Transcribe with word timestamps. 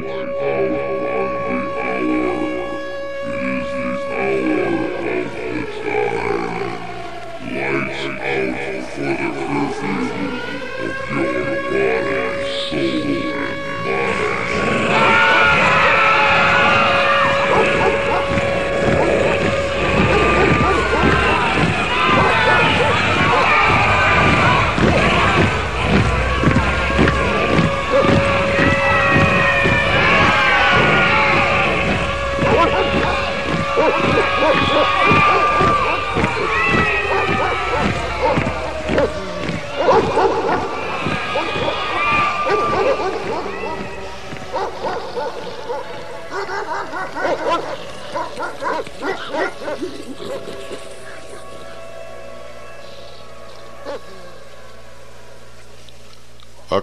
One, 0.00 0.32
oh. 0.38 0.67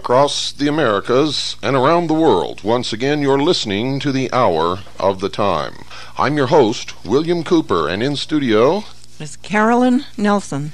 Across 0.06 0.52
the 0.52 0.68
Americas 0.68 1.56
and 1.64 1.74
around 1.74 2.06
the 2.06 2.14
world, 2.14 2.62
once 2.62 2.92
again 2.92 3.22
you're 3.22 3.42
listening 3.42 3.98
to 3.98 4.12
the 4.12 4.32
Hour 4.32 4.78
of 5.00 5.18
the 5.18 5.28
Time. 5.28 5.84
I'm 6.16 6.36
your 6.36 6.46
host, 6.46 7.04
William 7.04 7.42
Cooper, 7.42 7.88
and 7.88 8.04
in 8.04 8.14
studio, 8.14 8.84
Miss 9.18 9.34
Carolyn 9.34 10.04
Nelson. 10.16 10.70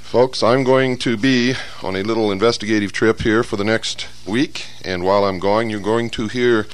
Folks, 0.00 0.42
I'm 0.42 0.64
going 0.64 0.96
to 1.00 1.18
be 1.18 1.52
on 1.82 1.94
a 1.94 2.02
little 2.02 2.32
investigative 2.32 2.90
trip 2.90 3.20
here 3.20 3.42
for 3.42 3.56
the 3.56 3.64
next 3.64 4.08
week, 4.26 4.64
and 4.82 5.04
while 5.04 5.26
I'm 5.26 5.40
going, 5.40 5.68
you're 5.68 5.78
going 5.78 6.08
to 6.08 6.28
hear 6.28 6.66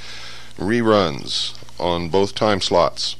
reruns 0.57 1.61
on 1.77 2.07
both 2.07 2.33
time 2.33 2.61
slots. 2.61 3.17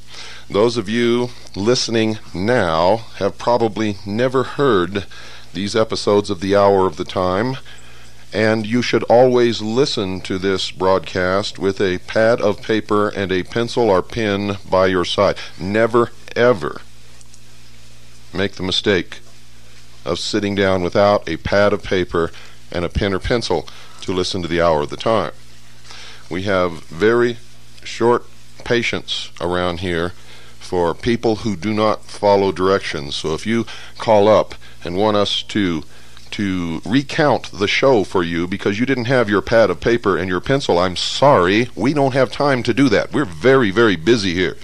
Those 0.49 0.77
of 0.77 0.87
you 0.87 1.31
listening 1.57 2.19
now 2.33 3.01
have 3.17 3.37
probably 3.37 3.97
never 4.05 4.43
heard 4.43 5.07
these 5.51 5.75
episodes 5.75 6.29
of 6.29 6.39
the 6.39 6.55
Hour 6.55 6.87
of 6.87 6.95
the 6.95 7.03
Time, 7.03 7.57
and 8.33 8.65
you 8.65 8.81
should 8.81 9.03
always 9.03 9.61
listen 9.61 10.21
to 10.21 10.37
this 10.37 10.71
broadcast 10.71 11.59
with 11.59 11.81
a 11.81 11.97
pad 11.99 12.39
of 12.39 12.61
paper 12.61 13.09
and 13.09 13.31
a 13.31 13.43
pencil 13.43 13.89
or 13.89 14.01
pen 14.01 14.57
by 14.69 14.87
your 14.87 15.05
side. 15.05 15.37
Never, 15.59 16.11
ever 16.35 16.81
make 18.33 18.53
the 18.53 18.63
mistake 18.63 19.19
of 20.05 20.17
sitting 20.17 20.55
down 20.55 20.81
without 20.81 21.27
a 21.27 21.37
pad 21.37 21.73
of 21.73 21.83
paper 21.83 22.31
and 22.71 22.85
a 22.85 22.89
pen 22.89 23.13
or 23.13 23.19
pencil 23.19 23.67
to 24.01 24.13
listen 24.13 24.41
to 24.41 24.47
the 24.47 24.61
hour 24.61 24.81
of 24.81 24.89
the 24.89 24.97
time. 24.97 25.33
We 26.29 26.43
have 26.43 26.83
very 26.85 27.37
short 27.83 28.25
patience 28.63 29.31
around 29.41 29.81
here 29.81 30.13
for 30.59 30.93
people 30.93 31.37
who 31.37 31.57
do 31.57 31.73
not 31.73 32.05
follow 32.05 32.51
directions. 32.51 33.15
So 33.15 33.33
if 33.33 33.45
you 33.45 33.65
call 33.97 34.29
up 34.29 34.55
and 34.83 34.95
want 34.95 35.17
us 35.17 35.43
to 35.43 35.83
to 36.31 36.81
recount 36.85 37.51
the 37.51 37.67
show 37.67 38.03
for 38.03 38.23
you 38.23 38.47
because 38.47 38.79
you 38.79 38.85
didn't 38.85 39.05
have 39.05 39.29
your 39.29 39.41
pad 39.41 39.69
of 39.69 39.79
paper 39.79 40.17
and 40.17 40.27
your 40.29 40.41
pencil, 40.41 40.79
I'm 40.79 40.95
sorry. 40.95 41.69
We 41.75 41.93
don't 41.93 42.13
have 42.13 42.31
time 42.31 42.63
to 42.63 42.73
do 42.73 42.89
that. 42.89 43.11
We're 43.11 43.25
very, 43.25 43.71
very 43.71 43.95
busy 43.95 44.33
here. 44.33 44.57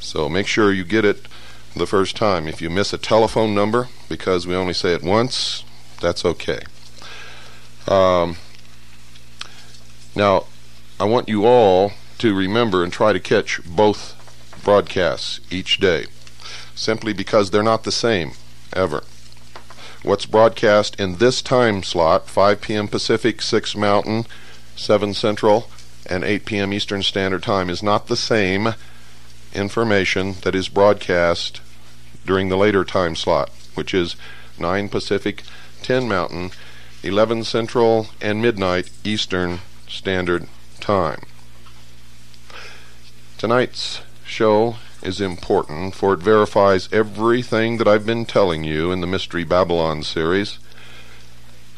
So 0.00 0.28
make 0.28 0.46
sure 0.46 0.72
you 0.72 0.84
get 0.84 1.04
it 1.04 1.26
the 1.74 1.86
first 1.86 2.16
time. 2.16 2.46
If 2.46 2.60
you 2.60 2.70
miss 2.70 2.92
a 2.92 2.98
telephone 2.98 3.54
number 3.54 3.88
because 4.08 4.46
we 4.46 4.54
only 4.54 4.74
say 4.74 4.92
it 4.92 5.02
once, 5.02 5.64
that's 6.00 6.24
okay. 6.24 6.60
Um, 7.88 8.36
now, 10.14 10.46
I 11.00 11.04
want 11.04 11.28
you 11.28 11.46
all 11.46 11.92
to 12.18 12.34
remember 12.34 12.84
and 12.84 12.92
try 12.92 13.12
to 13.12 13.20
catch 13.20 13.60
both 13.64 14.18
broadcasts 14.62 15.40
each 15.50 15.78
day, 15.78 16.06
simply 16.74 17.12
because 17.12 17.50
they're 17.50 17.62
not 17.62 17.84
the 17.84 17.92
same 17.92 18.32
ever. 18.72 19.02
What's 20.04 20.26
broadcast 20.26 20.98
in 20.98 21.18
this 21.18 21.40
time 21.40 21.84
slot, 21.84 22.26
5 22.28 22.60
p.m. 22.60 22.88
Pacific, 22.88 23.40
6 23.40 23.76
Mountain, 23.76 24.26
7 24.74 25.14
Central, 25.14 25.70
and 26.10 26.24
8 26.24 26.44
p.m. 26.44 26.72
Eastern 26.72 27.04
Standard 27.04 27.44
Time, 27.44 27.70
is 27.70 27.84
not 27.84 28.08
the 28.08 28.16
same 28.16 28.74
information 29.54 30.34
that 30.42 30.56
is 30.56 30.68
broadcast 30.68 31.60
during 32.26 32.48
the 32.48 32.56
later 32.56 32.84
time 32.84 33.14
slot, 33.14 33.50
which 33.76 33.94
is 33.94 34.16
9 34.58 34.88
Pacific, 34.88 35.44
10 35.82 36.08
Mountain, 36.08 36.50
11 37.04 37.44
Central, 37.44 38.08
and 38.20 38.42
midnight 38.42 38.90
Eastern 39.04 39.60
Standard 39.86 40.48
Time. 40.80 41.22
Tonight's 43.38 44.00
show 44.26 44.78
is 45.02 45.20
important, 45.20 45.94
for 45.94 46.14
it 46.14 46.20
verifies 46.20 46.88
everything 46.92 47.78
that 47.78 47.88
I've 47.88 48.06
been 48.06 48.24
telling 48.24 48.64
you 48.64 48.92
in 48.92 49.00
the 49.00 49.06
Mystery 49.06 49.44
Babylon 49.44 50.02
series, 50.02 50.58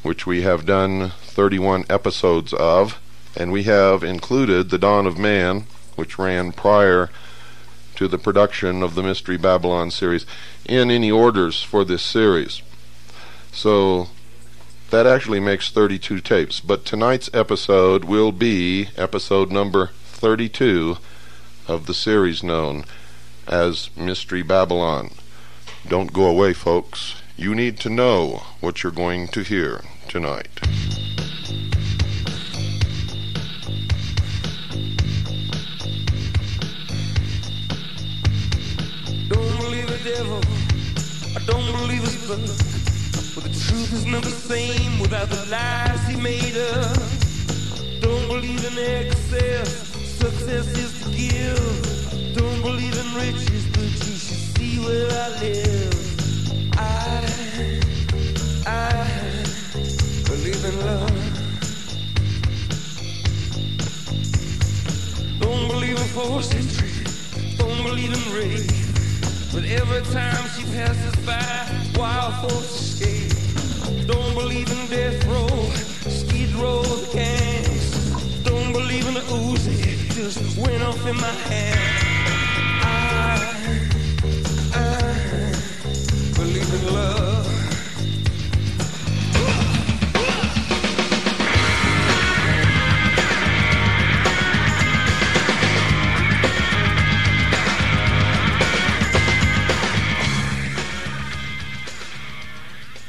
which 0.03 0.27
we 0.27 0.43
have 0.43 0.67
done 0.67 1.11
31 1.23 1.85
episodes 1.89 2.53
of, 2.53 3.01
and 3.37 3.51
we 3.51 3.65
have 3.65 4.05
included 4.05 4.71
The 4.71 4.79
Dawn 4.79 5.07
of 5.07 5.19
Man, 5.19 5.65
which 5.97 6.19
ran 6.19 6.53
prior 6.53 7.11
to 7.97 8.09
the 8.09 8.19
production 8.19 8.83
of 8.83 8.95
the 8.95 9.03
Mystery 9.03 9.37
Babylon 9.37 9.91
series, 9.91 10.27
in 10.67 10.91
any 10.91 11.11
orders 11.11 11.63
for 11.63 11.85
this 11.85 12.03
series. 12.03 12.63
So 13.53 14.09
that 14.91 15.07
actually 15.07 15.41
makes 15.41 15.71
32 15.71 16.21
tapes. 16.21 16.61
But 16.61 16.85
tonight's 16.85 17.31
episode 17.33 18.05
will 18.05 18.33
be 18.33 18.89
episode 18.97 19.51
number 19.51 19.91
32 20.05 20.99
of 21.67 21.87
the 21.87 21.95
series 21.95 22.43
known 22.43 22.85
as 23.47 23.91
Mystery 23.97 24.43
Babylon. 24.43 25.11
Don't 25.89 26.13
go 26.13 26.27
away, 26.27 26.53
folks. 26.53 27.17
You 27.37 27.55
need 27.55 27.79
to 27.81 27.91
know 27.91 28.43
what 28.61 28.83
you're 28.83 28.93
going 28.93 29.29
to 29.29 29.43
hear 29.43 29.83
tonight. 30.09 30.49
Don't 39.29 39.57
believe 39.59 39.89
the 39.89 40.01
devil. 40.05 40.41
I 41.37 41.45
don't 41.45 41.67
believe 41.81 42.03
his 42.03 42.27
blood. 42.27 42.41
But 43.35 43.45
the 43.45 43.65
truth 43.69 43.93
is 43.93 44.07
never 44.07 44.25
the 44.25 44.31
same 44.31 45.01
without 45.01 45.29
the 45.29 45.45
lies 45.51 46.07
he 46.07 46.17
made 46.17 46.57
up. 46.57 46.97
Don't 48.01 48.29
believe 48.29 48.65
in 48.65 48.79
excess. 48.79 49.89
Success 50.19 50.67
is 50.79 51.03
to 51.03 51.11
give. 51.17 51.94
Don't 52.35 52.63
believe 52.63 52.99
in 52.99 53.15
riches, 53.15 53.67
but 53.69 53.83
you 53.83 54.17
should 54.17 54.43
see 54.57 54.79
where 54.81 55.09
I 55.09 55.29
live. 55.41 56.75
I, 56.77 57.81
I 58.67 59.45
believe 60.25 60.65
in 60.65 60.81
love. 60.81 61.11
Don't 65.41 65.69
believe 65.69 65.97
in 65.97 66.09
forces, 66.09 67.57
don't 67.57 67.83
believe 67.85 68.13
in 68.13 68.35
race. 68.35 69.53
But 69.55 69.65
every 69.67 70.03
time 70.13 70.49
she 70.57 70.65
passes 70.75 71.15
by, 71.25 71.71
wild 71.97 72.35
folks 72.43 72.81
escape. 72.81 74.07
Don't 74.09 74.35
believe 74.35 74.69
in 74.73 74.89
death 74.89 75.25
row, 75.27 75.49
skid 76.11 76.51
row 76.57 76.83
gangs. 77.13 78.43
Don't 78.43 78.73
believe 78.73 79.07
in 79.07 79.15
the 79.15 79.21
Uzi, 79.21 80.13
just 80.15 80.59
went 80.59 80.83
off 80.83 81.07
in 81.07 81.17
my 81.17 81.35
hand. 81.49 82.14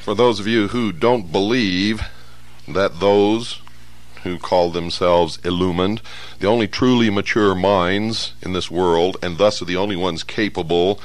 For 0.05 0.13
those 0.13 0.39
of 0.39 0.45
you 0.45 0.67
who 0.67 0.91
don't 0.91 1.31
believe 1.31 2.01
that 2.67 2.99
those 2.99 3.59
who 4.21 4.37
call 4.37 4.69
themselves 4.69 5.39
illumined, 5.43 6.01
the 6.45 6.51
only 6.51 6.67
truly 6.67 7.09
mature 7.09 7.55
minds 7.55 8.33
in 8.43 8.53
this 8.53 8.69
world, 8.69 9.17
and 9.23 9.39
thus 9.39 9.63
are 9.63 9.65
the 9.65 9.75
only 9.75 9.95
ones 9.95 10.23
capable 10.23 10.99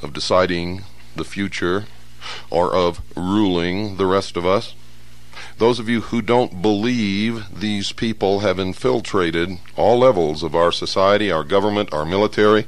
of 0.00 0.14
deciding 0.14 0.84
the 1.14 1.22
future 1.22 1.84
or 2.48 2.74
of 2.74 3.02
ruling 3.14 3.98
the 3.98 4.06
rest 4.06 4.38
of 4.38 4.46
us, 4.46 4.74
those 5.58 5.78
of 5.78 5.86
you 5.86 6.00
who 6.00 6.22
don't 6.22 6.62
believe 6.62 7.60
these 7.60 7.92
people 7.92 8.40
have 8.40 8.58
infiltrated 8.58 9.58
all 9.76 9.98
levels 9.98 10.42
of 10.42 10.54
our 10.54 10.72
society, 10.72 11.30
our 11.30 11.44
government, 11.44 11.92
our 11.92 12.06
military, 12.06 12.64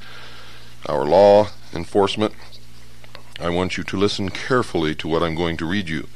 our 0.85 1.06
law 1.06 1.49
enforcement, 1.73 2.35
I 3.41 3.49
want 3.49 3.79
you 3.79 3.85
to 3.85 3.97
listen 3.97 4.29
carefully 4.29 4.94
to 4.97 5.09
what 5.09 5.23
I'm 5.23 5.35
going 5.35 5.56
to 5.56 5.65
read 5.65 5.88
you. 5.88 6.09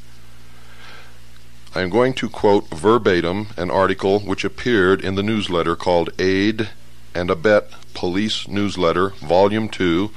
I 1.77 1.83
am 1.83 1.91
going 1.91 2.15
to 2.15 2.29
quote 2.29 2.69
verbatim 2.69 3.49
an 3.57 3.69
article 3.69 4.21
which 4.21 4.45
appeared 4.45 5.01
in 5.01 5.17
the 5.17 5.25
newsletter 5.25 5.75
called 5.75 6.11
Aid 6.21 6.69
and 7.13 7.29
Abet 7.31 7.65
Police 7.95 8.47
Newsletter, 8.47 9.09
Volume 9.17 9.69
2, 9.69 10.13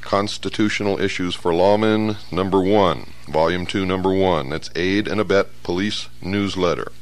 Constitutional 0.00 1.00
Issues 1.00 1.34
for 1.34 1.50
Lawmen, 1.50 2.18
Number 2.30 2.60
1, 2.60 3.12
Volume 3.26 3.66
2, 3.66 3.84
Number 3.84 4.14
1. 4.14 4.50
That's 4.50 4.70
Aid 4.76 5.08
and 5.08 5.20
Abet 5.20 5.48
Police 5.64 6.08
Newsletter. 6.22 6.92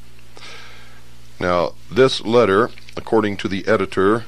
Now, 1.38 1.74
this 1.90 2.22
letter, 2.22 2.70
according 2.96 3.36
to 3.38 3.48
the 3.48 3.68
editor 3.68 4.24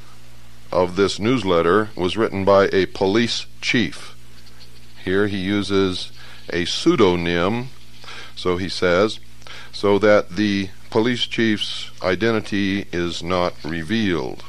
of 0.70 0.96
this 0.96 1.18
newsletter, 1.18 1.88
was 1.96 2.18
written 2.18 2.44
by 2.44 2.68
a 2.74 2.84
police 2.86 3.46
chief. 3.62 4.14
Here 5.02 5.28
he 5.28 5.38
uses 5.38 6.12
a 6.50 6.66
pseudonym, 6.66 7.70
so 8.36 8.56
he 8.56 8.68
says, 8.68 9.20
so 9.72 9.98
that 9.98 10.30
the 10.30 10.70
police 10.90 11.26
chief's 11.26 11.90
identity 12.02 12.86
is 12.92 13.22
not 13.22 13.54
revealed. 13.64 14.44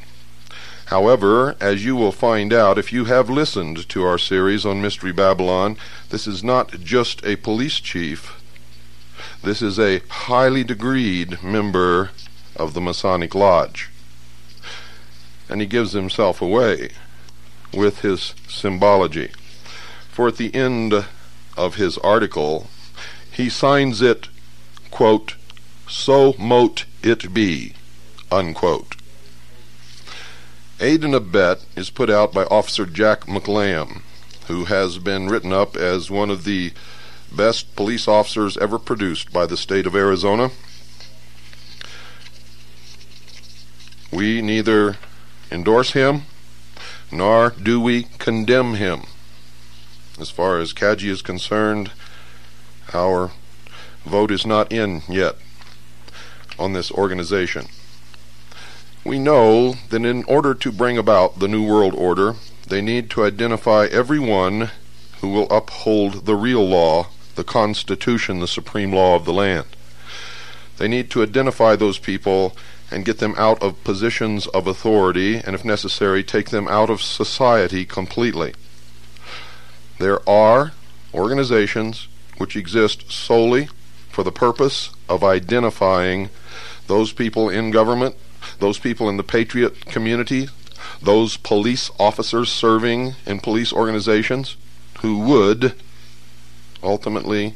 However, 0.88 1.56
as 1.60 1.84
you 1.84 1.96
will 1.96 2.12
find 2.12 2.54
out 2.54 2.78
if 2.78 2.94
you 2.94 3.06
have 3.06 3.30
listened 3.30 3.90
to 3.90 4.04
our 4.04 4.20
series 4.20 4.66
on 4.66 4.82
Mystery 4.82 5.12
Babylon, 5.12 5.78
this 6.10 6.28
is 6.28 6.44
not 6.44 6.80
just 6.82 7.26
a 7.26 7.38
police 7.38 7.80
chief. 7.80 8.40
This 9.44 9.64
is 9.64 9.80
a 9.80 10.02
highly 10.10 10.64
degreed 10.64 11.42
member 11.42 12.12
of 12.56 12.76
the 12.76 12.82
Masonic 12.82 13.34
Lodge. 13.34 13.90
And 15.50 15.60
he 15.60 15.68
gives 15.68 15.94
himself 15.94 16.42
away 16.42 16.90
with 17.74 18.02
his 18.02 18.36
symbology. 18.48 19.32
For 20.10 20.28
at 20.28 20.38
the 20.38 20.54
end 20.54 21.06
of 21.58 21.76
his 21.76 21.98
article, 22.00 22.70
he 23.36 23.50
signs 23.50 24.02
it, 24.02 24.30
quote, 24.92 25.36
so 25.90 26.34
mote 26.40 26.86
it 27.04 27.34
be, 27.34 27.74
unquote. 28.32 28.96
Aid 30.80 31.04
and 31.04 31.14
Abet 31.14 31.66
is 31.76 31.90
put 31.90 32.10
out 32.10 32.32
by 32.32 32.46
Officer 32.46 32.86
Jack 32.86 33.26
McLamb, 33.26 34.02
who 34.48 34.66
has 34.66 35.00
been 35.00 35.28
written 35.28 35.52
up 35.52 35.76
as 35.76 36.10
one 36.10 36.30
of 36.30 36.46
the 36.46 36.72
best 37.30 37.76
police 37.76 38.08
officers 38.08 38.56
ever 38.58 38.80
produced 38.80 39.34
by 39.34 39.46
the 39.46 39.58
state 39.58 39.86
of 39.86 39.96
Arizona. 39.96 40.52
We 44.12 44.42
neither 44.42 44.98
endorse 45.52 45.92
him 45.92 46.22
nor 47.12 47.50
do 47.50 47.82
we 47.82 48.04
condemn 48.18 48.76
him. 48.76 49.04
As 50.18 50.30
far 50.30 50.60
as 50.60 50.74
CAJI 50.74 51.10
is 51.10 51.22
concerned, 51.22 51.92
our 52.96 53.32
vote 54.06 54.32
is 54.32 54.46
not 54.46 54.72
in 54.72 55.04
yet 55.08 55.36
on 56.58 56.74
this 56.74 56.92
organization. 56.92 57.68
We 59.04 59.20
know 59.20 59.76
that 59.90 60.04
in 60.04 60.24
order 60.24 60.56
to 60.56 60.72
bring 60.72 60.98
about 60.98 61.40
the 61.40 61.48
New 61.48 61.64
World 61.68 61.94
Order, 61.94 62.36
they 62.68 62.82
need 62.82 63.10
to 63.12 63.24
identify 63.24 63.86
everyone 63.86 64.72
who 65.20 65.30
will 65.30 65.48
uphold 65.52 66.26
the 66.26 66.36
real 66.36 66.68
law, 66.68 67.08
the 67.36 67.44
Constitution, 67.44 68.40
the 68.40 68.48
supreme 68.48 68.92
law 68.92 69.16
of 69.16 69.26
the 69.26 69.34
land. 69.34 69.68
They 70.78 70.88
need 70.88 71.12
to 71.12 71.22
identify 71.22 71.76
those 71.76 72.00
people 72.00 72.56
and 72.92 73.06
get 73.06 73.20
them 73.20 73.36
out 73.38 73.62
of 73.62 73.84
positions 73.84 74.48
of 74.48 74.68
authority, 74.68 75.38
and 75.38 75.56
if 75.56 75.66
necessary, 75.66 76.24
take 76.24 76.50
them 76.50 76.68
out 76.68 76.90
of 76.90 77.02
society 77.02 77.86
completely. 77.86 78.54
There 80.00 80.28
are 80.28 80.74
organizations 81.14 82.08
which 82.38 82.56
exist 82.56 83.12
solely 83.12 83.68
for 84.10 84.24
the 84.24 84.32
purpose 84.32 84.92
of 85.10 85.24
identifying 85.24 86.30
those 86.88 87.12
people 87.12 87.50
in 87.50 87.72
government 87.72 88.16
those 88.60 88.80
people 88.80 89.10
in 89.10 89.18
the 89.18 89.24
patriot 89.24 89.86
community, 89.86 90.48
those 91.02 91.38
police 91.38 91.92
officers 92.00 92.52
serving 92.52 93.16
in 93.26 93.40
police 93.40 93.74
organizations 93.74 94.56
who 95.00 95.20
would 95.20 95.74
ultimately 96.84 97.56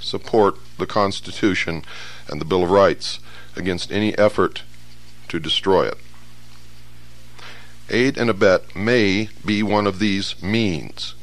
support 0.00 0.56
the 0.78 0.86
Constitution 0.86 1.82
and 2.28 2.40
the 2.40 2.44
Bill 2.44 2.64
of 2.64 2.70
Rights 2.70 3.20
against 3.56 3.92
any 3.92 4.16
effort 4.18 4.62
to 5.28 5.38
destroy 5.38 5.86
it. 5.86 5.98
Aid 7.90 8.18
and 8.18 8.28
abet 8.28 8.74
may 8.74 9.28
be 9.44 9.62
one 9.62 9.86
of 9.86 9.98
these 9.98 10.42
means. 10.42 11.14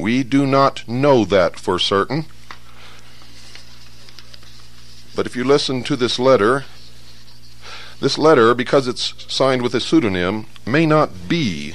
We 0.00 0.22
do 0.22 0.46
not 0.46 0.88
know 0.88 1.24
that 1.26 1.58
for 1.58 1.78
certain. 1.78 2.26
But 5.14 5.26
if 5.26 5.36
you 5.36 5.44
listen 5.44 5.82
to 5.84 5.96
this 5.96 6.18
letter 6.18 6.64
this 8.00 8.16
letter, 8.16 8.54
because 8.54 8.88
it's 8.88 9.14
signed 9.32 9.60
with 9.60 9.74
a 9.74 9.80
pseudonym, 9.80 10.46
may 10.66 10.86
not 10.86 11.28
be 11.28 11.74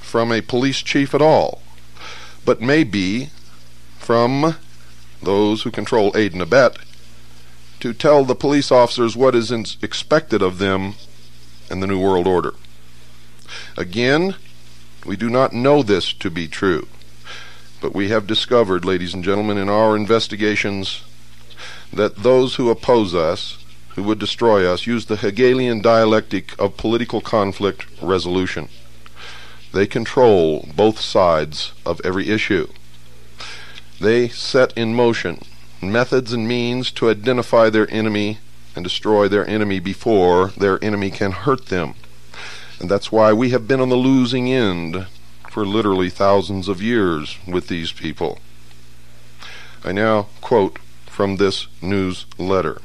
from 0.00 0.30
a 0.30 0.40
police 0.40 0.80
chief 0.80 1.12
at 1.12 1.20
all, 1.20 1.60
but 2.44 2.60
may 2.60 2.84
be 2.84 3.30
from 3.98 4.56
those 5.20 5.62
who 5.62 5.70
control 5.72 6.16
aid 6.16 6.32
and 6.32 6.42
abet 6.42 6.78
to 7.80 7.92
tell 7.92 8.24
the 8.24 8.34
police 8.34 8.70
officers 8.70 9.16
what 9.16 9.34
is 9.34 9.50
expected 9.82 10.40
of 10.40 10.58
them 10.58 10.94
in 11.68 11.80
the 11.80 11.86
New 11.86 12.00
World 12.00 12.28
Order. 12.28 12.54
Again, 13.76 14.36
we 15.04 15.16
do 15.16 15.28
not 15.28 15.52
know 15.52 15.82
this 15.82 16.12
to 16.12 16.30
be 16.30 16.46
true, 16.46 16.86
but 17.80 17.94
we 17.94 18.08
have 18.08 18.26
discovered, 18.26 18.84
ladies 18.84 19.14
and 19.14 19.22
gentlemen, 19.22 19.58
in 19.58 19.68
our 19.68 19.96
investigations 19.96 21.02
that 21.92 22.16
those 22.16 22.56
who 22.56 22.70
oppose 22.70 23.14
us 23.14 23.58
who 23.96 24.02
would 24.02 24.18
destroy 24.18 24.70
us 24.70 24.86
use 24.86 25.06
the 25.06 25.16
Hegelian 25.16 25.80
dialectic 25.80 26.58
of 26.60 26.76
political 26.76 27.20
conflict 27.22 27.86
resolution. 28.02 28.68
They 29.72 29.86
control 29.86 30.68
both 30.74 31.00
sides 31.00 31.72
of 31.84 32.00
every 32.04 32.28
issue. 32.28 32.68
They 34.00 34.28
set 34.28 34.76
in 34.76 34.94
motion 34.94 35.40
methods 35.82 36.32
and 36.32 36.48
means 36.48 36.90
to 36.90 37.10
identify 37.10 37.70
their 37.70 37.90
enemy 37.90 38.38
and 38.74 38.84
destroy 38.84 39.28
their 39.28 39.48
enemy 39.48 39.78
before 39.78 40.48
their 40.48 40.82
enemy 40.82 41.10
can 41.10 41.32
hurt 41.32 41.66
them. 41.66 41.94
And 42.80 42.90
that's 42.90 43.12
why 43.12 43.32
we 43.32 43.50
have 43.50 43.68
been 43.68 43.80
on 43.80 43.88
the 43.88 43.96
losing 43.96 44.52
end 44.52 45.06
for 45.56 45.64
literally 45.64 46.10
thousands 46.10 46.68
of 46.68 46.82
years 46.82 47.38
with 47.46 47.68
these 47.68 47.90
people. 47.90 48.38
I 49.82 49.90
now 49.90 50.26
quote 50.42 50.78
from 51.06 51.36
this 51.36 51.66
news 51.80 52.26
letter 52.36 52.82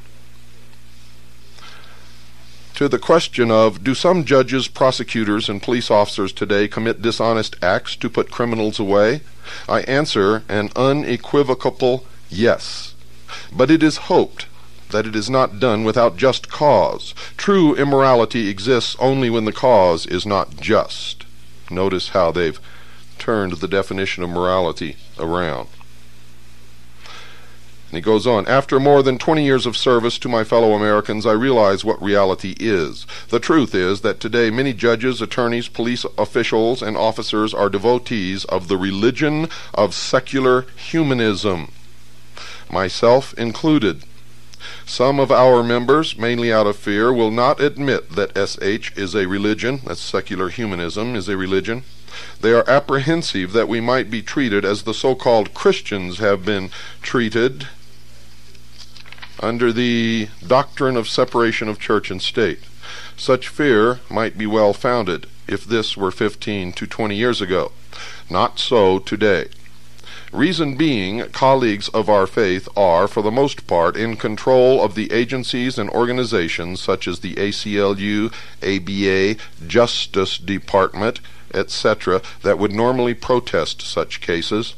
to 2.75 2.87
the 2.87 2.97
question 2.97 3.51
of 3.51 3.83
do 3.83 3.93
some 3.93 4.23
judges, 4.23 4.69
prosecutors, 4.69 5.49
and 5.49 5.61
police 5.61 5.91
officers 5.91 6.31
today 6.31 6.69
commit 6.69 7.01
dishonest 7.01 7.57
acts 7.61 7.97
to 7.97 8.09
put 8.09 8.31
criminals 8.31 8.79
away? 8.79 9.19
I 9.67 9.81
answer 9.81 10.43
an 10.47 10.69
unequivocal 10.77 12.05
yes. 12.29 12.95
But 13.51 13.69
it 13.69 13.83
is 13.83 14.07
hoped 14.07 14.45
that 14.91 15.05
it 15.05 15.13
is 15.17 15.29
not 15.29 15.59
done 15.59 15.83
without 15.83 16.15
just 16.15 16.49
cause. 16.49 17.13
True 17.35 17.75
immorality 17.75 18.47
exists 18.47 18.95
only 18.97 19.29
when 19.29 19.43
the 19.43 19.51
cause 19.51 20.05
is 20.05 20.25
not 20.25 20.55
just. 20.55 21.25
Notice 21.71 22.09
how 22.09 22.31
they've 22.31 22.59
turned 23.17 23.53
the 23.53 23.67
definition 23.67 24.23
of 24.23 24.29
morality 24.29 24.97
around. 25.17 25.69
And 27.91 27.97
he 27.97 28.01
goes 28.01 28.25
on, 28.25 28.47
after 28.47 28.79
more 28.79 29.03
than 29.03 29.17
20 29.17 29.43
years 29.43 29.65
of 29.65 29.75
service 29.75 30.17
to 30.19 30.29
my 30.29 30.45
fellow 30.45 30.73
Americans, 30.73 31.25
I 31.25 31.33
realize 31.33 31.83
what 31.83 32.01
reality 32.01 32.55
is. 32.57 33.05
The 33.27 33.39
truth 33.39 33.75
is 33.75 33.99
that 33.99 34.21
today 34.21 34.49
many 34.49 34.71
judges, 34.71 35.21
attorneys, 35.21 35.67
police 35.67 36.05
officials, 36.17 36.81
and 36.81 36.95
officers 36.95 37.53
are 37.53 37.69
devotees 37.69 38.45
of 38.45 38.69
the 38.69 38.77
religion 38.77 39.49
of 39.73 39.93
secular 39.93 40.61
humanism, 40.77 41.73
myself 42.69 43.33
included. 43.33 44.03
Some 44.85 45.19
of 45.19 45.31
our 45.31 45.63
members, 45.63 46.17
mainly 46.17 46.51
out 46.51 46.67
of 46.67 46.75
fear, 46.75 47.11
will 47.13 47.31
not 47.31 47.59
admit 47.59 48.11
that 48.11 48.37
SH 48.37 48.97
is 48.97 49.15
a 49.15 49.27
religion, 49.27 49.81
that 49.85 49.97
secular 49.97 50.49
humanism 50.49 51.15
is 51.15 51.27
a 51.27 51.37
religion. 51.37 51.83
They 52.41 52.53
are 52.53 52.69
apprehensive 52.69 53.53
that 53.53 53.67
we 53.67 53.79
might 53.79 54.09
be 54.09 54.21
treated 54.21 54.65
as 54.65 54.83
the 54.83 54.93
so 54.93 55.15
called 55.15 55.53
Christians 55.53 56.17
have 56.19 56.45
been 56.45 56.69
treated 57.01 57.67
under 59.39 59.71
the 59.71 60.29
doctrine 60.45 60.97
of 60.97 61.07
separation 61.07 61.67
of 61.67 61.79
church 61.79 62.11
and 62.11 62.21
state. 62.21 62.59
Such 63.17 63.47
fear 63.47 63.99
might 64.09 64.37
be 64.37 64.45
well 64.45 64.73
founded 64.73 65.27
if 65.47 65.65
this 65.65 65.97
were 65.97 66.11
15 66.11 66.73
to 66.73 66.87
20 66.87 67.15
years 67.15 67.41
ago. 67.41 67.71
Not 68.29 68.59
so 68.59 68.99
today. 68.99 69.47
Reason 70.31 70.75
being, 70.75 71.29
colleagues 71.31 71.89
of 71.89 72.09
our 72.09 72.25
faith 72.25 72.69
are, 72.77 73.09
for 73.09 73.21
the 73.21 73.31
most 73.31 73.67
part, 73.67 73.97
in 73.97 74.15
control 74.15 74.81
of 74.81 74.95
the 74.95 75.11
agencies 75.11 75.77
and 75.77 75.89
organizations 75.89 76.79
such 76.79 77.05
as 77.05 77.19
the 77.19 77.35
ACLU, 77.35 78.31
ABA, 78.63 79.41
Justice 79.67 80.37
Department, 80.37 81.19
etc., 81.53 82.21
that 82.43 82.57
would 82.57 82.71
normally 82.71 83.13
protest 83.13 83.81
such 83.81 84.21
cases. 84.21 84.73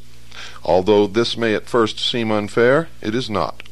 Although 0.64 1.06
this 1.06 1.36
may 1.36 1.54
at 1.54 1.68
first 1.68 2.00
seem 2.00 2.32
unfair, 2.32 2.88
it 3.00 3.14
is 3.14 3.30
not. 3.30 3.62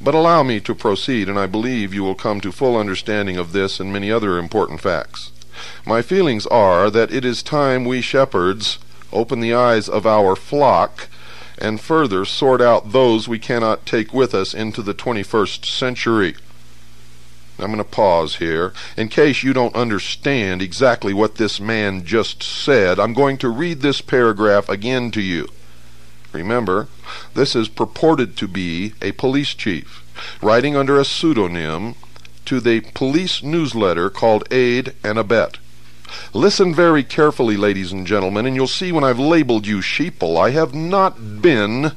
But 0.00 0.14
allow 0.14 0.44
me 0.44 0.60
to 0.60 0.74
proceed, 0.74 1.28
and 1.28 1.36
I 1.36 1.46
believe 1.46 1.92
you 1.92 2.04
will 2.04 2.14
come 2.14 2.40
to 2.42 2.52
full 2.52 2.76
understanding 2.76 3.38
of 3.38 3.50
this 3.50 3.80
and 3.80 3.92
many 3.92 4.08
other 4.08 4.38
important 4.38 4.80
facts. 4.80 5.32
My 5.84 6.00
feelings 6.00 6.46
are 6.46 6.90
that 6.90 7.12
it 7.12 7.24
is 7.24 7.42
time 7.42 7.84
we 7.84 8.00
shepherds 8.00 8.78
open 9.12 9.40
the 9.40 9.54
eyes 9.54 9.88
of 9.88 10.06
our 10.06 10.36
flock 10.36 11.08
and 11.64 11.80
further 11.80 12.26
sort 12.26 12.60
out 12.60 12.92
those 12.92 13.26
we 13.26 13.38
cannot 13.38 13.86
take 13.86 14.12
with 14.12 14.34
us 14.34 14.52
into 14.52 14.82
the 14.82 14.92
21st 14.92 15.64
century. 15.64 16.36
I'm 17.58 17.66
going 17.66 17.78
to 17.78 17.84
pause 17.84 18.36
here. 18.36 18.74
In 18.98 19.08
case 19.08 19.42
you 19.42 19.54
don't 19.54 19.74
understand 19.74 20.60
exactly 20.60 21.14
what 21.14 21.36
this 21.36 21.58
man 21.58 22.04
just 22.04 22.42
said, 22.42 23.00
I'm 23.00 23.14
going 23.14 23.38
to 23.38 23.48
read 23.48 23.80
this 23.80 24.02
paragraph 24.02 24.68
again 24.68 25.10
to 25.12 25.22
you. 25.22 25.48
Remember, 26.32 26.88
this 27.32 27.56
is 27.56 27.68
purported 27.68 28.36
to 28.36 28.48
be 28.48 28.92
a 29.00 29.12
police 29.12 29.54
chief, 29.54 30.04
writing 30.42 30.76
under 30.76 30.98
a 30.98 31.04
pseudonym 31.04 31.94
to 32.44 32.60
the 32.60 32.80
police 32.92 33.42
newsletter 33.42 34.10
called 34.10 34.44
Aid 34.52 34.92
and 35.02 35.16
Abet. 35.16 35.56
Listen 36.32 36.74
very 36.74 37.02
carefully, 37.02 37.56
ladies 37.56 37.92
and 37.92 38.06
gentlemen, 38.06 38.46
and 38.46 38.56
you'll 38.56 38.66
see 38.66 38.92
when 38.92 39.04
I've 39.04 39.18
labeled 39.18 39.66
you 39.66 39.78
sheeple, 39.78 40.36
I 40.36 40.50
have 40.50 40.74
not 40.74 41.40
been, 41.40 41.92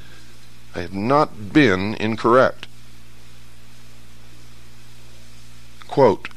I 0.76 0.82
have 0.82 0.94
not 0.94 1.52
been 1.54 1.96
incorrect. 1.96 2.68
Quote, 5.88 6.30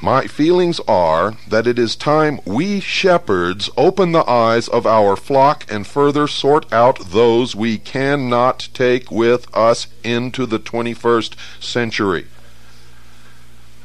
my 0.00 0.26
feelings 0.26 0.78
are 0.86 1.36
that 1.48 1.66
it 1.66 1.78
is 1.78 1.96
time 1.96 2.40
we 2.44 2.80
shepherds 2.80 3.70
open 3.76 4.12
the 4.12 4.28
eyes 4.28 4.68
of 4.68 4.86
our 4.86 5.16
flock 5.16 5.64
and 5.70 5.86
further 5.86 6.26
sort 6.26 6.70
out 6.72 6.98
those 7.10 7.56
we 7.56 7.78
cannot 7.78 8.68
take 8.74 9.10
with 9.10 9.48
us 9.56 9.86
into 10.04 10.44
the 10.44 10.58
21st 10.58 11.34
century. 11.60 12.26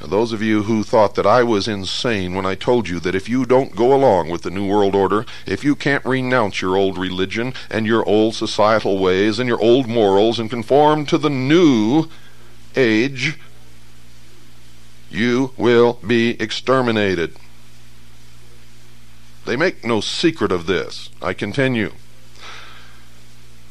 Those 0.04 0.34
of 0.34 0.42
you 0.42 0.64
who 0.64 0.84
thought 0.84 1.16
that 1.16 1.28
I 1.28 1.44
was 1.44 1.68
insane 1.68 2.34
when 2.34 2.46
I 2.46 2.56
told 2.56 2.90
you 2.90 3.00
that 3.02 3.14
if 3.14 3.30
you 3.30 3.46
don't 3.46 3.76
go 3.76 3.94
along 3.94 4.30
with 4.30 4.42
the 4.42 4.50
New 4.50 4.68
World 4.68 4.96
Order, 4.96 5.26
if 5.46 5.64
you 5.64 5.76
can't 5.76 6.04
renounce 6.06 6.62
your 6.62 6.76
old 6.76 6.98
religion 6.98 7.54
and 7.70 7.86
your 7.86 8.04
old 8.08 8.34
societal 8.34 8.98
ways 8.98 9.38
and 9.38 9.48
your 9.48 9.62
old 9.62 9.88
morals 9.88 10.40
and 10.40 10.50
conform 10.50 11.06
to 11.06 11.18
the 11.18 11.30
new 11.30 12.08
age, 12.76 13.38
you 15.12 15.54
will 15.56 16.00
be 16.06 16.32
exterminated. 16.42 17.36
They 19.46 19.56
make 19.56 19.86
no 19.86 20.02
secret 20.02 20.52
of 20.52 20.66
this. 20.66 21.10
I 21.22 21.34
continue. 21.34 21.92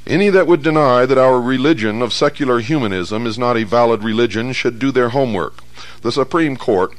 Any 0.06 0.30
that 0.30 0.46
would 0.46 0.62
deny 0.62 1.06
that 1.06 1.18
our 1.18 1.40
religion 1.40 2.02
of 2.02 2.12
secular 2.12 2.60
humanism 2.60 3.26
is 3.26 3.38
not 3.38 3.56
a 3.56 3.64
valid 3.64 4.02
religion 4.02 4.52
should 4.52 4.78
do 4.78 4.90
their 4.90 5.10
homework. 5.10 5.62
The 6.02 6.12
Supreme 6.12 6.56
Court 6.56 6.92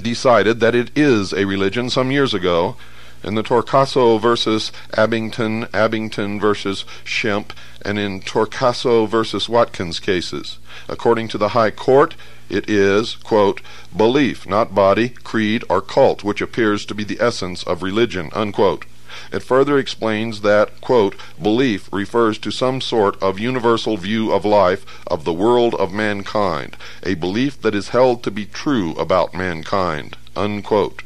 decided 0.00 0.60
that 0.60 0.74
it 0.74 0.90
is 0.96 1.32
a 1.32 1.46
religion 1.46 1.90
some 1.90 2.10
years 2.10 2.34
ago 2.34 2.76
in 3.22 3.34
the 3.34 3.42
Torcaso 3.42 4.20
versus 4.20 4.70
Abington, 4.96 5.68
Abington 5.72 6.38
versus 6.38 6.84
Schempp, 7.04 7.50
and 7.84 7.98
in 7.98 8.20
Torcaso 8.20 9.08
versus 9.08 9.48
Watkins 9.48 9.98
cases. 9.98 10.58
According 10.88 11.28
to 11.28 11.38
the 11.38 11.48
High 11.48 11.70
Court, 11.70 12.14
it 12.48 12.68
is, 12.70 13.16
quote, 13.16 13.60
belief, 13.94 14.46
not 14.46 14.74
body, 14.74 15.10
creed, 15.10 15.64
or 15.68 15.80
cult, 15.80 16.24
which 16.24 16.40
appears 16.40 16.86
to 16.86 16.94
be 16.94 17.04
the 17.04 17.20
essence 17.20 17.62
of 17.64 17.82
religion, 17.82 18.30
unquote. 18.32 18.84
It 19.32 19.42
further 19.42 19.78
explains 19.78 20.40
that, 20.42 20.80
quote, 20.80 21.14
belief 21.40 21.88
refers 21.92 22.38
to 22.38 22.50
some 22.50 22.80
sort 22.80 23.20
of 23.22 23.38
universal 23.38 23.96
view 23.96 24.32
of 24.32 24.44
life, 24.44 24.84
of 25.06 25.24
the 25.24 25.32
world 25.32 25.74
of 25.74 25.92
mankind, 25.92 26.76
a 27.02 27.14
belief 27.14 27.60
that 27.62 27.74
is 27.74 27.90
held 27.90 28.22
to 28.22 28.30
be 28.30 28.46
true 28.46 28.92
about 28.92 29.34
mankind, 29.34 30.16
unquote. 30.36 31.02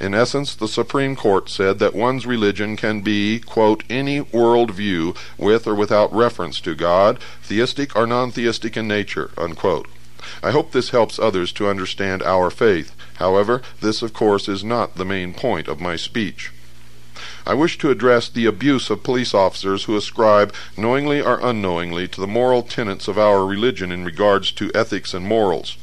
In 0.00 0.14
essence, 0.14 0.54
the 0.54 0.66
Supreme 0.66 1.14
Court 1.14 1.50
said 1.50 1.78
that 1.78 1.94
one's 1.94 2.26
religion 2.26 2.76
can 2.76 3.02
be, 3.02 3.38
quote, 3.38 3.84
any 3.90 4.22
world 4.22 4.70
view 4.70 5.14
with 5.36 5.66
or 5.66 5.74
without 5.74 6.12
reference 6.12 6.60
to 6.62 6.74
God, 6.74 7.18
theistic 7.42 7.94
or 7.94 8.06
non 8.06 8.30
theistic 8.30 8.76
in 8.78 8.88
nature, 8.88 9.30
unquote. 9.36 9.86
I 10.42 10.52
hope 10.52 10.72
this 10.72 10.90
helps 10.90 11.18
others 11.18 11.52
to 11.52 11.68
understand 11.68 12.22
our 12.22 12.50
faith. 12.50 12.94
However, 13.16 13.62
this 13.80 14.00
of 14.00 14.14
course 14.14 14.48
is 14.48 14.64
not 14.64 14.96
the 14.96 15.04
main 15.04 15.34
point 15.34 15.68
of 15.68 15.80
my 15.80 15.96
speech. 15.96 16.50
I 17.50 17.54
wish 17.54 17.78
to 17.78 17.90
address 17.90 18.28
the 18.28 18.46
abuse 18.46 18.90
of 18.90 19.02
police 19.02 19.34
officers 19.34 19.82
who 19.82 19.96
ascribe, 19.96 20.54
knowingly 20.76 21.20
or 21.20 21.40
unknowingly, 21.42 22.06
to 22.06 22.20
the 22.20 22.28
moral 22.28 22.62
tenets 22.62 23.08
of 23.08 23.18
our 23.18 23.44
religion 23.44 23.90
in 23.90 24.04
regards 24.04 24.52
to 24.52 24.70
ethics 24.72 25.12
and 25.14 25.26
morals. 25.26 25.76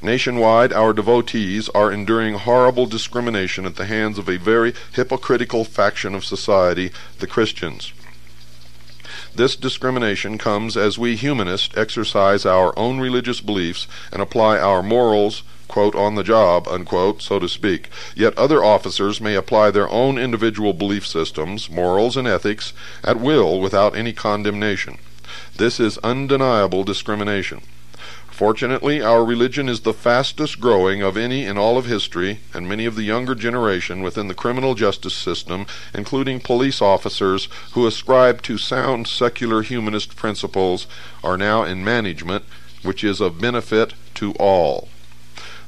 Nationwide, 0.00 0.72
our 0.72 0.94
devotees 0.94 1.68
are 1.74 1.92
enduring 1.92 2.36
horrible 2.36 2.86
discrimination 2.86 3.66
at 3.66 3.76
the 3.76 3.84
hands 3.84 4.16
of 4.16 4.30
a 4.30 4.38
very 4.38 4.72
hypocritical 4.94 5.66
faction 5.66 6.14
of 6.14 6.24
society, 6.24 6.90
the 7.18 7.26
Christians. 7.26 7.92
This 9.34 9.56
discrimination 9.56 10.38
comes 10.38 10.74
as 10.74 10.98
we 10.98 11.16
humanists 11.16 11.76
exercise 11.76 12.46
our 12.46 12.72
own 12.78 12.98
religious 12.98 13.42
beliefs 13.42 13.86
and 14.10 14.22
apply 14.22 14.58
our 14.58 14.82
morals, 14.82 15.42
quote, 15.70 15.94
on 15.94 16.16
the 16.16 16.24
job, 16.24 16.66
unquote, 16.68 17.22
so 17.22 17.38
to 17.38 17.48
speak. 17.48 17.88
Yet 18.16 18.36
other 18.36 18.62
officers 18.62 19.20
may 19.20 19.36
apply 19.36 19.70
their 19.70 19.88
own 19.88 20.18
individual 20.18 20.72
belief 20.72 21.06
systems, 21.06 21.70
morals, 21.70 22.16
and 22.16 22.26
ethics 22.26 22.72
at 23.04 23.20
will 23.20 23.60
without 23.60 23.96
any 23.96 24.12
condemnation. 24.12 24.98
This 25.56 25.78
is 25.78 25.96
undeniable 25.98 26.82
discrimination. 26.82 27.62
Fortunately, 28.30 29.02
our 29.02 29.24
religion 29.24 29.68
is 29.68 29.80
the 29.80 29.92
fastest 29.92 30.60
growing 30.60 31.02
of 31.02 31.16
any 31.16 31.44
in 31.44 31.58
all 31.58 31.76
of 31.76 31.84
history, 31.84 32.40
and 32.54 32.66
many 32.66 32.86
of 32.86 32.96
the 32.96 33.02
younger 33.02 33.34
generation 33.34 34.00
within 34.00 34.28
the 34.28 34.34
criminal 34.34 34.74
justice 34.74 35.14
system, 35.14 35.66
including 35.94 36.40
police 36.40 36.80
officers 36.80 37.48
who 37.72 37.86
ascribe 37.86 38.40
to 38.42 38.56
sound 38.56 39.06
secular 39.06 39.62
humanist 39.62 40.16
principles, 40.16 40.86
are 41.22 41.36
now 41.36 41.64
in 41.64 41.84
management, 41.84 42.44
which 42.82 43.04
is 43.04 43.20
of 43.20 43.40
benefit 43.40 43.92
to 44.14 44.32
all. 44.40 44.88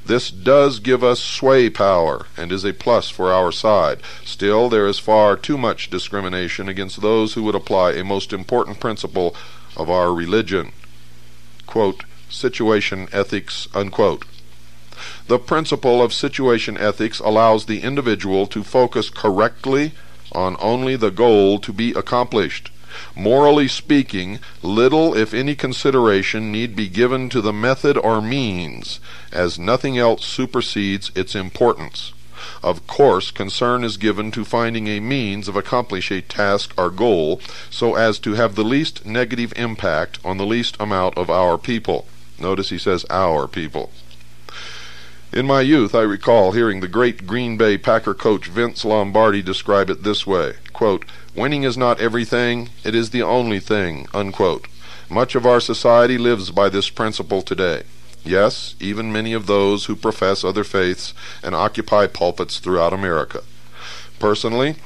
This 0.04 0.30
does 0.30 0.80
give 0.80 1.04
us 1.04 1.21
sway 1.21 1.71
power 1.71 2.26
and 2.37 2.50
is 2.50 2.64
a 2.64 2.73
plus 2.73 3.09
for 3.09 3.32
our 3.32 3.52
side. 3.52 4.00
Still, 4.25 4.68
there 4.68 4.87
is 4.88 4.99
far 4.99 5.37
too 5.37 5.56
much 5.56 5.90
discrimination 5.90 6.68
against 6.68 7.00
those 7.00 7.35
who 7.35 7.44
would 7.44 7.54
apply 7.54 7.92
a 7.92 8.04
most 8.04 8.32
important 8.32 8.80
principle 8.80 9.37
of 9.76 9.88
our 9.88 10.12
religion. 10.12 10.73
Quote, 11.66 12.02
situation 12.28 13.09
ethics, 13.12 13.68
unquote. 13.75 14.25
The 15.28 15.38
principle 15.38 16.02
of 16.02 16.12
situation 16.12 16.76
ethics 16.76 17.21
allows 17.21 17.66
the 17.66 17.80
individual 17.82 18.47
to 18.49 18.64
focus 18.64 19.09
correctly 19.09 19.92
on 20.32 20.56
only 20.61 20.97
the 20.97 21.11
goal 21.11 21.59
to 21.61 21.73
be 21.73 21.92
accomplished. 21.92 22.72
Morally 23.14 23.68
speaking, 23.68 24.38
little, 24.62 25.16
if 25.16 25.32
any, 25.32 25.54
consideration 25.54 26.52
need 26.52 26.76
be 26.76 26.88
given 26.88 27.28
to 27.30 27.40
the 27.40 27.52
method 27.52 27.96
or 27.96 28.20
means, 28.20 29.00
as 29.32 29.58
nothing 29.58 29.99
else 29.99 30.25
supersedes 30.25 31.11
its 31.14 31.34
importance. 31.34 32.12
Of 32.62 32.87
course, 32.87 33.30
concern 33.30 33.84
is 33.84 33.96
given 33.96 34.30
to 34.32 34.44
finding 34.44 34.88
a 34.88 35.00
means 35.00 35.49
of 35.49 35.56
accomplishing 35.56 36.18
a 36.18 36.22
task 36.22 36.75
or 36.76 36.90
goal 36.90 37.40
so 37.70 37.94
as 37.94 38.18
to 38.20 38.34
have 38.34 38.54
the 38.54 38.64
least 38.64 39.06
negative 39.06 39.52
impact 39.56 40.18
on 40.25 40.38
the 40.38 40.46
least 40.46 40.76
amount 40.80 41.16
of 41.16 41.30
our 41.30 41.56
people. 41.56 42.06
Notice 42.38 42.70
he 42.70 42.78
says 42.78 43.06
our 43.11 43.46
people. 43.46 43.90
In 45.33 45.47
my 45.47 45.62
youth, 45.62 45.95
I 45.95 46.03
recall 46.03 46.53
hearing 46.53 46.81
the 46.81 46.89
great 46.89 47.27
Green 47.27 47.57
Bay 47.57 47.79
Packer 47.79 48.12
coach 48.12 48.49
Vince 48.49 48.85
Lombardi 48.85 49.41
describe 49.41 49.89
it 49.89 50.03
this 50.03 50.27
way 50.27 50.57
quote, 50.75 51.07
Winning 51.35 51.62
is 51.62 51.75
not 51.75 51.99
everything, 51.99 52.69
it 52.85 52.95
is 52.95 53.11
the 53.11 53.23
only 53.23 53.59
thing. 53.59 54.07
Unquote. 54.12 54.69
Much 55.09 55.35
of 55.35 55.47
our 55.47 55.59
society 55.59 56.19
lives 56.19 56.51
by 56.51 56.69
this 56.69 56.91
principle 56.91 57.41
today. 57.41 57.85
Yes, 58.23 58.75
even 58.79 59.11
many 59.11 59.33
of 59.33 59.47
those 59.47 59.87
who 59.87 59.97
profess 59.97 60.45
other 60.45 60.65
faiths 60.65 61.15
and 61.43 61.55
occupy 61.55 62.09
pulpits 62.09 62.59
throughout 62.59 62.93
America. 62.93 63.43
Personally, 64.19 64.77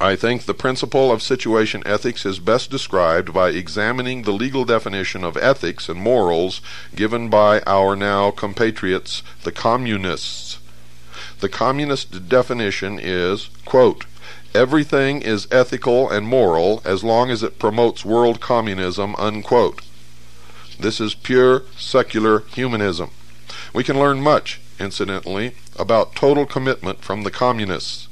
I 0.00 0.14
think 0.14 0.44
the 0.44 0.54
principle 0.54 1.10
of 1.10 1.24
situation 1.24 1.82
ethics 1.84 2.24
is 2.24 2.38
best 2.38 2.70
described 2.70 3.34
by 3.34 3.48
examining 3.48 4.22
the 4.22 4.32
legal 4.32 4.64
definition 4.64 5.24
of 5.24 5.36
ethics 5.36 5.88
and 5.88 6.00
morals 6.00 6.60
given 6.94 7.28
by 7.28 7.62
our 7.62 7.96
now 7.96 8.30
compatriots, 8.30 9.24
the 9.42 9.50
communists. 9.50 10.60
The 11.40 11.48
communist 11.48 12.28
definition 12.28 13.00
is, 13.00 13.50
quote, 13.64 14.06
Everything 14.54 15.20
is 15.20 15.48
ethical 15.50 16.08
and 16.08 16.28
moral 16.28 16.80
as 16.84 17.02
long 17.02 17.30
as 17.30 17.42
it 17.42 17.58
promotes 17.58 18.04
world 18.04 18.40
communism, 18.40 19.16
unquote. 19.16 19.82
This 20.78 21.00
is 21.00 21.16
pure 21.16 21.64
secular 21.76 22.40
humanism. 22.54 23.10
We 23.74 23.82
can 23.82 23.98
learn 23.98 24.20
much, 24.20 24.60
incidentally, 24.78 25.54
about 25.76 26.14
total 26.14 26.46
commitment 26.46 27.02
from 27.02 27.24
the 27.24 27.32
communists. 27.32 28.07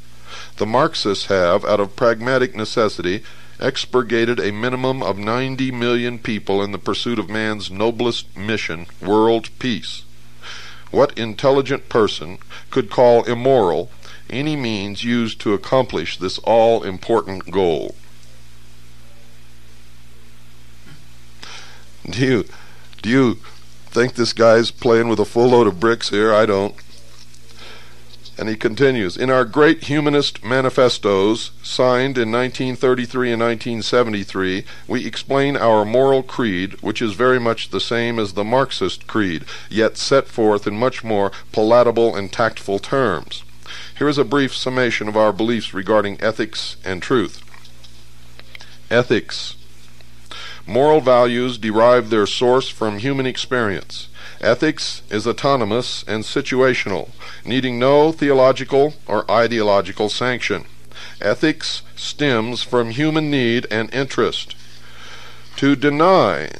The 0.56 0.66
Marxists 0.66 1.26
have, 1.26 1.64
out 1.64 1.80
of 1.80 1.96
pragmatic 1.96 2.54
necessity, 2.54 3.22
expurgated 3.60 4.38
a 4.38 4.52
minimum 4.52 5.02
of 5.02 5.18
90 5.18 5.70
million 5.70 6.18
people 6.18 6.62
in 6.62 6.72
the 6.72 6.78
pursuit 6.78 7.18
of 7.18 7.28
man's 7.28 7.70
noblest 7.70 8.36
mission, 8.36 8.86
world 9.00 9.48
peace. 9.58 10.04
What 10.90 11.18
intelligent 11.18 11.88
person 11.88 12.38
could 12.70 12.90
call 12.90 13.24
immoral 13.24 13.90
any 14.28 14.56
means 14.56 15.04
used 15.04 15.40
to 15.40 15.54
accomplish 15.54 16.18
this 16.18 16.38
all 16.38 16.82
important 16.82 17.50
goal? 17.50 17.94
Do 22.08 22.20
you, 22.24 22.44
do 23.02 23.08
you 23.08 23.34
think 23.86 24.14
this 24.14 24.32
guy's 24.32 24.70
playing 24.70 25.08
with 25.08 25.18
a 25.18 25.24
full 25.24 25.48
load 25.48 25.66
of 25.66 25.80
bricks 25.80 26.10
here? 26.10 26.32
I 26.32 26.46
don't. 26.46 26.74
And 28.38 28.50
he 28.50 28.56
continues 28.56 29.16
In 29.16 29.30
our 29.30 29.46
great 29.46 29.84
humanist 29.84 30.44
manifestos, 30.44 31.52
signed 31.62 32.18
in 32.18 32.30
1933 32.30 33.32
and 33.32 33.40
1973, 33.40 34.64
we 34.86 35.06
explain 35.06 35.56
our 35.56 35.84
moral 35.84 36.22
creed, 36.22 36.80
which 36.82 37.00
is 37.00 37.14
very 37.14 37.40
much 37.40 37.70
the 37.70 37.80
same 37.80 38.18
as 38.18 38.34
the 38.34 38.44
Marxist 38.44 39.06
creed, 39.06 39.44
yet 39.70 39.96
set 39.96 40.28
forth 40.28 40.66
in 40.66 40.78
much 40.78 41.02
more 41.02 41.32
palatable 41.52 42.14
and 42.14 42.30
tactful 42.30 42.78
terms. 42.78 43.42
Here 43.96 44.08
is 44.08 44.18
a 44.18 44.24
brief 44.24 44.54
summation 44.54 45.08
of 45.08 45.16
our 45.16 45.32
beliefs 45.32 45.72
regarding 45.72 46.20
ethics 46.20 46.76
and 46.84 47.02
truth. 47.02 47.42
Ethics. 48.90 49.56
Moral 50.66 51.00
values 51.00 51.58
derive 51.58 52.10
their 52.10 52.26
source 52.26 52.68
from 52.68 52.98
human 52.98 53.24
experience. 53.24 54.08
Ethics 54.40 55.02
is 55.10 55.26
autonomous 55.26 56.04
and 56.06 56.24
situational, 56.24 57.10
needing 57.44 57.78
no 57.78 58.12
theological 58.12 58.94
or 59.06 59.30
ideological 59.30 60.08
sanction. 60.08 60.64
Ethics 61.20 61.82
stems 61.94 62.62
from 62.62 62.90
human 62.90 63.30
need 63.30 63.66
and 63.70 63.92
interest. 63.94 64.54
To 65.56 65.74
deny 65.74 66.50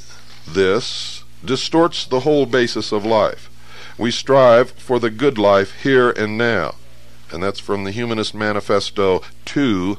this 0.47 1.25
distorts 1.45 2.06
the 2.06 2.21
whole 2.21 2.47
basis 2.47 2.92
of 2.92 3.04
life. 3.04 3.50
We 3.99 4.11
strive 4.11 4.71
for 4.73 4.99
the 4.99 5.11
good 5.11 5.38
life 5.38 5.83
here 5.83 6.11
and 6.11 6.38
now. 6.38 6.75
And 7.33 7.42
that's 7.42 7.61
from 7.61 7.85
the 7.85 7.90
Humanist 7.90 8.35
Manifesto 8.35 9.23
2, 9.45 9.99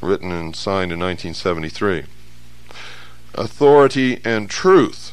written 0.00 0.32
and 0.32 0.54
signed 0.54 0.92
in 0.92 1.00
1973. 1.00 2.04
Authority 3.34 4.20
and 4.24 4.48
truth. 4.48 5.11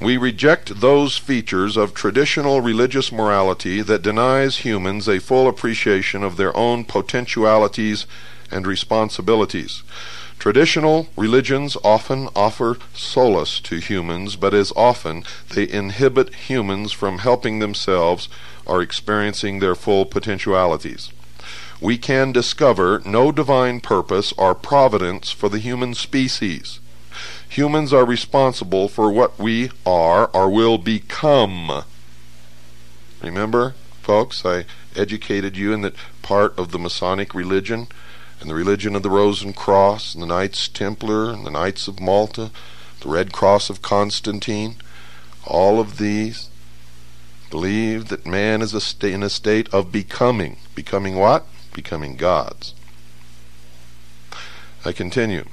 We 0.00 0.16
reject 0.16 0.80
those 0.80 1.16
features 1.16 1.76
of 1.76 1.92
traditional 1.92 2.60
religious 2.60 3.10
morality 3.10 3.82
that 3.82 4.02
denies 4.02 4.58
humans 4.58 5.08
a 5.08 5.18
full 5.18 5.48
appreciation 5.48 6.22
of 6.22 6.36
their 6.36 6.56
own 6.56 6.84
potentialities 6.84 8.06
and 8.48 8.64
responsibilities. 8.64 9.82
Traditional 10.38 11.08
religions 11.16 11.76
often 11.82 12.28
offer 12.36 12.78
solace 12.94 13.58
to 13.60 13.78
humans, 13.80 14.36
but 14.36 14.54
as 14.54 14.72
often 14.76 15.24
they 15.52 15.68
inhibit 15.68 16.32
humans 16.32 16.92
from 16.92 17.18
helping 17.18 17.58
themselves 17.58 18.28
or 18.64 18.80
experiencing 18.80 19.58
their 19.58 19.74
full 19.74 20.06
potentialities. 20.06 21.10
We 21.80 21.98
can 21.98 22.30
discover 22.30 23.02
no 23.04 23.32
divine 23.32 23.80
purpose 23.80 24.32
or 24.38 24.54
providence 24.54 25.32
for 25.32 25.48
the 25.48 25.58
human 25.58 25.94
species. 25.94 26.78
Humans 27.48 27.92
are 27.92 28.04
responsible 28.04 28.88
for 28.88 29.10
what 29.10 29.38
we 29.38 29.70
are 29.86 30.30
or 30.34 30.50
will 30.50 30.78
become. 30.78 31.84
Remember, 33.22 33.74
folks, 34.02 34.44
I 34.44 34.64
educated 34.94 35.56
you 35.56 35.72
in 35.72 35.80
that 35.82 35.94
part 36.22 36.56
of 36.58 36.70
the 36.70 36.78
Masonic 36.78 37.34
religion 37.34 37.88
and 38.40 38.48
the 38.48 38.54
religion 38.54 38.94
of 38.94 39.02
the 39.02 39.10
Rose 39.10 39.42
and 39.42 39.56
Cross 39.56 40.14
and 40.14 40.22
the 40.22 40.26
Knights 40.26 40.68
Templar 40.68 41.30
and 41.30 41.44
the 41.44 41.50
Knights 41.50 41.88
of 41.88 42.00
Malta, 42.00 42.50
the 43.00 43.08
Red 43.08 43.32
Cross 43.32 43.70
of 43.70 43.82
Constantine. 43.82 44.76
All 45.44 45.80
of 45.80 45.98
these 45.98 46.50
believe 47.50 48.08
that 48.08 48.26
man 48.26 48.62
is 48.62 48.74
a 48.74 49.08
in 49.08 49.22
a 49.22 49.30
state 49.30 49.72
of 49.72 49.90
becoming. 49.90 50.58
Becoming 50.74 51.16
what? 51.16 51.46
Becoming 51.72 52.16
gods. 52.16 52.74
I 54.84 54.92
continue. 54.92 55.44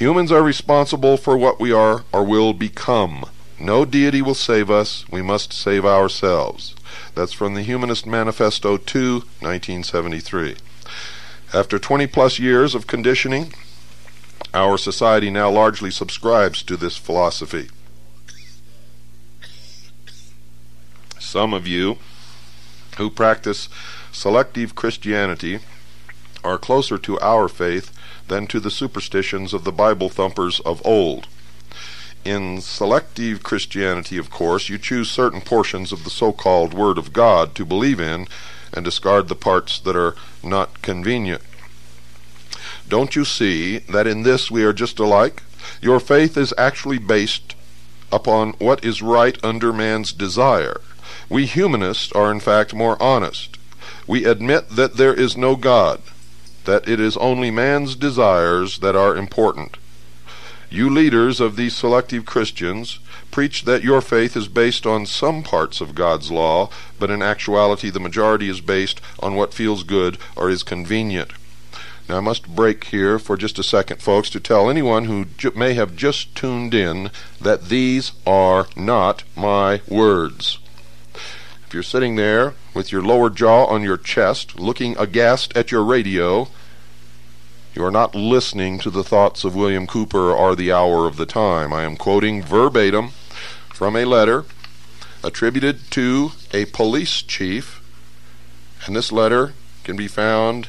Humans 0.00 0.32
are 0.32 0.42
responsible 0.42 1.18
for 1.18 1.36
what 1.36 1.60
we 1.60 1.72
are 1.72 2.04
or 2.10 2.24
will 2.24 2.54
become. 2.54 3.26
No 3.58 3.84
deity 3.84 4.22
will 4.22 4.34
save 4.34 4.70
us. 4.70 5.04
We 5.10 5.20
must 5.20 5.52
save 5.52 5.84
ourselves. 5.84 6.74
That's 7.14 7.34
from 7.34 7.52
the 7.52 7.60
Humanist 7.60 8.06
Manifesto 8.06 8.78
2, 8.78 9.12
1973. 9.40 10.56
After 11.52 11.78
20 11.78 12.06
plus 12.06 12.38
years 12.38 12.74
of 12.74 12.86
conditioning, 12.86 13.52
our 14.54 14.78
society 14.78 15.28
now 15.28 15.50
largely 15.50 15.90
subscribes 15.90 16.62
to 16.62 16.78
this 16.78 16.96
philosophy. 16.96 17.68
Some 21.18 21.52
of 21.52 21.66
you 21.66 21.98
who 22.96 23.10
practice 23.10 23.68
selective 24.12 24.74
Christianity 24.74 25.58
are 26.42 26.56
closer 26.56 26.96
to 26.96 27.20
our 27.20 27.48
faith 27.48 27.94
than 28.30 28.46
to 28.46 28.60
the 28.60 28.70
superstitions 28.70 29.52
of 29.52 29.64
the 29.64 29.72
Bible 29.72 30.08
thumpers 30.08 30.60
of 30.60 30.80
old. 30.86 31.28
In 32.24 32.60
selective 32.60 33.42
Christianity, 33.42 34.16
of 34.16 34.30
course, 34.30 34.68
you 34.68 34.78
choose 34.78 35.10
certain 35.10 35.40
portions 35.40 35.92
of 35.92 36.04
the 36.04 36.10
so 36.10 36.32
called 36.32 36.72
Word 36.72 36.96
of 36.96 37.12
God 37.12 37.54
to 37.56 37.64
believe 37.64 38.00
in 38.00 38.26
and 38.72 38.84
discard 38.84 39.28
the 39.28 39.34
parts 39.34 39.80
that 39.80 39.96
are 39.96 40.14
not 40.42 40.80
convenient. 40.80 41.42
Don't 42.88 43.16
you 43.16 43.24
see 43.24 43.78
that 43.78 44.06
in 44.06 44.22
this 44.22 44.50
we 44.50 44.64
are 44.64 44.72
just 44.72 44.98
alike? 44.98 45.42
Your 45.82 45.98
faith 45.98 46.36
is 46.36 46.54
actually 46.56 46.98
based 46.98 47.54
upon 48.12 48.52
what 48.58 48.84
is 48.84 49.02
right 49.02 49.36
under 49.44 49.72
man's 49.72 50.12
desire. 50.12 50.80
We 51.28 51.46
humanists 51.46 52.12
are 52.12 52.30
in 52.30 52.40
fact 52.40 52.74
more 52.74 53.00
honest. 53.02 53.56
We 54.06 54.24
admit 54.24 54.70
that 54.70 54.96
there 54.96 55.14
is 55.14 55.36
no 55.36 55.56
God, 55.56 56.00
that 56.64 56.88
it 56.88 57.00
is 57.00 57.16
only 57.16 57.50
man's 57.50 57.96
desires 57.96 58.78
that 58.78 58.96
are 58.96 59.16
important. 59.16 59.76
You 60.70 60.88
leaders 60.88 61.40
of 61.40 61.56
these 61.56 61.74
selective 61.74 62.24
Christians 62.24 63.00
preach 63.32 63.64
that 63.64 63.82
your 63.82 64.00
faith 64.00 64.36
is 64.36 64.46
based 64.46 64.86
on 64.86 65.04
some 65.04 65.42
parts 65.42 65.80
of 65.80 65.94
God's 65.94 66.30
law, 66.30 66.70
but 66.98 67.10
in 67.10 67.22
actuality 67.22 67.90
the 67.90 67.98
majority 67.98 68.48
is 68.48 68.60
based 68.60 69.00
on 69.18 69.34
what 69.34 69.54
feels 69.54 69.82
good 69.82 70.16
or 70.36 70.48
is 70.48 70.62
convenient. 70.62 71.32
Now 72.08 72.18
I 72.18 72.20
must 72.20 72.54
break 72.54 72.84
here 72.84 73.18
for 73.18 73.36
just 73.36 73.58
a 73.58 73.62
second, 73.62 74.02
folks, 74.02 74.30
to 74.30 74.40
tell 74.40 74.68
anyone 74.68 75.04
who 75.04 75.26
may 75.54 75.74
have 75.74 75.96
just 75.96 76.34
tuned 76.34 76.74
in 76.74 77.10
that 77.40 77.68
these 77.68 78.12
are 78.26 78.66
not 78.76 79.22
my 79.36 79.80
words. 79.88 80.58
If 81.70 81.74
you're 81.74 81.82
sitting 81.84 82.16
there 82.16 82.54
with 82.74 82.90
your 82.90 83.00
lower 83.00 83.30
jaw 83.30 83.66
on 83.66 83.84
your 83.84 83.96
chest, 83.96 84.58
looking 84.58 84.98
aghast 84.98 85.56
at 85.56 85.70
your 85.70 85.84
radio, 85.84 86.48
you 87.76 87.84
are 87.84 87.92
not 87.92 88.12
listening 88.12 88.80
to 88.80 88.90
the 88.90 89.04
thoughts 89.04 89.44
of 89.44 89.54
William 89.54 89.86
Cooper 89.86 90.32
or 90.32 90.56
the 90.56 90.72
hour 90.72 91.06
of 91.06 91.16
the 91.16 91.26
time. 91.26 91.72
I 91.72 91.84
am 91.84 91.96
quoting 91.96 92.42
verbatim 92.42 93.10
from 93.68 93.94
a 93.94 94.04
letter 94.04 94.46
attributed 95.22 95.92
to 95.92 96.32
a 96.52 96.64
police 96.64 97.22
chief, 97.22 97.80
and 98.84 98.96
this 98.96 99.12
letter 99.12 99.52
can 99.84 99.94
be 99.94 100.08
found 100.08 100.66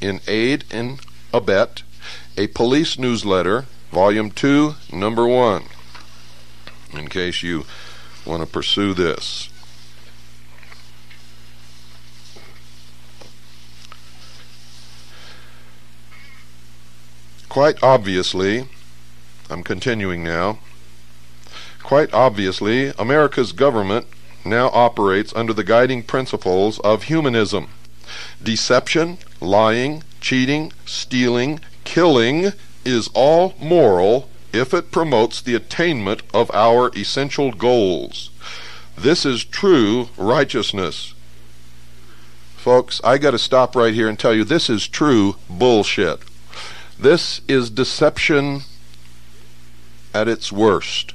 in 0.00 0.20
Aid 0.26 0.64
and 0.70 0.98
Abet, 1.30 1.82
a 2.38 2.46
police 2.46 2.98
newsletter, 2.98 3.66
volume 3.92 4.30
2, 4.30 4.76
number 4.94 5.26
1, 5.26 5.64
in 6.94 7.08
case 7.08 7.42
you 7.42 7.66
want 8.24 8.40
to 8.40 8.48
pursue 8.48 8.94
this. 8.94 9.50
Quite 17.58 17.82
obviously, 17.82 18.68
I'm 19.50 19.64
continuing 19.64 20.22
now. 20.22 20.60
Quite 21.82 22.14
obviously, 22.14 22.92
America's 22.96 23.50
government 23.50 24.06
now 24.44 24.68
operates 24.68 25.32
under 25.34 25.52
the 25.52 25.64
guiding 25.64 26.04
principles 26.04 26.78
of 26.78 27.02
humanism. 27.02 27.70
Deception, 28.40 29.18
lying, 29.40 30.04
cheating, 30.20 30.72
stealing, 30.86 31.58
killing 31.82 32.52
is 32.84 33.10
all 33.12 33.56
moral 33.60 34.28
if 34.52 34.72
it 34.72 34.92
promotes 34.92 35.42
the 35.42 35.56
attainment 35.56 36.22
of 36.32 36.52
our 36.54 36.92
essential 36.96 37.50
goals. 37.50 38.30
This 38.96 39.26
is 39.26 39.42
true 39.42 40.10
righteousness. 40.16 41.12
Folks, 42.56 43.00
I 43.02 43.18
got 43.18 43.32
to 43.32 43.38
stop 43.38 43.74
right 43.74 43.94
here 43.94 44.08
and 44.08 44.16
tell 44.16 44.32
you 44.32 44.44
this 44.44 44.70
is 44.70 44.86
true 44.86 45.34
bullshit. 45.50 46.20
This 47.00 47.40
is 47.46 47.70
deception 47.70 48.62
at 50.12 50.26
its 50.26 50.50
worst. 50.50 51.14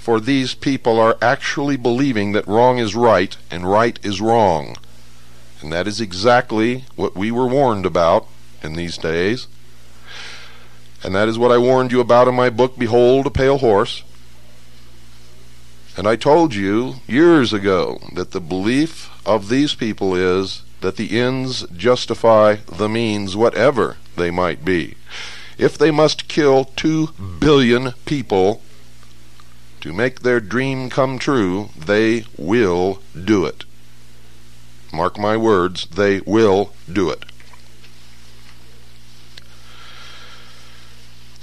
For 0.00 0.20
these 0.20 0.54
people 0.54 1.00
are 1.00 1.18
actually 1.20 1.76
believing 1.76 2.30
that 2.32 2.46
wrong 2.46 2.78
is 2.78 2.94
right 2.94 3.36
and 3.50 3.68
right 3.68 3.98
is 4.04 4.20
wrong. 4.20 4.76
And 5.60 5.72
that 5.72 5.88
is 5.88 6.00
exactly 6.00 6.84
what 6.94 7.16
we 7.16 7.32
were 7.32 7.48
warned 7.48 7.86
about 7.86 8.28
in 8.62 8.74
these 8.74 8.96
days. 8.96 9.48
And 11.02 11.12
that 11.16 11.26
is 11.26 11.38
what 11.38 11.50
I 11.50 11.58
warned 11.58 11.90
you 11.90 12.00
about 12.00 12.28
in 12.28 12.34
my 12.36 12.48
book, 12.48 12.78
Behold 12.78 13.26
a 13.26 13.30
Pale 13.30 13.58
Horse. 13.58 14.04
And 15.96 16.06
I 16.06 16.14
told 16.14 16.54
you 16.54 16.96
years 17.08 17.52
ago 17.52 17.98
that 18.12 18.30
the 18.30 18.40
belief 18.40 19.10
of 19.26 19.48
these 19.48 19.74
people 19.74 20.14
is 20.14 20.62
that 20.82 20.96
the 20.96 21.18
ends 21.18 21.66
justify 21.76 22.56
the 22.66 22.88
means, 22.88 23.36
whatever 23.36 23.96
they 24.16 24.30
might 24.30 24.64
be. 24.64 24.96
If 25.58 25.76
they 25.78 25.90
must 25.90 26.28
kill 26.28 26.64
two 26.64 27.08
billion 27.38 27.92
people 28.04 28.62
to 29.80 29.92
make 29.92 30.20
their 30.20 30.40
dream 30.40 30.90
come 30.90 31.18
true, 31.18 31.70
they 31.76 32.24
will 32.36 33.00
do 33.24 33.44
it. 33.44 33.64
Mark 34.92 35.18
my 35.18 35.36
words, 35.36 35.86
they 35.86 36.20
will 36.20 36.72
do 36.90 37.10
it. 37.10 37.24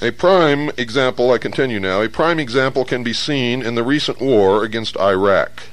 A 0.02 0.12
prime 0.12 0.70
example, 0.78 1.32
I 1.32 1.38
continue 1.38 1.80
now, 1.80 2.02
a 2.02 2.08
prime 2.08 2.40
example 2.40 2.86
can 2.86 3.04
be 3.04 3.12
seen 3.12 3.62
in 3.62 3.76
the 3.76 3.84
recent 3.84 4.22
war 4.22 4.64
against 4.64 4.96
Iraq. 4.98 5.64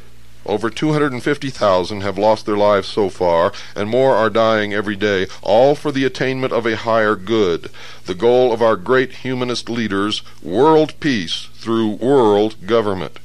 Over 0.47 0.71
250,000 0.71 2.01
have 2.03 2.17
lost 2.17 2.47
their 2.47 2.57
lives 2.57 2.87
so 2.87 3.09
far, 3.09 3.53
and 3.75 3.91
more 3.91 4.15
are 4.15 4.31
dying 4.31 4.73
every 4.73 4.95
day, 4.95 5.27
all 5.43 5.75
for 5.75 5.91
the 5.91 6.05
attainment 6.05 6.53
of 6.53 6.65
a 6.65 6.77
higher 6.77 7.17
good, 7.17 7.69
the 8.05 8.15
goal 8.15 8.53
of 8.53 8.63
our 8.63 8.77
great 8.77 9.13
humanist 9.13 9.69
leaders, 9.69 10.23
world 10.41 10.95
peace 11.01 11.49
through 11.55 11.97
world 11.97 12.65
government. 12.65 13.19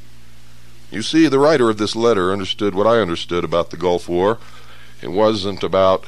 You 0.89 1.03
see, 1.03 1.27
the 1.27 1.37
writer 1.37 1.69
of 1.69 1.77
this 1.77 1.95
letter 1.95 2.31
understood 2.31 2.73
what 2.73 2.87
I 2.87 2.99
understood 2.99 3.43
about 3.43 3.69
the 3.69 3.77
Gulf 3.77 4.09
War. 4.09 4.39
It 5.01 5.11
wasn't 5.11 5.63
about 5.63 6.05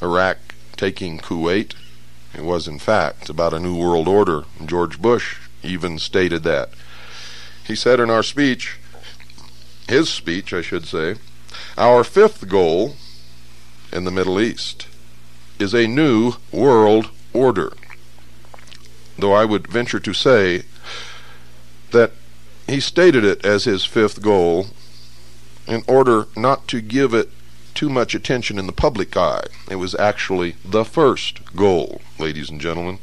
Iraq 0.00 0.38
taking 0.76 1.18
Kuwait. 1.18 1.74
It 2.32 2.44
was, 2.44 2.68
in 2.68 2.78
fact, 2.78 3.28
about 3.28 3.52
a 3.52 3.58
new 3.58 3.76
world 3.76 4.06
order. 4.06 4.44
George 4.64 5.02
Bush 5.02 5.40
even 5.64 5.98
stated 5.98 6.44
that. 6.44 6.70
He 7.66 7.74
said 7.74 7.98
in 7.98 8.08
our 8.08 8.22
speech, 8.22 8.78
his 9.88 10.08
speech, 10.08 10.52
I 10.52 10.60
should 10.60 10.86
say, 10.86 11.16
our 11.76 12.04
fifth 12.04 12.48
goal 12.48 12.96
in 13.92 14.04
the 14.04 14.10
Middle 14.10 14.38
East 14.40 14.86
is 15.58 15.74
a 15.74 15.86
new 15.86 16.34
world 16.52 17.10
order. 17.32 17.72
Though 19.18 19.32
I 19.32 19.44
would 19.44 19.66
venture 19.66 19.98
to 20.00 20.12
say 20.12 20.62
that 21.90 22.12
he 22.66 22.80
stated 22.80 23.24
it 23.24 23.44
as 23.44 23.64
his 23.64 23.84
fifth 23.84 24.22
goal 24.22 24.66
in 25.66 25.82
order 25.88 26.26
not 26.36 26.68
to 26.68 26.80
give 26.80 27.14
it 27.14 27.30
too 27.74 27.88
much 27.88 28.14
attention 28.14 28.58
in 28.58 28.66
the 28.66 28.72
public 28.72 29.16
eye. 29.16 29.44
It 29.70 29.76
was 29.76 29.94
actually 29.94 30.56
the 30.64 30.84
first 30.84 31.54
goal, 31.56 32.00
ladies 32.18 32.50
and 32.50 32.60
gentlemen. 32.60 32.98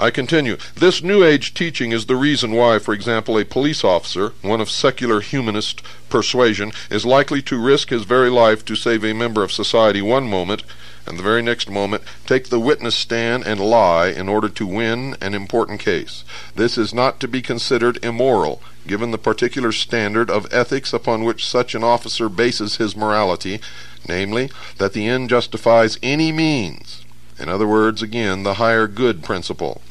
I 0.00 0.10
continue. 0.10 0.56
This 0.74 1.02
New 1.02 1.22
Age 1.22 1.52
teaching 1.52 1.92
is 1.92 2.06
the 2.06 2.16
reason 2.16 2.52
why, 2.52 2.78
for 2.78 2.94
example, 2.94 3.36
a 3.36 3.44
police 3.44 3.84
officer, 3.84 4.32
one 4.40 4.58
of 4.58 4.70
secular 4.70 5.20
humanist 5.20 5.82
persuasion, 6.08 6.72
is 6.90 7.04
likely 7.04 7.42
to 7.42 7.62
risk 7.62 7.90
his 7.90 8.04
very 8.04 8.30
life 8.30 8.64
to 8.64 8.76
save 8.76 9.04
a 9.04 9.12
member 9.12 9.42
of 9.42 9.52
society 9.52 10.00
one 10.00 10.26
moment, 10.26 10.62
and 11.06 11.18
the 11.18 11.22
very 11.22 11.42
next 11.42 11.68
moment 11.68 12.02
take 12.24 12.48
the 12.48 12.58
witness 12.58 12.94
stand 12.94 13.46
and 13.46 13.60
lie 13.60 14.06
in 14.06 14.26
order 14.26 14.48
to 14.48 14.66
win 14.66 15.18
an 15.20 15.34
important 15.34 15.80
case. 15.80 16.24
This 16.54 16.78
is 16.78 16.94
not 16.94 17.20
to 17.20 17.28
be 17.28 17.42
considered 17.42 18.02
immoral 18.02 18.62
given 18.86 19.10
the 19.10 19.18
particular 19.18 19.70
standard 19.70 20.30
of 20.30 20.50
ethics 20.50 20.94
upon 20.94 21.24
which 21.24 21.46
such 21.46 21.74
an 21.74 21.84
officer 21.84 22.30
bases 22.30 22.76
his 22.76 22.96
morality, 22.96 23.60
namely, 24.08 24.50
that 24.78 24.94
the 24.94 25.06
end 25.06 25.28
justifies 25.28 25.98
any 26.02 26.32
means. 26.32 27.04
In 27.38 27.50
other 27.50 27.68
words, 27.68 28.00
again, 28.00 28.44
the 28.44 28.54
higher 28.54 28.86
good 28.86 29.22
principle. 29.22 29.82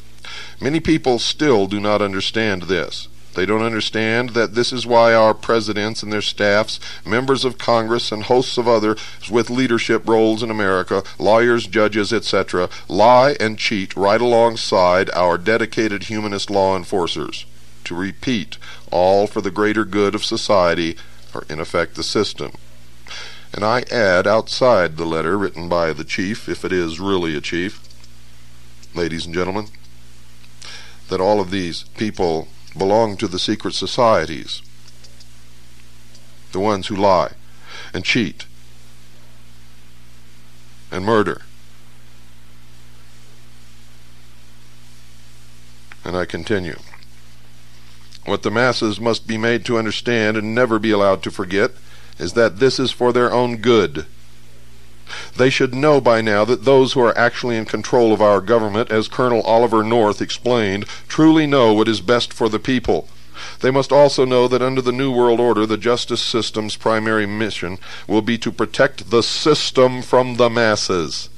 Many 0.60 0.80
people 0.80 1.18
still 1.18 1.66
do 1.66 1.80
not 1.80 2.02
understand 2.02 2.64
this. 2.64 3.08
They 3.34 3.46
don't 3.46 3.62
understand 3.62 4.30
that 4.30 4.54
this 4.54 4.72
is 4.72 4.84
why 4.84 5.14
our 5.14 5.34
presidents 5.34 6.02
and 6.02 6.12
their 6.12 6.20
staffs, 6.20 6.80
members 7.06 7.44
of 7.44 7.58
Congress, 7.58 8.10
and 8.10 8.24
hosts 8.24 8.58
of 8.58 8.66
others 8.66 9.00
with 9.30 9.48
leadership 9.48 10.06
roles 10.08 10.42
in 10.42 10.50
America, 10.50 11.04
lawyers, 11.18 11.66
judges, 11.66 12.12
etc., 12.12 12.68
lie 12.88 13.36
and 13.38 13.58
cheat 13.58 13.96
right 13.96 14.20
alongside 14.20 15.08
our 15.10 15.38
dedicated 15.38 16.04
humanist 16.04 16.50
law 16.50 16.76
enforcers 16.76 17.46
to 17.84 17.94
repeat, 17.94 18.58
all 18.90 19.26
for 19.26 19.40
the 19.40 19.50
greater 19.50 19.84
good 19.84 20.14
of 20.14 20.24
society, 20.24 20.96
or 21.32 21.44
in 21.48 21.60
effect 21.60 21.94
the 21.94 22.02
system. 22.02 22.52
And 23.54 23.64
I 23.64 23.84
add 23.90 24.26
outside 24.26 24.96
the 24.96 25.06
letter 25.06 25.38
written 25.38 25.68
by 25.68 25.92
the 25.92 26.04
chief, 26.04 26.48
if 26.48 26.64
it 26.64 26.72
is 26.72 27.00
really 27.00 27.36
a 27.36 27.40
chief, 27.40 27.80
ladies 28.94 29.24
and 29.24 29.34
gentlemen, 29.34 29.68
that 31.10 31.20
all 31.20 31.40
of 31.40 31.50
these 31.50 31.82
people 31.96 32.48
belong 32.76 33.16
to 33.18 33.28
the 33.28 33.38
secret 33.38 33.74
societies, 33.74 34.62
the 36.52 36.60
ones 36.60 36.86
who 36.86 36.96
lie 36.96 37.32
and 37.92 38.04
cheat 38.04 38.46
and 40.90 41.04
murder. 41.04 41.42
And 46.04 46.16
I 46.16 46.24
continue. 46.24 46.78
What 48.24 48.42
the 48.42 48.50
masses 48.50 49.00
must 49.00 49.26
be 49.26 49.36
made 49.36 49.64
to 49.66 49.78
understand 49.78 50.36
and 50.36 50.54
never 50.54 50.78
be 50.78 50.90
allowed 50.90 51.22
to 51.24 51.30
forget 51.30 51.72
is 52.18 52.34
that 52.34 52.58
this 52.58 52.78
is 52.78 52.90
for 52.90 53.12
their 53.12 53.32
own 53.32 53.56
good. 53.58 54.06
They 55.36 55.50
should 55.50 55.74
know 55.74 56.00
by 56.00 56.20
now 56.20 56.44
that 56.44 56.64
those 56.64 56.92
who 56.92 57.00
are 57.00 57.16
actually 57.16 57.56
in 57.56 57.64
control 57.64 58.12
of 58.12 58.22
our 58.22 58.40
government, 58.40 58.90
as 58.90 59.08
Colonel 59.08 59.42
Oliver 59.42 59.82
North 59.82 60.20
explained, 60.20 60.86
truly 61.08 61.46
know 61.46 61.72
what 61.72 61.88
is 61.88 62.00
best 62.00 62.32
for 62.32 62.48
the 62.48 62.58
people. 62.58 63.08
They 63.60 63.70
must 63.70 63.92
also 63.92 64.24
know 64.24 64.48
that 64.48 64.62
under 64.62 64.82
the 64.82 64.92
New 64.92 65.10
World 65.10 65.40
Order, 65.40 65.66
the 65.66 65.76
justice 65.76 66.20
system's 66.20 66.76
primary 66.76 67.26
mission 67.26 67.78
will 68.06 68.22
be 68.22 68.38
to 68.38 68.52
protect 68.52 69.10
the 69.10 69.22
system 69.22 70.02
from 70.02 70.36
the 70.36 70.50
masses. 70.50 71.28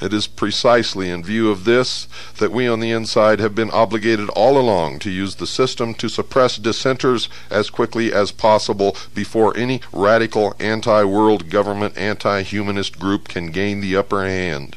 It 0.00 0.12
is 0.12 0.28
precisely 0.28 1.10
in 1.10 1.24
view 1.24 1.50
of 1.50 1.64
this 1.64 2.06
that 2.36 2.52
we 2.52 2.68
on 2.68 2.78
the 2.78 2.92
inside 2.92 3.40
have 3.40 3.54
been 3.54 3.70
obligated 3.70 4.28
all 4.30 4.56
along 4.56 5.00
to 5.00 5.10
use 5.10 5.36
the 5.36 5.46
system 5.46 5.92
to 5.94 6.08
suppress 6.08 6.56
dissenters 6.56 7.28
as 7.50 7.68
quickly 7.68 8.12
as 8.12 8.30
possible 8.30 8.96
before 9.12 9.56
any 9.56 9.80
radical 9.92 10.54
anti 10.60 11.02
world 11.02 11.50
government, 11.50 11.96
anti 11.96 12.42
humanist 12.42 13.00
group 13.00 13.26
can 13.26 13.50
gain 13.50 13.80
the 13.80 13.96
upper 13.96 14.24
hand. 14.24 14.76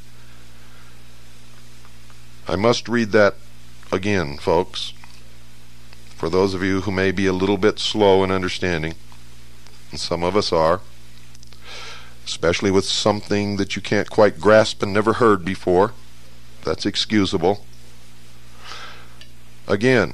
I 2.48 2.56
must 2.56 2.90
read 2.90 3.12
that 3.12 3.36
again, 3.92 4.38
folks, 4.38 4.94
for 6.16 6.30
those 6.30 6.56
of 6.56 6.64
you 6.64 6.82
who 6.82 6.92
may 6.92 7.12
be 7.12 7.28
a 7.28 7.34
little 7.34 7.58
bit 7.58 7.78
slow 7.78 8.24
in 8.24 8.32
understanding, 8.32 8.96
and 9.92 10.00
some 10.00 10.24
of 10.24 10.36
us 10.36 10.52
are 10.52 10.82
especially 12.26 12.72
with 12.72 12.86
something 12.86 13.58
that 13.58 13.76
you 13.76 13.82
can't 13.82 14.10
quite 14.10 14.40
grasp 14.40 14.82
and 14.82 14.94
never 14.94 15.14
heard 15.14 15.44
before. 15.44 15.94
That's 16.64 16.86
excusable. 16.86 17.66
Again, 19.68 20.14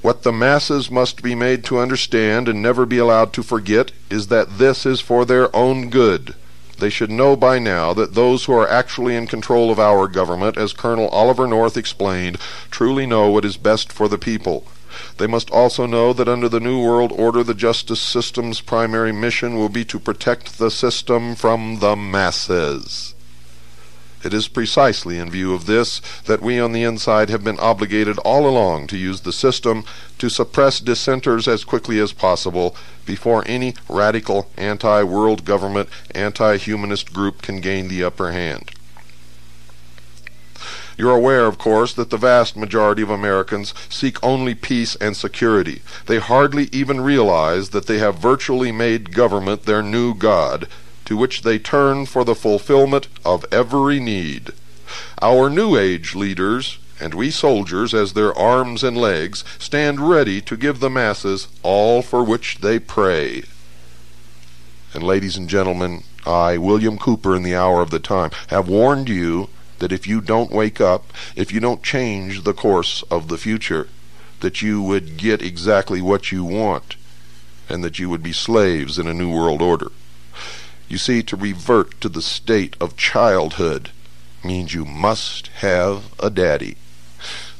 what 0.00 0.22
the 0.22 0.32
masses 0.32 0.90
must 0.90 1.22
be 1.22 1.34
made 1.34 1.64
to 1.64 1.78
understand 1.78 2.48
and 2.48 2.62
never 2.62 2.86
be 2.86 2.98
allowed 2.98 3.32
to 3.32 3.42
forget 3.42 3.90
is 4.10 4.28
that 4.28 4.58
this 4.58 4.86
is 4.86 5.00
for 5.00 5.24
their 5.24 5.54
own 5.54 5.90
good. 5.90 6.34
They 6.78 6.90
should 6.90 7.10
know 7.10 7.36
by 7.36 7.58
now 7.58 7.92
that 7.94 8.14
those 8.14 8.44
who 8.44 8.52
are 8.54 8.68
actually 8.68 9.14
in 9.14 9.26
control 9.26 9.70
of 9.70 9.78
our 9.78 10.08
government, 10.08 10.56
as 10.56 10.72
Colonel 10.72 11.08
Oliver 11.08 11.46
North 11.46 11.76
explained, 11.76 12.38
truly 12.70 13.06
know 13.06 13.30
what 13.30 13.44
is 13.44 13.56
best 13.56 13.92
for 13.92 14.08
the 14.08 14.18
people. 14.18 14.66
They 15.18 15.26
must 15.26 15.50
also 15.50 15.86
know 15.86 16.12
that 16.12 16.28
under 16.28 16.48
the 16.48 16.60
New 16.60 16.82
World 16.82 17.12
Order, 17.12 17.42
the 17.42 17.54
justice 17.54 18.00
system's 18.00 18.60
primary 18.60 19.12
mission 19.12 19.56
will 19.56 19.68
be 19.68 19.84
to 19.86 19.98
protect 19.98 20.58
the 20.58 20.70
system 20.70 21.34
from 21.34 21.78
the 21.80 21.96
masses. 21.96 23.14
It 24.24 24.32
is 24.32 24.46
precisely 24.46 25.18
in 25.18 25.30
view 25.30 25.52
of 25.52 25.66
this 25.66 26.00
that 26.26 26.40
we 26.40 26.60
on 26.60 26.72
the 26.72 26.84
inside 26.84 27.28
have 27.28 27.42
been 27.42 27.58
obligated 27.58 28.18
all 28.18 28.48
along 28.48 28.86
to 28.88 28.96
use 28.96 29.22
the 29.22 29.32
system 29.32 29.84
to 30.18 30.28
suppress 30.28 30.78
dissenters 30.78 31.48
as 31.48 31.64
quickly 31.64 31.98
as 31.98 32.12
possible 32.12 32.76
before 33.04 33.42
any 33.46 33.74
radical 33.88 34.48
anti 34.56 35.02
world 35.02 35.44
government, 35.44 35.88
anti 36.14 36.56
humanist 36.56 37.12
group 37.12 37.42
can 37.42 37.60
gain 37.60 37.88
the 37.88 38.04
upper 38.04 38.30
hand. 38.30 38.70
You're 41.02 41.16
aware, 41.16 41.46
of 41.46 41.58
course, 41.58 41.92
that 41.94 42.10
the 42.10 42.16
vast 42.16 42.56
majority 42.56 43.02
of 43.02 43.10
Americans 43.10 43.74
seek 43.88 44.22
only 44.22 44.54
peace 44.54 44.94
and 44.94 45.16
security. 45.16 45.82
They 46.06 46.20
hardly 46.20 46.68
even 46.70 47.00
realize 47.00 47.70
that 47.70 47.88
they 47.88 47.98
have 47.98 48.18
virtually 48.18 48.70
made 48.70 49.12
government 49.12 49.64
their 49.64 49.82
new 49.82 50.14
God, 50.14 50.68
to 51.06 51.16
which 51.16 51.42
they 51.42 51.58
turn 51.58 52.06
for 52.06 52.24
the 52.24 52.36
fulfillment 52.36 53.08
of 53.24 53.44
every 53.50 53.98
need. 53.98 54.52
Our 55.20 55.50
New 55.50 55.76
Age 55.76 56.14
leaders, 56.14 56.78
and 57.00 57.14
we 57.14 57.32
soldiers, 57.32 57.92
as 57.94 58.12
their 58.12 58.32
arms 58.38 58.84
and 58.84 58.96
legs, 58.96 59.42
stand 59.58 60.08
ready 60.08 60.40
to 60.42 60.56
give 60.56 60.78
the 60.78 60.88
masses 60.88 61.48
all 61.64 62.02
for 62.02 62.22
which 62.22 62.58
they 62.58 62.78
pray. 62.78 63.42
And, 64.94 65.02
ladies 65.02 65.36
and 65.36 65.48
gentlemen, 65.48 66.04
I, 66.24 66.58
William 66.58 66.96
Cooper, 66.96 67.34
in 67.34 67.42
the 67.42 67.56
hour 67.56 67.82
of 67.82 67.90
the 67.90 67.98
time, 67.98 68.30
have 68.50 68.68
warned 68.68 69.08
you 69.08 69.48
that 69.82 69.90
if 69.90 70.06
you 70.06 70.20
don't 70.20 70.52
wake 70.52 70.80
up, 70.80 71.12
if 71.34 71.50
you 71.52 71.58
don't 71.58 71.82
change 71.82 72.44
the 72.44 72.54
course 72.54 73.02
of 73.10 73.26
the 73.26 73.36
future, 73.36 73.88
that 74.38 74.62
you 74.62 74.80
would 74.80 75.16
get 75.16 75.42
exactly 75.42 76.00
what 76.00 76.30
you 76.30 76.44
want, 76.44 76.94
and 77.68 77.82
that 77.82 77.98
you 77.98 78.08
would 78.08 78.22
be 78.22 78.32
slaves 78.32 78.96
in 78.96 79.08
a 79.08 79.12
new 79.12 79.28
world 79.28 79.60
order. 79.60 79.90
You 80.88 80.98
see, 80.98 81.20
to 81.24 81.34
revert 81.34 82.00
to 82.00 82.08
the 82.08 82.22
state 82.22 82.76
of 82.80 82.96
childhood 82.96 83.90
means 84.44 84.72
you 84.72 84.84
must 84.84 85.48
have 85.48 86.14
a 86.20 86.30
daddy. 86.30 86.76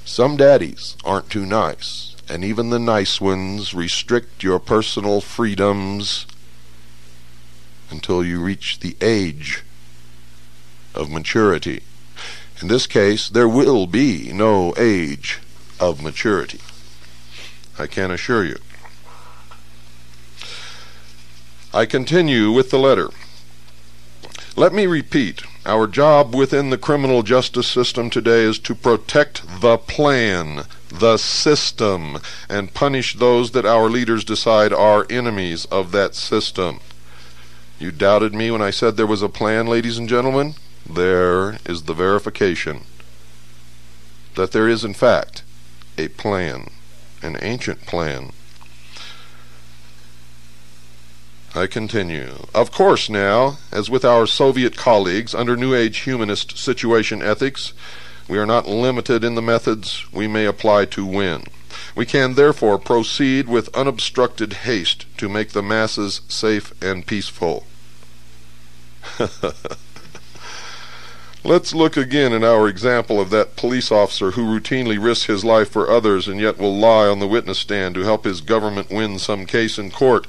Some 0.05 0.37
daddies 0.37 0.97
aren't 1.05 1.29
too 1.29 1.45
nice, 1.45 2.15
and 2.29 2.45
even 2.45 2.71
the 2.71 2.79
nice 2.79 3.21
ones 3.21 3.75
restrict 3.75 4.45
your 4.45 4.61
personal 4.61 5.21
freedoms 5.21 6.29
until 7.91 8.25
you 8.25 8.41
reach 8.41 8.79
the 8.79 8.97
age 9.01 9.65
of 10.95 11.11
maturity. 11.11 11.83
In 12.63 12.69
this 12.69 12.87
case, 12.87 13.29
there 13.29 13.49
will 13.49 13.89
be 13.89 14.33
no 14.33 14.73
age 14.79 15.41
of 15.81 16.01
maturity. 16.01 16.61
I 17.77 17.89
can 17.89 18.13
assure 18.13 18.45
you. 18.45 18.59
I 21.75 21.87
continue 21.87 22.53
with 22.53 22.71
the 22.71 22.79
letter. 22.79 23.11
Let 24.55 24.73
me 24.73 24.87
repeat 24.87 25.43
our 25.67 25.89
job 25.89 26.37
within 26.37 26.71
the 26.71 26.79
criminal 26.79 27.25
justice 27.25 27.67
system 27.67 28.11
today 28.11 28.43
is 28.45 28.61
to 28.61 28.77
protect 28.77 29.61
the 29.61 29.77
plan, 29.77 30.63
the 30.89 31.17
system, 31.17 32.19
and 32.49 32.73
punish 32.73 33.17
those 33.17 33.51
that 33.51 33.67
our 33.67 33.91
leaders 33.91 34.23
decide 34.23 34.73
are 34.73 35.05
enemies 35.11 35.65
of 35.65 35.91
that 35.91 36.15
system. 36.15 36.79
You 37.81 37.91
doubted 37.91 38.37
me 38.37 38.53
when 38.53 38.63
I 38.63 38.71
said 38.71 38.97
there 38.97 39.05
was 39.05 39.23
a 39.23 39.29
plan, 39.29 39.67
ladies 39.67 39.99
and 39.99 40.09
gentlemen? 40.09 40.55
There 40.89 41.59
is 41.65 41.83
the 41.83 41.95
verification 41.95 42.85
that 44.35 44.53
there 44.53 44.69
is, 44.69 44.85
in 44.85 44.95
fact, 44.95 45.43
a 45.99 46.09
plan, 46.09 46.71
an 47.23 47.37
ancient 47.43 47.83
plan. 47.87 48.33
I 51.55 51.67
continue. 51.67 52.47
Of 52.55 52.73
course, 52.73 53.11
now, 53.11 53.59
as 53.71 53.91
with 53.91 54.05
our 54.05 54.27
Soviet 54.27 54.77
colleagues 54.77 55.35
under 55.35 55.55
New 55.57 55.75
Age 55.75 55.99
humanist 55.99 56.57
situation 56.57 57.21
ethics, 57.21 57.75
we 58.27 58.39
are 58.39 58.47
not 58.47 58.67
limited 58.67 59.23
in 59.23 59.35
the 59.35 59.43
methods 59.43 60.07
we 60.13 60.27
may 60.27 60.47
apply 60.47 60.87
to 60.87 61.05
win. 61.05 61.45
We 61.95 62.07
can 62.07 62.35
therefore 62.35 62.79
proceed 62.79 63.49
with 63.49 63.75
unobstructed 63.77 64.53
haste 64.65 65.05
to 65.19 65.29
make 65.29 65.51
the 65.51 65.63
masses 65.63 66.23
safe 66.29 66.73
and 66.83 67.07
peaceful. 67.07 67.67
Let's 71.45 71.75
look 71.75 71.97
again 71.97 72.33
at 72.33 72.45
our 72.45 72.69
example 72.69 73.21
of 73.21 73.31
that 73.31 73.57
police 73.57 73.91
officer 73.91 74.31
who 74.33 74.43
routinely 74.43 75.03
risks 75.03 75.25
his 75.25 75.45
life 75.45 75.71
for 75.71 75.91
others 75.91 76.29
and 76.29 76.41
yet 76.41 76.57
will 76.57 76.77
lie 76.77 77.09
on 77.09 77.19
the 77.19 77.27
witness 77.27 77.59
stand 77.59 77.97
to 77.97 78.03
help 78.03 78.25
his 78.25 78.41
government 78.41 78.91
win 78.91 79.19
some 79.19 79.45
case 79.45 79.77
in 79.77 79.91
court. 79.91 80.29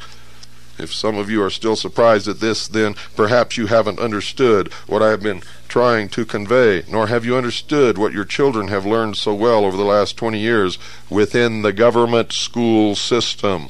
If 0.79 0.91
some 0.91 1.15
of 1.17 1.29
you 1.29 1.43
are 1.43 1.51
still 1.51 1.75
surprised 1.75 2.27
at 2.27 2.39
this, 2.39 2.67
then 2.67 2.95
perhaps 3.15 3.57
you 3.57 3.67
haven't 3.67 3.99
understood 3.99 4.73
what 4.87 5.03
I 5.03 5.11
have 5.11 5.21
been 5.21 5.43
trying 5.67 6.09
to 6.09 6.25
convey, 6.25 6.83
nor 6.89 7.05
have 7.05 7.25
you 7.25 7.35
understood 7.35 7.99
what 7.99 8.13
your 8.13 8.25
children 8.25 8.69
have 8.69 8.83
learned 8.83 9.15
so 9.15 9.35
well 9.35 9.65
over 9.65 9.77
the 9.77 9.83
last 9.83 10.17
20 10.17 10.39
years 10.39 10.79
within 11.11 11.61
the 11.61 11.73
government 11.73 12.33
school 12.33 12.95
system. 12.95 13.69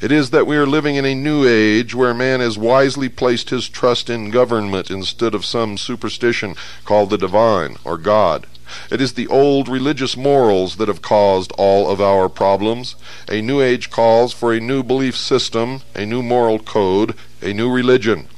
It 0.00 0.12
is 0.12 0.30
that 0.30 0.46
we 0.46 0.56
are 0.56 0.66
living 0.66 0.94
in 0.94 1.04
a 1.04 1.14
new 1.14 1.44
age 1.44 1.92
where 1.92 2.14
man 2.14 2.38
has 2.38 2.56
wisely 2.56 3.08
placed 3.08 3.50
his 3.50 3.68
trust 3.68 4.08
in 4.08 4.30
government 4.30 4.92
instead 4.92 5.34
of 5.34 5.44
some 5.44 5.76
superstition 5.76 6.54
called 6.84 7.10
the 7.10 7.18
divine 7.18 7.78
or 7.84 7.98
God. 7.98 8.46
It 8.92 9.00
is 9.00 9.14
the 9.14 9.26
old 9.26 9.68
religious 9.68 10.16
morals 10.16 10.76
that 10.76 10.86
have 10.86 11.02
caused 11.02 11.50
all 11.58 11.90
of 11.90 12.00
our 12.00 12.28
problems. 12.28 12.94
A 13.28 13.42
new 13.42 13.60
age 13.60 13.90
calls 13.90 14.32
for 14.32 14.52
a 14.52 14.60
new 14.60 14.84
belief 14.84 15.16
system, 15.16 15.82
a 15.96 16.06
new 16.06 16.22
moral 16.22 16.60
code, 16.60 17.16
a 17.42 17.52
new 17.52 17.68
religion. 17.68 18.28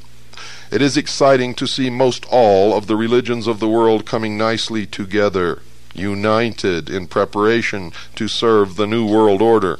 It 0.71 0.81
is 0.81 0.97
exciting 0.97 1.55
to 1.57 1.67
see 1.67 1.91
most 1.91 2.25
all 2.31 2.75
of 2.75 2.87
the 2.87 2.97
religions 2.97 3.47
of 3.47 3.61
the 3.61 3.69
world 3.69 4.07
coming 4.07 4.39
nicely 4.39 4.87
together, 4.87 5.61
united 5.93 6.89
in 6.89 7.07
preparation 7.07 7.93
to 8.15 8.29
serve 8.29 8.77
the 8.77 8.87
new 8.87 9.05
world 9.07 9.43
order. 9.43 9.79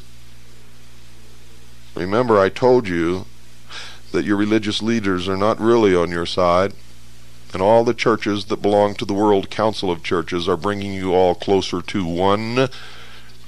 Remember, 1.95 2.39
I 2.39 2.49
told 2.49 2.89
you 2.89 3.27
that 4.13 4.25
your 4.25 4.37
religious 4.37 4.83
leaders 4.83 5.29
are 5.29 5.37
not 5.37 5.61
really 5.61 5.95
on 5.95 6.11
your 6.11 6.27
side, 6.27 6.73
and 7.53 7.61
all 7.61 7.85
the 7.85 7.95
churches 7.95 8.47
that 8.47 8.63
belong 8.63 8.95
to 8.95 9.05
the 9.05 9.15
World 9.15 9.51
Council 9.51 9.91
of 9.91 10.03
Churches 10.03 10.49
are 10.49 10.57
bringing 10.57 10.93
you 10.93 11.13
all 11.13 11.35
closer 11.35 11.83
to 11.83 12.05
one 12.05 12.69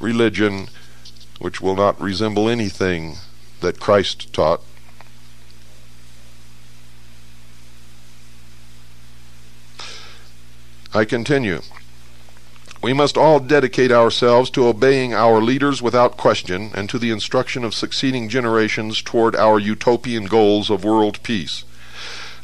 religion 0.00 0.68
which 1.38 1.60
will 1.60 1.76
not 1.76 2.00
resemble 2.00 2.48
anything 2.48 3.16
that 3.60 3.80
Christ 3.80 4.32
taught. 4.32 4.60
I 10.94 11.04
continue. 11.04 11.62
We 12.82 12.92
must 12.92 13.16
all 13.16 13.38
dedicate 13.38 13.92
ourselves 13.92 14.50
to 14.50 14.66
obeying 14.66 15.14
our 15.14 15.40
leaders 15.40 15.80
without 15.80 16.16
question 16.16 16.72
and 16.74 16.90
to 16.90 16.98
the 16.98 17.12
instruction 17.12 17.62
of 17.62 17.74
succeeding 17.74 18.28
generations 18.28 19.00
toward 19.02 19.36
our 19.36 19.60
utopian 19.60 20.24
goals 20.24 20.68
of 20.68 20.82
world 20.82 21.22
peace. 21.22 21.62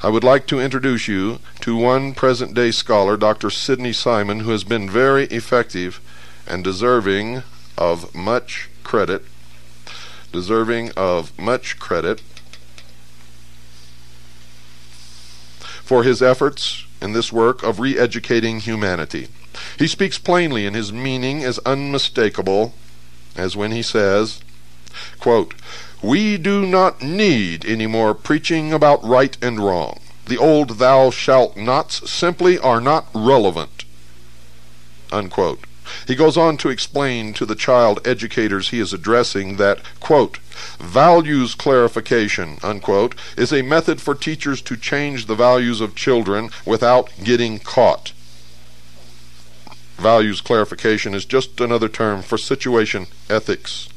I 0.01 0.11
would 0.11 0.23
like 0.23 0.47
to 0.47 0.61
introduce 0.61 1.09
you 1.09 1.41
to 1.63 1.77
one 1.77 2.15
present 2.15 2.55
day 2.55 2.71
scholar, 2.71 3.17
Dr. 3.17 3.51
Sidney 3.51 3.93
Simon, 3.93 4.41
who 4.41 4.53
has 4.53 4.63
been 4.63 4.89
very 4.89 5.25
effective 5.25 6.01
and 6.47 6.63
deserving 6.63 7.43
of 7.77 8.15
much 8.15 8.71
credit. 8.85 9.25
Deserving 10.31 10.93
of 10.97 11.37
much 11.37 11.81
credit 11.81 12.21
for 15.83 16.05
his 16.05 16.23
efforts 16.23 16.85
in 17.03 17.13
this 17.13 17.33
work 17.33 17.65
of 17.65 17.81
re 17.81 17.99
educating 17.99 18.61
humanity. 18.61 19.27
He 19.79 19.87
speaks 19.87 20.19
plainly, 20.19 20.67
and 20.67 20.75
his 20.75 20.93
meaning 20.93 21.41
is 21.41 21.59
unmistakable, 21.67 22.75
as 23.37 23.57
when 23.57 23.73
he 23.73 23.83
says, 23.83 24.41
quote, 25.21 25.55
We 26.03 26.37
do 26.37 26.67
not 26.67 27.03
need 27.03 27.65
any 27.65 27.87
more 27.87 28.15
preaching 28.15 28.73
about 28.73 29.05
right 29.05 29.37
and 29.43 29.61
wrong. 29.61 30.01
The 30.27 30.39
old 30.39 30.79
thou 30.79 31.11
shalt 31.11 31.57
nots 31.57 32.11
simply 32.11 32.59
are 32.59 32.81
not 32.81 33.07
relevant. 33.15 33.85
Unquote. 35.11 35.65
He 36.07 36.15
goes 36.15 36.37
on 36.37 36.59
to 36.59 36.69
explain 36.69 37.33
to 37.35 37.47
the 37.47 37.55
child 37.55 38.07
educators 38.07 38.69
he 38.69 38.81
is 38.81 38.93
addressing 38.93 39.57
that, 39.57 39.81
quote, 40.01 40.39
values 40.79 41.55
clarification, 41.55 42.59
unquote, 42.63 43.15
is 43.39 43.53
a 43.53 43.63
method 43.63 44.01
for 44.01 44.15
teachers 44.15 44.61
to 44.63 44.77
change 44.77 45.27
the 45.27 45.35
values 45.35 45.81
of 45.81 45.95
children 45.95 46.51
without 46.67 47.11
getting 47.25 47.59
caught 47.59 48.13
values 49.99 50.41
clarification 50.41 51.15
is 51.15 51.25
just 51.25 51.61
another 51.61 51.89
term 51.89 52.23
for 52.23 52.39
situation 52.39 53.07
ethics. 53.29 53.89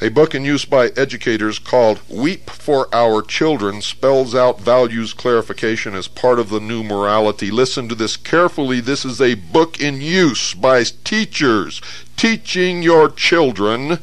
A 0.00 0.10
book 0.10 0.34
in 0.34 0.44
use 0.44 0.64
by 0.64 0.88
educators 0.96 1.58
called 1.58 2.00
Weep 2.08 2.50
for 2.50 2.94
Our 2.94 3.22
Children 3.22 3.80
spells 3.80 4.34
out 4.34 4.60
values 4.60 5.12
clarification 5.12 5.94
as 5.94 6.08
part 6.08 6.38
of 6.38 6.50
the 6.50 6.60
new 6.60 6.82
morality. 6.82 7.50
Listen 7.50 7.88
to 7.88 7.94
this 7.94 8.16
carefully. 8.16 8.80
This 8.80 9.04
is 9.04 9.20
a 9.20 9.34
book 9.34 9.80
in 9.80 10.00
use 10.00 10.52
by 10.52 10.82
teachers 10.82 11.80
teaching 12.16 12.82
your 12.82 13.08
children 13.08 13.98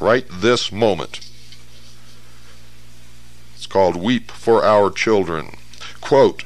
right 0.00 0.26
this 0.30 0.72
moment. 0.72 1.20
It's 3.54 3.66
called 3.66 3.96
Weep 3.96 4.30
for 4.30 4.64
Our 4.64 4.90
Children. 4.90 5.56
Quote, 6.00 6.44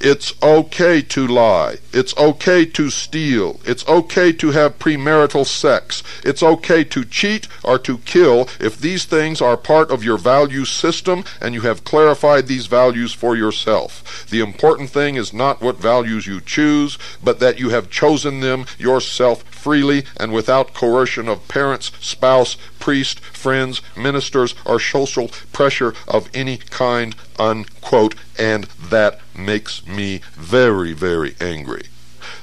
It's 0.00 0.32
okay 0.42 1.02
to 1.02 1.26
lie. 1.26 1.78
It's 1.92 2.16
okay 2.16 2.64
to 2.66 2.88
steal. 2.88 3.60
It's 3.64 3.86
okay 3.88 4.32
to 4.32 4.50
have 4.52 4.78
premarital 4.78 5.44
sex. 5.44 6.04
It's 6.24 6.42
okay 6.42 6.84
to 6.84 7.04
cheat 7.04 7.48
or 7.64 7.78
to 7.80 7.98
kill 7.98 8.48
if 8.60 8.78
these 8.78 9.04
things 9.06 9.40
are 9.40 9.56
part 9.56 9.90
of 9.90 10.04
your 10.04 10.16
value 10.16 10.64
system 10.64 11.24
and 11.40 11.52
you 11.52 11.62
have 11.62 11.82
clarified 11.82 12.46
these 12.46 12.66
values 12.66 13.12
for 13.12 13.34
yourself. 13.34 14.26
The 14.30 14.40
important 14.40 14.90
thing 14.90 15.16
is 15.16 15.32
not 15.32 15.60
what 15.60 15.78
values 15.78 16.26
you 16.28 16.40
choose, 16.40 16.96
but 17.22 17.40
that 17.40 17.58
you 17.58 17.70
have 17.70 17.90
chosen 17.90 18.40
them 18.40 18.66
yourself 18.78 19.42
freely 19.42 20.04
and 20.16 20.32
without 20.32 20.74
coercion 20.74 21.28
of 21.28 21.48
parents, 21.48 21.90
spouse, 22.00 22.56
priest, 22.78 23.18
friends, 23.20 23.82
ministers, 23.96 24.54
or 24.64 24.78
social 24.78 25.28
pressure 25.52 25.92
of 26.06 26.30
any 26.32 26.56
kind, 26.56 27.16
unquote, 27.38 28.14
and 28.38 28.64
that 28.90 29.20
makes 29.38 29.86
me 29.86 30.20
very, 30.34 30.92
very 30.92 31.34
angry. 31.40 31.84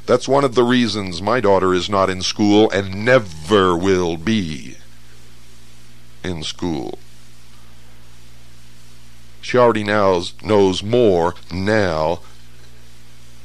That's 0.05 0.27
one 0.27 0.43
of 0.43 0.55
the 0.55 0.63
reasons 0.63 1.21
my 1.21 1.39
daughter 1.39 1.73
is 1.73 1.89
not 1.89 2.09
in 2.09 2.21
school 2.21 2.69
and 2.71 3.03
never 3.03 3.75
will 3.75 4.17
be 4.17 4.77
in 6.23 6.43
school. 6.43 6.99
She 9.41 9.57
already 9.57 9.83
knows, 9.83 10.33
knows 10.41 10.81
more 10.81 11.35
now 11.51 12.21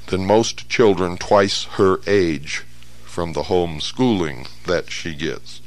than 0.07 0.25
most 0.25 0.69
children 0.69 1.19
twice 1.19 1.65
her 1.77 2.01
age 2.07 2.65
from 3.05 3.33
the 3.33 3.45
home 3.45 3.81
schooling 3.81 4.47
that 4.67 4.91
she 4.91 5.15
gets. 5.15 5.61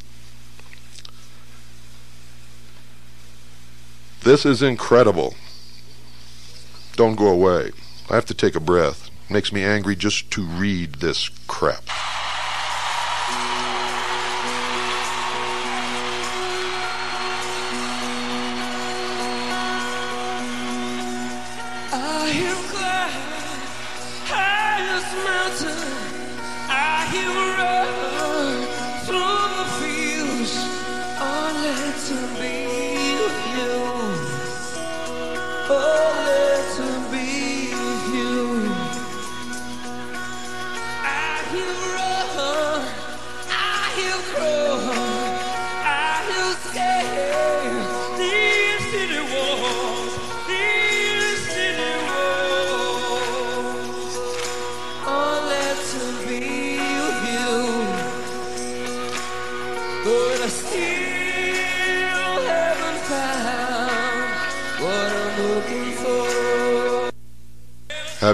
This 4.21 4.45
is 4.45 4.61
incredible. 4.61 5.35
Don't 6.95 7.15
go 7.15 7.27
away. 7.27 7.71
I 8.09 8.15
have 8.15 8.25
to 8.25 8.33
take 8.33 8.55
a 8.55 8.59
breath. 8.59 9.09
It 9.29 9.33
makes 9.33 9.51
me 9.51 9.63
angry 9.63 9.95
just 9.95 10.29
to 10.31 10.43
read 10.43 10.95
this 10.95 11.29
crap. 11.47 11.83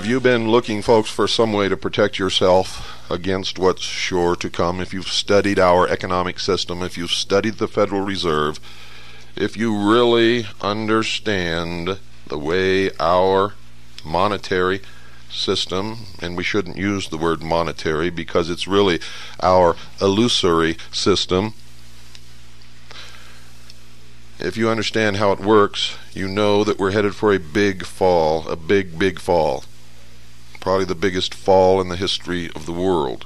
You 0.09 0.19
been 0.19 0.49
looking, 0.49 0.81
folks, 0.81 1.11
for 1.11 1.27
some 1.27 1.53
way 1.53 1.69
to 1.69 1.77
protect 1.77 2.17
yourself 2.17 3.11
against 3.11 3.59
what's 3.59 3.83
sure 3.83 4.35
to 4.35 4.49
come? 4.49 4.81
If 4.81 4.91
you've 4.91 5.07
studied 5.07 5.59
our 5.59 5.87
economic 5.87 6.39
system, 6.39 6.81
if 6.81 6.97
you've 6.97 7.11
studied 7.11 7.59
the 7.59 7.67
Federal 7.67 8.01
Reserve, 8.01 8.59
if 9.35 9.55
you 9.55 9.77
really 9.77 10.47
understand 10.61 11.99
the 12.25 12.39
way 12.39 12.89
our 12.99 13.53
monetary 14.03 14.81
system, 15.29 16.07
and 16.19 16.35
we 16.35 16.43
shouldn't 16.43 16.77
use 16.77 17.09
the 17.09 17.17
word 17.17 17.43
monetary 17.43 18.09
because 18.09 18.49
it's 18.49 18.67
really 18.67 18.99
our 19.43 19.75
illusory 20.01 20.77
system. 20.91 21.53
If 24.39 24.57
you 24.57 24.69
understand 24.69 25.17
how 25.17 25.33
it 25.33 25.39
works, 25.39 25.97
you 26.13 26.27
know 26.27 26.63
that 26.63 26.79
we're 26.79 26.91
headed 26.91 27.13
for 27.13 27.31
a 27.31 27.37
big 27.37 27.85
fall, 27.85 28.49
a 28.49 28.55
big, 28.55 28.97
big 28.97 29.19
fall. 29.19 29.65
Probably 30.59 30.85
the 30.85 30.95
biggest 30.95 31.33
fall 31.33 31.79
in 31.79 31.89
the 31.89 31.95
history 31.95 32.49
of 32.55 32.65
the 32.65 32.73
world. 32.73 33.25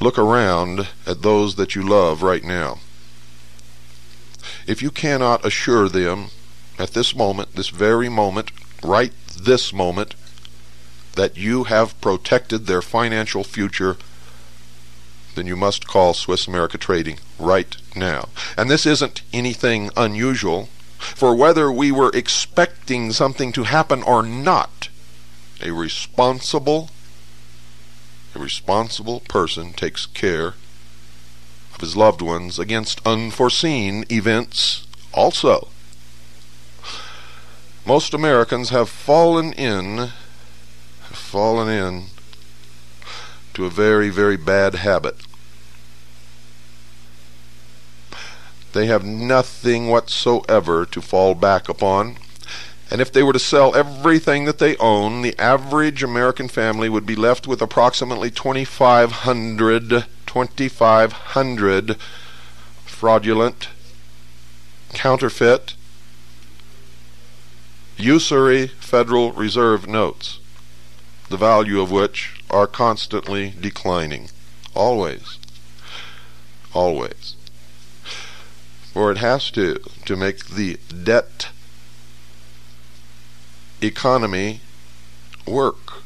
Look 0.00 0.18
around 0.18 0.88
at 1.06 1.20
those 1.20 1.56
that 1.56 1.74
you 1.74 1.82
love 1.82 2.22
right 2.22 2.42
now. 2.42 2.78
If 4.66 4.82
you 4.82 4.90
cannot 4.90 5.44
assure 5.44 5.88
them 5.88 6.30
at 6.78 6.94
this 6.94 7.14
moment, 7.14 7.54
this 7.54 7.68
very 7.68 8.08
moment, 8.08 8.50
right 8.82 9.12
this 9.38 9.72
moment, 9.72 10.14
that 11.16 11.36
you 11.36 11.64
have 11.64 12.00
protected 12.00 12.66
their 12.66 12.80
financial 12.80 13.44
future, 13.44 13.96
then 15.34 15.46
you 15.46 15.56
must 15.56 15.86
call 15.86 16.14
Swiss 16.14 16.46
America 16.48 16.78
Trading 16.78 17.18
right 17.38 17.76
now. 17.94 18.28
And 18.56 18.70
this 18.70 18.86
isn't 18.86 19.22
anything 19.32 19.90
unusual, 19.96 20.68
for 21.00 21.34
whether 21.34 21.72
we 21.72 21.90
were 21.90 22.10
expecting 22.14 23.12
something 23.12 23.52
to 23.52 23.64
happen 23.64 24.02
or 24.02 24.22
not, 24.22 24.88
a 25.62 25.72
responsible 25.72 26.90
a 28.34 28.38
responsible 28.38 29.20
person 29.20 29.72
takes 29.72 30.06
care 30.06 30.54
of 31.74 31.80
his 31.80 31.96
loved 31.96 32.22
ones 32.22 32.58
against 32.58 33.04
unforeseen 33.04 34.04
events 34.10 34.86
also. 35.12 35.68
Most 37.84 38.14
Americans 38.14 38.70
have 38.70 38.88
fallen 38.88 39.52
in 39.54 39.96
have 39.96 41.16
fallen 41.16 41.68
in 41.68 42.06
to 43.54 43.66
a 43.66 43.70
very, 43.70 44.10
very 44.10 44.36
bad 44.36 44.76
habit. 44.76 45.16
They 48.72 48.86
have 48.86 49.04
nothing 49.04 49.88
whatsoever 49.88 50.86
to 50.86 51.00
fall 51.00 51.34
back 51.34 51.68
upon. 51.68 52.16
And 52.90 53.00
if 53.00 53.12
they 53.12 53.22
were 53.22 53.32
to 53.32 53.38
sell 53.38 53.74
everything 53.74 54.44
that 54.46 54.58
they 54.58 54.76
own, 54.76 55.22
the 55.22 55.38
average 55.38 56.02
American 56.02 56.48
family 56.48 56.88
would 56.88 57.06
be 57.06 57.14
left 57.14 57.46
with 57.46 57.62
approximately 57.62 58.30
2,500, 58.30 60.06
2,500 60.26 61.96
fraudulent, 62.84 63.68
counterfeit, 64.92 65.74
usury 67.96 68.66
Federal 68.66 69.32
Reserve 69.32 69.86
notes, 69.86 70.38
the 71.28 71.36
value 71.36 71.80
of 71.80 71.90
which 71.90 72.42
are 72.50 72.66
constantly 72.66 73.54
declining. 73.60 74.30
Always. 74.74 75.38
Always. 76.74 77.36
For 78.92 79.10
it 79.10 79.18
has 79.18 79.50
to, 79.52 79.80
to 80.04 80.16
make 80.16 80.46
the 80.46 80.78
debt 81.04 81.48
economy 83.80 84.60
work. 85.46 86.02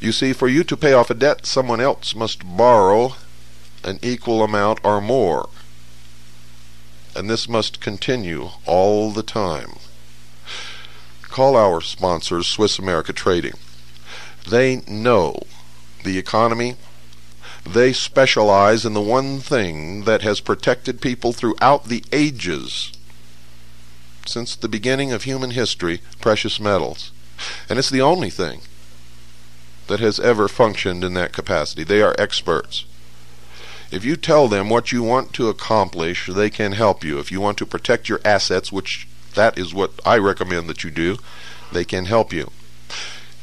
You 0.00 0.12
see, 0.12 0.32
for 0.32 0.48
you 0.48 0.64
to 0.64 0.76
pay 0.76 0.92
off 0.92 1.10
a 1.10 1.14
debt, 1.14 1.46
someone 1.46 1.80
else 1.80 2.14
must 2.14 2.56
borrow 2.56 3.16
an 3.82 3.98
equal 4.02 4.42
amount 4.42 4.80
or 4.84 5.00
more. 5.00 5.48
And 7.16 7.30
this 7.30 7.48
must 7.48 7.80
continue 7.80 8.50
all 8.66 9.10
the 9.10 9.22
time. 9.22 9.76
Call 11.22 11.56
our 11.56 11.80
sponsors, 11.80 12.46
Swiss 12.46 12.78
America 12.78 13.12
Trading. 13.12 13.54
They 14.48 14.82
know 14.86 15.40
the 16.04 16.18
economy. 16.18 16.76
They 17.66 17.92
specialize 17.92 18.84
in 18.84 18.92
the 18.92 19.00
one 19.00 19.40
thing 19.40 20.04
that 20.04 20.22
has 20.22 20.40
protected 20.40 21.00
people 21.00 21.32
throughout 21.32 21.86
the 21.86 22.04
ages 22.12 22.92
since 24.26 24.54
the 24.54 24.68
beginning 24.68 25.12
of 25.12 25.24
human 25.24 25.50
history 25.50 26.00
precious 26.20 26.60
metals. 26.60 27.10
And 27.68 27.78
it's 27.78 27.90
the 27.90 28.00
only 28.00 28.30
thing 28.30 28.60
that 29.86 30.00
has 30.00 30.18
ever 30.20 30.48
functioned 30.48 31.04
in 31.04 31.14
that 31.14 31.32
capacity. 31.32 31.84
They 31.84 32.02
are 32.02 32.14
experts. 32.18 32.84
If 33.90 34.04
you 34.04 34.16
tell 34.16 34.48
them 34.48 34.68
what 34.68 34.92
you 34.92 35.02
want 35.02 35.32
to 35.34 35.48
accomplish, 35.48 36.26
they 36.26 36.50
can 36.50 36.72
help 36.72 37.04
you. 37.04 37.18
If 37.18 37.30
you 37.30 37.40
want 37.40 37.58
to 37.58 37.66
protect 37.66 38.08
your 38.08 38.20
assets, 38.24 38.72
which 38.72 39.06
that 39.34 39.58
is 39.58 39.74
what 39.74 39.92
I 40.04 40.18
recommend 40.18 40.68
that 40.68 40.84
you 40.84 40.90
do, 40.90 41.18
they 41.72 41.84
can 41.84 42.06
help 42.06 42.32
you. 42.32 42.50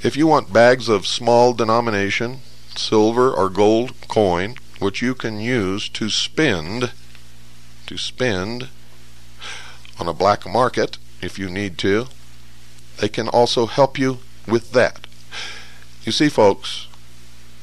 If 0.03 0.17
you 0.17 0.25
want 0.25 0.51
bags 0.51 0.89
of 0.89 1.05
small 1.05 1.53
denomination, 1.53 2.39
silver 2.75 3.31
or 3.31 3.49
gold 3.49 3.93
coin, 4.07 4.55
which 4.79 5.01
you 5.01 5.13
can 5.13 5.39
use 5.39 5.89
to 5.89 6.09
spend 6.09 6.91
to 7.87 7.97
spend 7.97 8.69
on 9.99 10.07
a 10.07 10.13
black 10.13 10.45
market 10.47 10.97
if 11.21 11.37
you 11.37 11.49
need 11.49 11.77
to. 11.77 12.07
They 12.97 13.09
can 13.09 13.27
also 13.27 13.65
help 13.65 13.99
you 13.99 14.19
with 14.47 14.71
that. 14.71 15.07
You 16.03 16.11
see, 16.11 16.29
folks, 16.29 16.87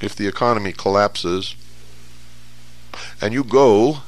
if 0.00 0.14
the 0.14 0.28
economy 0.28 0.72
collapses 0.72 1.56
and 3.20 3.32
you 3.32 3.42
go 3.42 3.98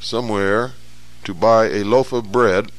somewhere 0.00 0.72
to 1.24 1.34
buy 1.34 1.66
a 1.66 1.84
loaf 1.84 2.12
of 2.12 2.32
bread 2.32 2.70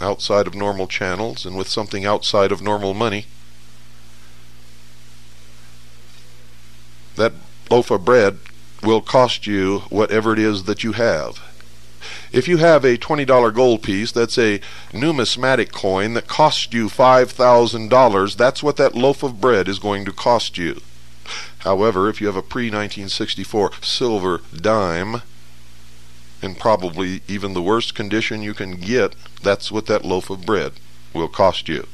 outside 0.00 0.46
of 0.46 0.54
normal 0.54 0.86
channels 0.86 1.44
and 1.44 1.56
with 1.56 1.68
something 1.68 2.04
outside 2.04 2.50
of 2.50 2.62
normal 2.62 2.94
money, 2.94 3.26
that 7.16 7.32
loaf 7.70 7.90
of 7.90 8.04
bread 8.04 8.38
will 8.82 9.00
cost 9.00 9.46
you 9.46 9.80
whatever 9.90 10.32
it 10.32 10.38
is 10.38 10.64
that 10.64 10.82
you 10.84 10.92
have. 10.92 11.40
If 12.32 12.48
you 12.48 12.58
have 12.58 12.84
a 12.84 12.96
$20 12.96 13.54
gold 13.54 13.82
piece, 13.82 14.12
that's 14.12 14.38
a 14.38 14.60
numismatic 14.92 15.72
coin 15.72 16.14
that 16.14 16.28
costs 16.28 16.72
you 16.72 16.86
$5,000, 16.86 18.36
that's 18.36 18.62
what 18.62 18.76
that 18.76 18.94
loaf 18.94 19.22
of 19.22 19.40
bread 19.40 19.68
is 19.68 19.78
going 19.78 20.04
to 20.04 20.12
cost 20.12 20.56
you. 20.56 20.80
However, 21.58 22.08
if 22.08 22.20
you 22.20 22.26
have 22.26 22.36
a 22.36 22.42
pre 22.42 22.64
1964 22.64 23.72
silver 23.82 24.40
dime, 24.54 25.22
in 26.42 26.54
probably 26.54 27.20
even 27.28 27.52
the 27.52 27.62
worst 27.62 27.94
condition 27.94 28.42
you 28.42 28.54
can 28.54 28.72
get, 28.72 29.14
that's 29.42 29.70
what 29.70 29.86
that 29.86 30.04
loaf 30.04 30.30
of 30.30 30.46
bread 30.46 30.72
will 31.12 31.28
cost 31.28 31.68
you. 31.68 31.86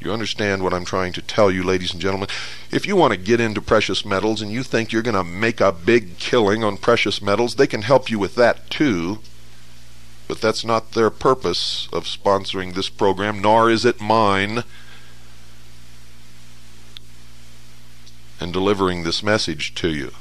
You 0.00 0.12
understand 0.14 0.62
what 0.62 0.72
I'm 0.72 0.86
trying 0.86 1.12
to 1.12 1.22
tell 1.22 1.50
you, 1.50 1.62
ladies 1.62 1.92
and 1.92 2.00
gentlemen? 2.00 2.30
If 2.70 2.86
you 2.86 2.96
want 2.96 3.12
to 3.12 3.18
get 3.18 3.38
into 3.38 3.60
precious 3.60 4.02
metals 4.02 4.40
and 4.40 4.50
you 4.50 4.62
think 4.62 4.92
you're 4.92 5.02
going 5.02 5.14
to 5.14 5.22
make 5.22 5.60
a 5.60 5.72
big 5.72 6.16
killing 6.16 6.64
on 6.64 6.78
precious 6.78 7.20
metals, 7.20 7.56
they 7.56 7.66
can 7.66 7.82
help 7.82 8.10
you 8.10 8.18
with 8.18 8.34
that 8.36 8.70
too. 8.70 9.18
But 10.26 10.40
that's 10.40 10.64
not 10.64 10.92
their 10.92 11.10
purpose 11.10 11.86
of 11.92 12.04
sponsoring 12.04 12.74
this 12.74 12.88
program, 12.88 13.42
nor 13.42 13.68
is 13.68 13.84
it 13.84 14.00
mine. 14.00 14.64
And 18.40 18.54
delivering 18.54 19.02
this 19.02 19.22
message 19.22 19.74
to 19.74 19.90
you. 19.90 20.12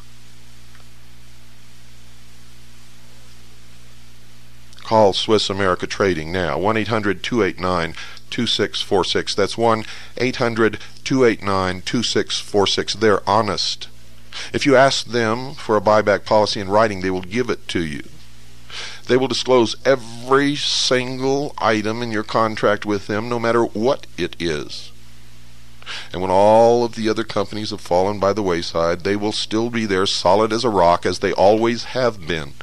Call 4.84 5.13
Swiss 5.13 5.49
America 5.49 5.88
Trading 5.88 6.34
now, 6.34 6.57
1 6.57 6.75
800 6.75 7.23
289 7.23 7.93
2646. 8.30 9.36
That's 9.36 9.57
1 9.57 9.84
800 10.17 10.80
289 11.03 11.82
2646. 11.82 12.93
They're 12.95 13.30
honest. 13.30 13.88
If 14.53 14.65
you 14.65 14.75
ask 14.75 15.05
them 15.05 15.53
for 15.55 15.75
a 15.75 15.82
buyback 15.82 16.25
policy 16.25 16.59
in 16.59 16.69
writing, 16.69 17.01
they 17.01 17.09
will 17.09 17.21
give 17.21 17.49
it 17.49 17.67
to 17.69 17.84
you. 17.84 18.03
They 19.07 19.17
will 19.17 19.27
disclose 19.27 19.75
every 19.84 20.55
single 20.55 21.53
item 21.57 22.03
in 22.03 22.11
your 22.11 22.23
contract 22.23 22.86
with 22.86 23.07
them, 23.07 23.27
no 23.27 23.39
matter 23.39 23.63
what 23.63 24.05
it 24.17 24.36
is. 24.39 24.91
And 26.13 26.21
when 26.21 26.30
all 26.30 26.84
of 26.84 26.93
the 26.93 27.09
other 27.09 27.23
companies 27.23 27.71
have 27.71 27.82
fallen 27.82 28.19
by 28.19 28.34
the 28.34 28.43
wayside, 28.43 29.03
they 29.03 29.15
will 29.15 29.32
still 29.32 29.71
be 29.71 29.86
there 29.86 30.05
solid 30.05 30.53
as 30.53 30.63
a 30.63 30.69
rock 30.69 31.05
as 31.05 31.19
they 31.19 31.34
always 31.34 31.86
have 31.86 32.27
been 32.27 32.53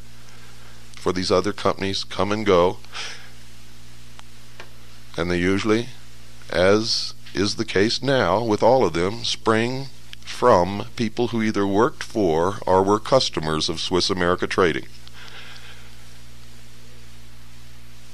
for 1.07 1.13
these 1.13 1.31
other 1.31 1.53
companies 1.53 2.03
come 2.03 2.33
and 2.33 2.45
go. 2.45 2.77
And 5.17 5.31
they 5.31 5.39
usually, 5.39 5.89
as 6.51 7.15
is 7.33 7.55
the 7.55 7.65
case 7.65 8.03
now 8.03 8.43
with 8.43 8.61
all 8.61 8.85
of 8.85 8.93
them, 8.93 9.23
spring 9.23 9.87
from 10.21 10.85
people 10.95 11.29
who 11.29 11.41
either 11.41 11.65
worked 11.65 12.03
for 12.03 12.59
or 12.67 12.83
were 12.83 12.99
customers 12.99 13.67
of 13.67 13.79
Swiss 13.79 14.11
America 14.11 14.45
Trading. 14.45 14.85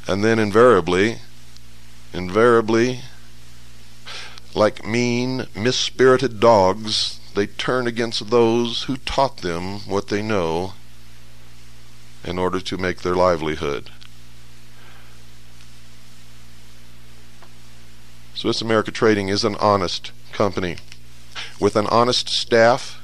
And 0.08 0.24
then 0.24 0.39
invariably, 0.39 1.20
invariably, 2.14 3.01
like 4.54 4.86
mean, 4.86 5.47
misspirited 5.56 6.39
dogs, 6.39 7.20
they 7.36 7.47
turn 7.47 7.88
against 7.88 8.30
those 8.30 8.84
who 8.84 8.97
taught 8.97 9.38
them 9.38 9.80
what 9.82 10.08
they 10.08 10.22
know 10.22 10.74
in 12.24 12.38
order 12.38 12.60
to 12.62 12.78
make 12.78 13.01
their 13.01 13.16
livelihood. 13.16 13.89
Swiss 18.36 18.62
America 18.62 18.92
Trading 18.92 19.30
is 19.30 19.46
an 19.46 19.56
honest 19.56 20.12
company 20.32 20.78
with 21.60 21.76
an 21.76 21.88
honest 21.88 22.28
staff, 22.28 23.00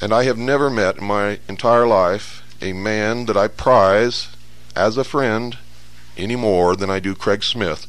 and 0.00 0.12
I 0.12 0.24
have 0.24 0.38
never 0.38 0.70
met 0.70 0.98
in 0.98 1.04
my 1.04 1.38
entire 1.48 1.86
life 1.86 2.42
a 2.62 2.72
man 2.72 3.26
that 3.26 3.36
I 3.36 3.46
prize 3.46 4.28
as 4.74 4.96
a 4.96 5.04
friend 5.04 5.58
any 6.16 6.34
more 6.34 6.74
than 6.74 6.90
I 6.90 6.98
do 6.98 7.14
Craig 7.14 7.44
Smith, 7.44 7.86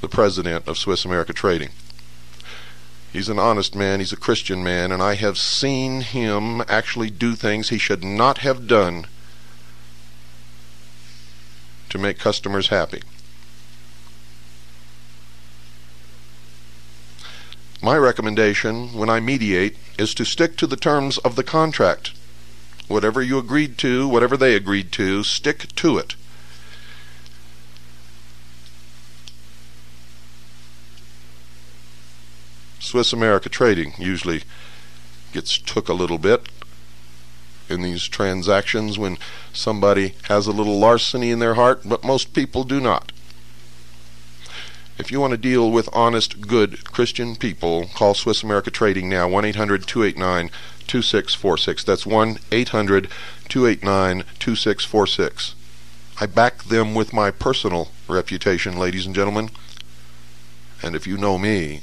the 0.00 0.08
president 0.08 0.68
of 0.68 0.78
Swiss 0.78 1.04
America 1.04 1.32
Trading. 1.32 1.70
He's 3.12 3.28
an 3.28 3.38
honest 3.38 3.74
man, 3.74 4.00
he's 4.00 4.12
a 4.12 4.16
Christian 4.16 4.62
man, 4.62 4.92
and 4.92 5.02
I 5.02 5.14
have 5.14 5.38
seen 5.38 6.02
him 6.02 6.62
actually 6.68 7.10
do 7.10 7.34
things 7.34 7.70
he 7.70 7.78
should 7.78 8.04
not 8.04 8.38
have 8.38 8.68
done 8.68 9.06
to 11.88 11.98
make 11.98 12.18
customers 12.18 12.68
happy. 12.68 13.02
My 17.82 17.96
recommendation 17.96 18.92
when 18.92 19.08
I 19.08 19.20
mediate 19.20 19.76
is 19.98 20.12
to 20.14 20.26
stick 20.26 20.56
to 20.58 20.66
the 20.66 20.76
terms 20.76 21.16
of 21.18 21.34
the 21.34 21.42
contract. 21.42 22.12
Whatever 22.88 23.22
you 23.22 23.38
agreed 23.38 23.78
to, 23.78 24.06
whatever 24.06 24.36
they 24.36 24.54
agreed 24.54 24.92
to, 24.92 25.24
stick 25.24 25.74
to 25.76 25.96
it. 25.96 26.14
Swiss 32.80 33.12
America 33.14 33.48
Trading 33.48 33.94
usually 33.98 34.42
gets 35.32 35.56
took 35.56 35.88
a 35.88 35.94
little 35.94 36.18
bit 36.18 36.48
in 37.68 37.80
these 37.80 38.08
transactions 38.08 38.98
when 38.98 39.16
somebody 39.54 40.16
has 40.24 40.46
a 40.46 40.52
little 40.52 40.78
larceny 40.78 41.30
in 41.30 41.38
their 41.38 41.54
heart, 41.54 41.82
but 41.86 42.04
most 42.04 42.34
people 42.34 42.64
do 42.64 42.80
not. 42.80 43.12
If 45.00 45.10
you 45.10 45.18
want 45.18 45.30
to 45.30 45.38
deal 45.38 45.70
with 45.70 45.88
honest, 45.94 46.42
good 46.42 46.84
Christian 46.84 47.34
people, 47.34 47.86
call 47.94 48.12
Swiss 48.12 48.42
America 48.42 48.70
Trading 48.70 49.08
now, 49.08 49.26
1 49.26 49.46
800 49.46 49.86
289 49.86 50.50
2646. 50.86 51.84
That's 51.84 52.04
1 52.04 52.38
800 52.52 53.08
289 53.48 54.24
2646. 54.38 55.54
I 56.20 56.26
back 56.26 56.64
them 56.64 56.94
with 56.94 57.14
my 57.14 57.30
personal 57.30 57.88
reputation, 58.08 58.76
ladies 58.78 59.06
and 59.06 59.14
gentlemen. 59.14 59.48
And 60.82 60.94
if 60.94 61.06
you 61.06 61.16
know 61.16 61.38
me, 61.38 61.80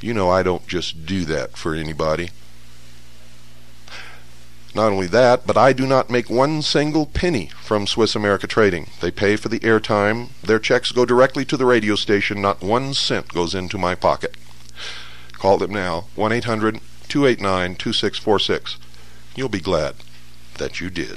you 0.00 0.14
know 0.14 0.30
I 0.30 0.42
don't 0.42 0.66
just 0.66 1.04
do 1.04 1.26
that 1.26 1.58
for 1.58 1.74
anybody. 1.74 2.30
Not 4.74 4.92
only 4.92 5.08
that, 5.08 5.46
but 5.46 5.56
I 5.56 5.72
do 5.72 5.86
not 5.86 6.10
make 6.10 6.30
one 6.30 6.62
single 6.62 7.06
penny 7.06 7.50
from 7.62 7.86
Swiss 7.86 8.14
America 8.14 8.46
Trading. 8.46 8.90
They 9.00 9.10
pay 9.10 9.36
for 9.36 9.48
the 9.48 9.60
airtime. 9.60 10.28
Their 10.42 10.60
checks 10.60 10.92
go 10.92 11.04
directly 11.04 11.44
to 11.46 11.56
the 11.56 11.66
radio 11.66 11.96
station. 11.96 12.40
Not 12.40 12.62
one 12.62 12.94
cent 12.94 13.28
goes 13.28 13.54
into 13.54 13.78
my 13.78 13.96
pocket. 13.96 14.36
Call 15.32 15.58
them 15.58 15.72
now, 15.72 16.04
1 16.14 16.32
800 16.32 16.80
289 17.08 17.74
2646. 17.74 18.76
You'll 19.34 19.48
be 19.48 19.60
glad 19.60 19.96
that 20.58 20.80
you 20.80 20.88
did. 20.88 21.16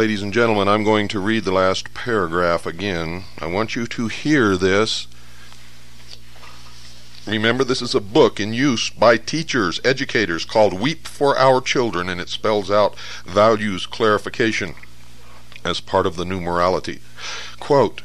Ladies 0.00 0.22
and 0.22 0.32
gentlemen, 0.32 0.66
I'm 0.66 0.82
going 0.82 1.08
to 1.08 1.20
read 1.20 1.44
the 1.44 1.52
last 1.52 1.92
paragraph 1.92 2.64
again. 2.64 3.24
I 3.38 3.44
want 3.44 3.76
you 3.76 3.86
to 3.88 4.08
hear 4.08 4.56
this. 4.56 5.06
Remember, 7.26 7.64
this 7.64 7.82
is 7.82 7.94
a 7.94 8.00
book 8.00 8.40
in 8.40 8.54
use 8.54 8.88
by 8.88 9.18
teachers, 9.18 9.78
educators, 9.84 10.46
called 10.46 10.80
Weep 10.80 11.06
for 11.06 11.36
Our 11.36 11.60
Children, 11.60 12.08
and 12.08 12.18
it 12.18 12.30
spells 12.30 12.70
out 12.70 12.98
values 13.26 13.84
clarification 13.84 14.74
as 15.66 15.82
part 15.82 16.06
of 16.06 16.16
the 16.16 16.24
new 16.24 16.40
morality. 16.40 17.00
Quote, 17.58 18.00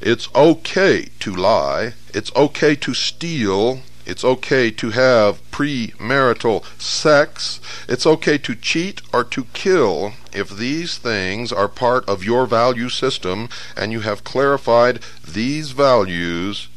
It's 0.00 0.30
okay 0.34 1.08
to 1.20 1.36
lie, 1.36 1.92
it's 2.14 2.34
okay 2.34 2.74
to 2.76 2.94
steal, 2.94 3.82
it's 4.06 4.24
okay 4.24 4.70
to 4.70 4.90
have 4.90 5.40
premarital 5.50 6.64
sex. 6.80 7.60
It's 7.88 8.06
okay 8.06 8.38
to 8.38 8.54
cheat 8.54 9.00
or 9.12 9.24
to 9.24 9.44
kill 9.52 10.14
if 10.32 10.50
these 10.50 10.98
things 10.98 11.52
are 11.52 11.68
part 11.68 12.08
of 12.08 12.24
your 12.24 12.46
value 12.46 12.88
system 12.88 13.48
and 13.76 13.92
you 13.92 14.00
have 14.00 14.24
clarified 14.24 15.00
these 15.26 15.70
values 15.70 16.68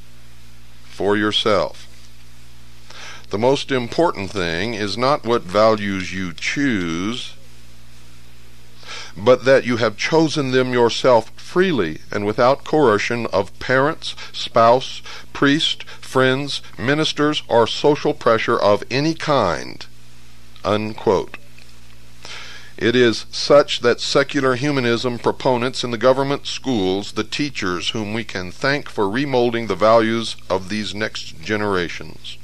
for 0.86 1.18
yourself. 1.18 1.84
The 3.30 3.38
most 3.38 3.72
important 3.72 4.32
thing 4.32 4.74
is 4.74 4.98
not 4.98 5.26
what 5.26 5.42
values 5.42 6.14
you 6.14 6.32
choose, 6.34 7.34
but 9.18 9.46
that 9.46 9.66
you 9.66 9.78
have 9.78 9.98
chosen 9.98 10.52
them 10.52 10.72
yourself 10.72 11.32
freely 11.32 12.00
and 12.12 12.26
without 12.26 12.64
coercion 12.64 13.26
of 13.28 13.58
parents, 13.60 14.16
spouse, 14.32 15.02
priest, 15.34 15.84
friends, 15.84 16.62
ministers, 16.78 17.42
or 17.48 17.66
social 17.66 18.14
pressure 18.14 18.58
of 18.58 18.84
any 18.92 19.16
kind. 19.16 19.88
Unquote. 20.64 21.38
It 22.78 22.96
is 22.96 23.26
such 23.32 23.80
that 23.80 24.00
secular 24.00 24.54
humanism 24.54 25.18
proponents 25.18 25.84
in 25.84 25.90
the 25.90 25.98
government 25.98 26.46
schools, 26.46 27.14
the 27.14 27.24
teachers 27.24 27.90
whom 27.90 28.14
we 28.14 28.24
can 28.24 28.52
thank 28.52 28.88
for 28.88 29.06
remolding 29.06 29.68
the 29.68 29.76
values 29.76 30.36
of 30.48 30.70
these 30.70 30.94
next 30.94 31.42
generations. 31.42 32.37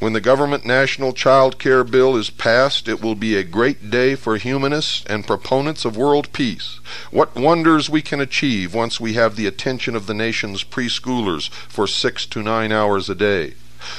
When 0.00 0.12
the 0.12 0.20
government 0.20 0.66
national 0.66 1.12
child 1.12 1.58
care 1.58 1.84
bill 1.84 2.16
is 2.16 2.28
passed, 2.28 2.88
it 2.88 3.00
will 3.00 3.14
be 3.14 3.36
a 3.36 3.44
great 3.44 3.90
day 3.90 4.16
for 4.16 4.36
humanists 4.36 5.04
and 5.06 5.26
proponents 5.26 5.84
of 5.84 5.96
world 5.96 6.32
peace. 6.32 6.80
What 7.10 7.36
wonders 7.36 7.88
we 7.88 8.02
can 8.02 8.20
achieve 8.20 8.74
once 8.74 9.00
we 9.00 9.14
have 9.14 9.36
the 9.36 9.46
attention 9.46 9.94
of 9.94 10.06
the 10.06 10.14
nation's 10.14 10.64
preschoolers 10.64 11.48
for 11.48 11.86
six 11.86 12.26
to 12.26 12.42
nine 12.42 12.72
hours 12.72 13.08
a 13.08 13.14
day. 13.14 13.54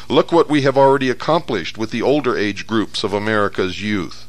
Look 0.09 0.31
what 0.31 0.49
we 0.49 0.61
have 0.61 0.77
already 0.77 1.09
accomplished 1.09 1.77
with 1.77 1.91
the 1.91 2.01
older 2.01 2.37
age 2.37 2.67
groups 2.67 3.03
of 3.03 3.13
America's 3.13 3.81
youth. 3.81 4.27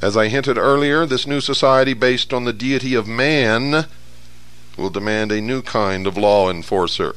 As 0.00 0.16
I 0.16 0.28
hinted 0.28 0.56
earlier, 0.56 1.04
this 1.04 1.26
new 1.26 1.40
society 1.40 1.94
based 1.94 2.32
on 2.32 2.44
the 2.44 2.52
deity 2.52 2.94
of 2.94 3.08
man 3.08 3.86
will 4.76 4.90
demand 4.90 5.32
a 5.32 5.40
new 5.40 5.62
kind 5.62 6.06
of 6.06 6.16
law 6.16 6.50
enforcer. 6.50 7.16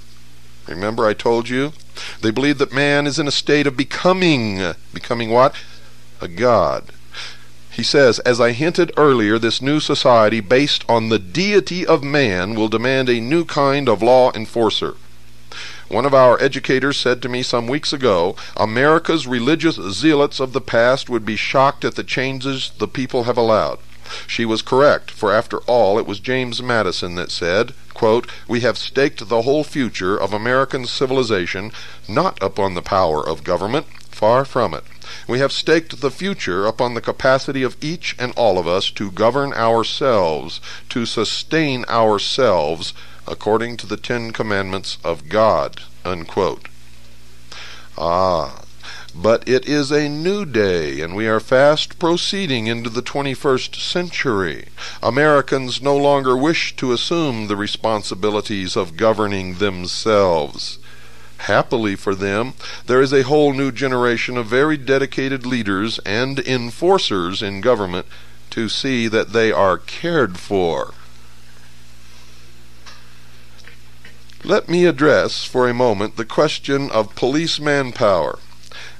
Remember 0.67 1.05
I 1.05 1.13
told 1.13 1.49
you? 1.49 1.73
They 2.21 2.31
believe 2.31 2.57
that 2.57 2.73
man 2.73 3.07
is 3.07 3.19
in 3.19 3.27
a 3.27 3.31
state 3.31 3.67
of 3.67 3.77
becoming. 3.77 4.73
Becoming 4.93 5.29
what? 5.29 5.55
A 6.21 6.27
god. 6.27 6.91
He 7.71 7.83
says, 7.83 8.19
as 8.19 8.39
I 8.39 8.53
hinted 8.53 8.93
earlier, 8.95 9.37
this 9.37 9.61
new 9.61 9.81
society 9.81 10.39
based 10.39 10.85
on 10.87 11.09
the 11.09 11.19
deity 11.19 11.85
of 11.85 12.03
man 12.03 12.55
will 12.55 12.69
demand 12.69 13.09
a 13.09 13.19
new 13.19 13.43
kind 13.43 13.89
of 13.89 14.01
law 14.01 14.31
enforcer. 14.33 14.95
One 15.89 16.05
of 16.05 16.13
our 16.13 16.41
educators 16.41 16.97
said 16.97 17.21
to 17.21 17.29
me 17.29 17.43
some 17.43 17.67
weeks 17.67 17.93
ago, 17.93 18.35
America's 18.57 19.27
religious 19.27 19.75
zealots 19.75 20.39
of 20.39 20.53
the 20.53 20.61
past 20.61 21.09
would 21.09 21.25
be 21.25 21.35
shocked 21.35 21.85
at 21.85 21.95
the 21.95 22.03
changes 22.03 22.71
the 22.79 22.87
people 22.87 23.23
have 23.23 23.37
allowed. 23.37 23.79
She 24.27 24.45
was 24.45 24.61
correct, 24.61 25.11
for 25.11 25.33
after 25.33 25.59
all 25.61 25.97
it 25.97 26.05
was 26.05 26.19
James 26.19 26.61
Madison 26.61 27.15
that 27.15 27.31
said, 27.31 27.73
quote, 27.93 28.29
We 28.47 28.61
have 28.61 28.77
staked 28.77 29.27
the 29.27 29.41
whole 29.43 29.63
future 29.63 30.17
of 30.17 30.33
American 30.33 30.85
civilization 30.85 31.71
not 32.07 32.41
upon 32.41 32.73
the 32.73 32.81
power 32.81 33.25
of 33.25 33.43
government, 33.43 33.87
far 34.09 34.45
from 34.45 34.73
it. 34.73 34.83
We 35.27 35.39
have 35.39 35.51
staked 35.51 36.01
the 36.01 36.11
future 36.11 36.65
upon 36.65 36.93
the 36.93 37.01
capacity 37.01 37.63
of 37.63 37.77
each 37.81 38.15
and 38.17 38.33
all 38.35 38.57
of 38.57 38.67
us 38.67 38.89
to 38.91 39.11
govern 39.11 39.53
ourselves, 39.53 40.61
to 40.89 41.05
sustain 41.05 41.85
ourselves 41.89 42.93
according 43.27 43.77
to 43.77 43.87
the 43.87 43.97
Ten 43.97 44.31
Commandments 44.31 44.97
of 45.03 45.29
God. 45.29 45.81
Unquote. 46.03 46.67
Ah, 47.97 48.61
but 49.17 49.47
it 49.47 49.65
is 49.65 49.91
a 49.91 50.09
new 50.09 50.45
day, 50.45 50.99
and 50.99 51.15
we 51.15 51.25
are 51.25 51.39
fast 51.39 51.97
proceeding 51.97 52.67
into 52.67 52.89
the 52.89 53.01
21st 53.01 53.75
century. 53.75 54.67
Americans 55.01 55.81
no 55.81 55.95
longer 55.95 56.35
wish 56.35 56.75
to 56.75 56.91
assume 56.91 57.47
the 57.47 57.55
responsibilities 57.55 58.75
of 58.75 58.97
governing 58.97 59.55
themselves. 59.55 60.79
Happily 61.37 61.95
for 61.95 62.13
them, 62.13 62.55
there 62.87 63.01
is 63.01 63.13
a 63.13 63.23
whole 63.23 63.53
new 63.53 63.71
generation 63.71 64.35
of 64.35 64.47
very 64.47 64.75
dedicated 64.75 65.45
leaders 65.45 65.97
and 65.99 66.39
enforcers 66.39 67.41
in 67.41 67.61
government 67.61 68.07
to 68.49 68.67
see 68.67 69.07
that 69.07 69.31
they 69.31 69.49
are 69.49 69.77
cared 69.77 70.37
for. 70.37 70.93
Let 74.43 74.67
me 74.67 74.85
address 74.85 75.45
for 75.45 75.69
a 75.69 75.73
moment 75.73 76.17
the 76.17 76.25
question 76.25 76.91
of 76.91 77.15
police 77.15 77.59
manpower. 77.59 78.39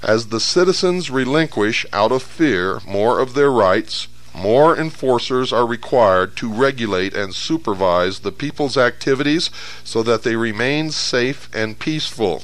As 0.02 0.26
the 0.26 0.40
citizens 0.40 1.10
relinquish 1.10 1.86
out 1.92 2.12
of 2.12 2.22
fear 2.22 2.80
more 2.86 3.18
of 3.18 3.34
their 3.34 3.50
rights, 3.50 4.08
more 4.34 4.76
enforcers 4.76 5.52
are 5.52 5.66
required 5.66 6.36
to 6.36 6.52
regulate 6.52 7.14
and 7.14 7.34
supervise 7.34 8.18
the 8.18 8.32
people's 8.32 8.76
activities 8.76 9.50
so 9.82 10.02
that 10.02 10.22
they 10.22 10.36
remain 10.36 10.90
safe 10.90 11.48
and 11.54 11.78
peaceful. 11.78 12.42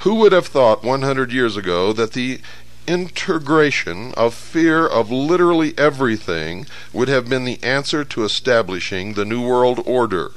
Who 0.00 0.14
would 0.16 0.32
have 0.32 0.46
thought 0.46 0.84
100 0.84 1.32
years 1.32 1.56
ago 1.56 1.92
that 1.94 2.12
the 2.12 2.40
integration 2.86 4.12
of 4.14 4.34
fear 4.34 4.86
of 4.86 5.10
literally 5.10 5.74
everything 5.76 6.66
would 6.92 7.08
have 7.08 7.28
been 7.28 7.44
the 7.44 7.62
answer 7.62 8.04
to 8.04 8.24
establishing 8.24 9.14
the 9.14 9.24
New 9.24 9.44
World 9.44 9.82
Order? 9.86 10.32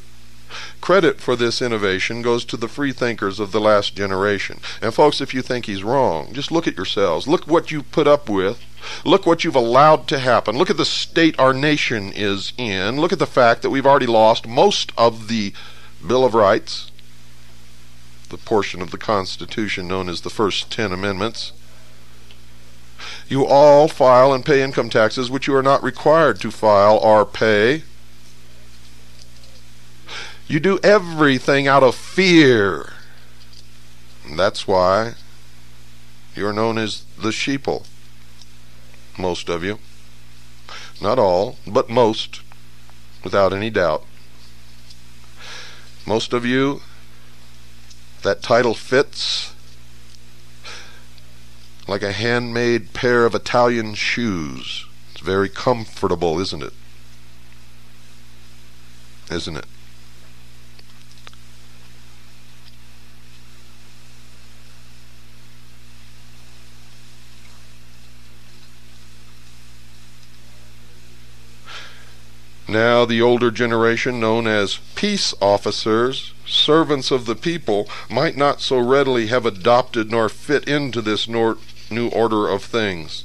Credit 0.82 1.20
for 1.20 1.36
this 1.36 1.62
innovation 1.62 2.22
goes 2.22 2.46
to 2.46 2.58
the 2.58 2.68
free 2.68 2.92
thinkers 2.92 3.40
of 3.40 3.52
the 3.52 3.60
last 3.60 3.96
generation. 3.96 4.60
And 4.82 4.94
folks, 4.94 5.22
if 5.22 5.34
you 5.34 5.42
think 5.42 5.66
he's 5.66 5.84
wrong, 5.84 6.34
just 6.34 6.52
look 6.52 6.68
at 6.68 6.78
yourselves. 6.78 7.28
Look 7.28 7.46
what 7.46 7.72
you 7.72 7.84
put 7.84 8.08
up 8.08 8.30
with. 8.30 8.64
Look 9.04 9.26
what 9.26 9.44
you've 9.44 9.56
allowed 9.56 10.08
to 10.08 10.20
happen. 10.20 10.58
Look 10.58 10.70
at 10.70 10.78
the 10.78 10.86
state 10.86 11.38
our 11.40 11.54
nation 11.54 12.12
is 12.14 12.54
in. 12.58 13.00
Look 13.00 13.12
at 13.12 13.20
the 13.20 13.26
fact 13.26 13.62
that 13.62 13.70
we've 13.70 13.86
already 13.86 14.06
lost 14.06 14.48
most 14.48 14.92
of 14.98 15.28
the 15.28 15.54
Bill 16.06 16.24
of 16.24 16.34
Rights, 16.34 16.92
the 18.30 18.38
portion 18.38 18.82
of 18.82 18.92
the 18.92 18.98
Constitution 18.98 19.88
known 19.88 20.10
as 20.10 20.22
the 20.22 20.30
first 20.30 20.72
ten 20.72 20.92
amendments. 20.92 21.52
You 23.28 23.46
all 23.46 23.88
file 23.88 24.34
and 24.34 24.46
pay 24.46 24.64
income 24.64 24.90
taxes 24.90 25.30
which 25.30 25.48
you 25.48 25.56
are 25.56 25.64
not 25.64 25.84
required 25.84 26.40
to 26.42 26.52
file 26.52 26.98
or 26.98 27.26
pay. 27.26 27.84
You 30.48 30.62
do 30.62 30.80
everything 30.82 31.68
out 31.68 31.84
of 31.84 31.94
fear. 31.96 32.94
And 34.26 34.40
that's 34.40 34.66
why 34.68 35.16
you're 36.36 36.54
known 36.54 36.78
as 36.78 37.04
the 37.18 37.30
sheeple. 37.30 37.86
Most 39.18 39.50
of 39.50 39.64
you. 39.64 39.80
Not 41.02 41.20
all, 41.20 41.58
but 41.68 41.90
most, 41.90 42.42
without 43.24 43.52
any 43.52 43.70
doubt. 43.70 44.06
Most 46.06 46.32
of 46.32 46.46
you, 46.46 46.82
that 48.24 48.42
title 48.42 48.74
fits 48.74 49.54
like 51.88 52.04
a 52.04 52.14
handmade 52.14 52.94
pair 52.94 53.26
of 53.26 53.36
Italian 53.36 53.96
shoes. 53.96 54.86
It's 55.12 55.22
very 55.22 55.50
comfortable, 55.50 56.40
isn't 56.40 56.64
it? 56.64 56.74
Isn't 59.30 59.58
it? 59.58 59.66
Now, 72.70 73.06
the 73.06 73.22
older 73.22 73.50
generation, 73.50 74.20
known 74.20 74.46
as 74.46 74.80
peace 74.96 75.34
officers, 75.42 76.34
servants 76.46 77.12
of 77.12 77.26
the 77.26 77.36
people, 77.36 77.88
might 78.10 78.36
not 78.36 78.60
so 78.60 78.78
readily 78.78 79.28
have 79.28 79.46
adopted 79.46 80.12
nor 80.12 80.28
fit 80.28 80.68
into 80.68 81.02
this 81.02 81.30
nor- 81.30 81.58
new 81.90 82.10
order 82.10 82.50
of 82.50 82.64
things. 82.64 83.24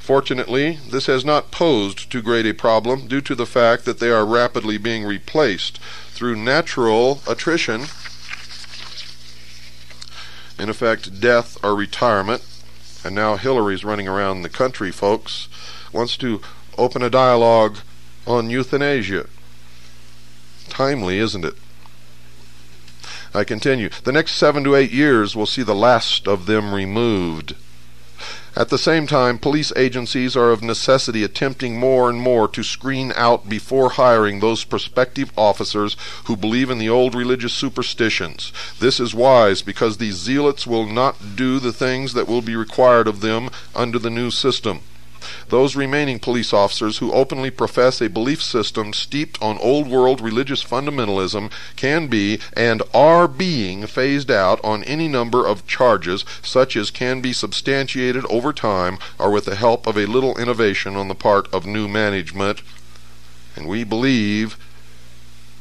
Fortunately, 0.00 0.80
this 0.90 1.06
has 1.06 1.24
not 1.24 1.52
posed 1.52 2.10
too 2.10 2.20
great 2.20 2.46
a 2.46 2.52
problem 2.52 3.06
due 3.06 3.20
to 3.20 3.36
the 3.36 3.46
fact 3.46 3.84
that 3.84 4.00
they 4.00 4.10
are 4.10 4.26
rapidly 4.26 4.76
being 4.76 5.04
replaced 5.04 5.78
through 6.10 6.34
natural 6.34 7.20
attrition, 7.28 7.82
in 10.58 10.68
effect, 10.68 11.20
death 11.20 11.56
or 11.62 11.76
retirement. 11.76 12.42
And 13.04 13.14
now 13.14 13.36
Hillary's 13.36 13.84
running 13.84 14.08
around 14.08 14.42
the 14.42 14.48
country, 14.48 14.90
folks, 14.90 15.46
wants 15.92 16.16
to 16.16 16.40
open 16.76 17.02
a 17.02 17.10
dialogue 17.10 17.78
on 18.26 18.50
euthanasia. 18.50 19.26
Timely, 20.68 21.18
isn't 21.18 21.44
it? 21.44 21.54
I 23.32 23.44
continue. 23.44 23.90
The 24.04 24.12
next 24.12 24.32
seven 24.32 24.64
to 24.64 24.74
eight 24.74 24.90
years 24.90 25.36
will 25.36 25.46
see 25.46 25.62
the 25.62 25.74
last 25.74 26.26
of 26.26 26.46
them 26.46 26.74
removed. 26.74 27.54
At 28.56 28.68
the 28.68 28.78
same 28.78 29.06
time, 29.06 29.38
police 29.38 29.72
agencies 29.76 30.36
are 30.36 30.50
of 30.50 30.62
necessity 30.62 31.22
attempting 31.22 31.78
more 31.78 32.10
and 32.10 32.20
more 32.20 32.48
to 32.48 32.64
screen 32.64 33.12
out 33.14 33.48
before 33.48 33.90
hiring 33.90 34.40
those 34.40 34.64
prospective 34.64 35.32
officers 35.36 35.96
who 36.24 36.36
believe 36.36 36.68
in 36.68 36.78
the 36.78 36.88
old 36.88 37.14
religious 37.14 37.52
superstitions. 37.52 38.52
This 38.80 38.98
is 38.98 39.14
wise 39.14 39.62
because 39.62 39.98
these 39.98 40.16
zealots 40.16 40.66
will 40.66 40.86
not 40.86 41.36
do 41.36 41.60
the 41.60 41.72
things 41.72 42.12
that 42.14 42.26
will 42.26 42.42
be 42.42 42.56
required 42.56 43.06
of 43.06 43.20
them 43.20 43.50
under 43.76 44.00
the 44.00 44.10
new 44.10 44.32
system. 44.32 44.80
Those 45.48 45.76
remaining 45.76 46.18
police 46.18 46.52
officers 46.52 46.98
who 46.98 47.12
openly 47.12 47.50
profess 47.50 48.00
a 48.00 48.08
belief 48.08 48.42
system 48.42 48.92
steeped 48.92 49.40
on 49.42 49.58
old 49.58 49.88
world 49.88 50.20
religious 50.20 50.64
fundamentalism 50.64 51.50
can 51.76 52.06
be 52.06 52.38
and 52.54 52.82
are 52.94 53.28
being 53.28 53.86
phased 53.86 54.30
out 54.30 54.62
on 54.64 54.84
any 54.84 55.08
number 55.08 55.46
of 55.46 55.66
charges 55.66 56.24
such 56.42 56.76
as 56.76 56.90
can 56.90 57.20
be 57.20 57.32
substantiated 57.32 58.24
over 58.26 58.52
time 58.52 58.98
or 59.18 59.30
with 59.30 59.44
the 59.44 59.56
help 59.56 59.86
of 59.86 59.96
a 59.96 60.06
little 60.06 60.38
innovation 60.38 60.96
on 60.96 61.08
the 61.08 61.14
part 61.14 61.52
of 61.52 61.66
new 61.66 61.88
management. 61.88 62.62
And 63.56 63.66
we 63.66 63.84
believe 63.84 64.56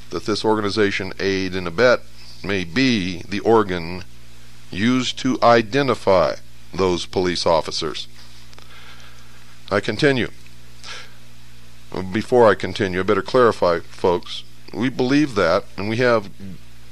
that 0.10 0.26
this 0.26 0.46
organization 0.46 1.14
Aid 1.20 1.56
and 1.56 1.68
Abet 1.68 2.02
may 2.44 2.64
be 2.64 3.24
the 3.28 3.40
organ 3.42 4.04
used 4.72 5.18
to 5.20 5.40
identify 5.42 6.36
those 6.74 7.06
police 7.06 7.46
officers. 7.46 8.08
I 9.72 9.80
continue. 9.80 10.30
Before 12.12 12.48
I 12.48 12.56
continue, 12.56 13.00
I 13.00 13.04
better 13.04 13.22
clarify, 13.22 13.80
folks. 13.80 14.44
We 14.74 14.90
believe 14.90 15.36
that, 15.36 15.66
and 15.78 15.90
we 15.90 15.98
have 15.98 16.30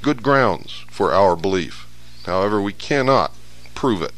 good 0.02 0.22
grounds 0.22 0.84
for 0.88 1.12
our 1.12 1.34
belief. 1.36 1.86
However, 2.24 2.60
we 2.60 2.72
cannot 2.72 3.32
prove 3.74 4.02
it. 4.02 4.12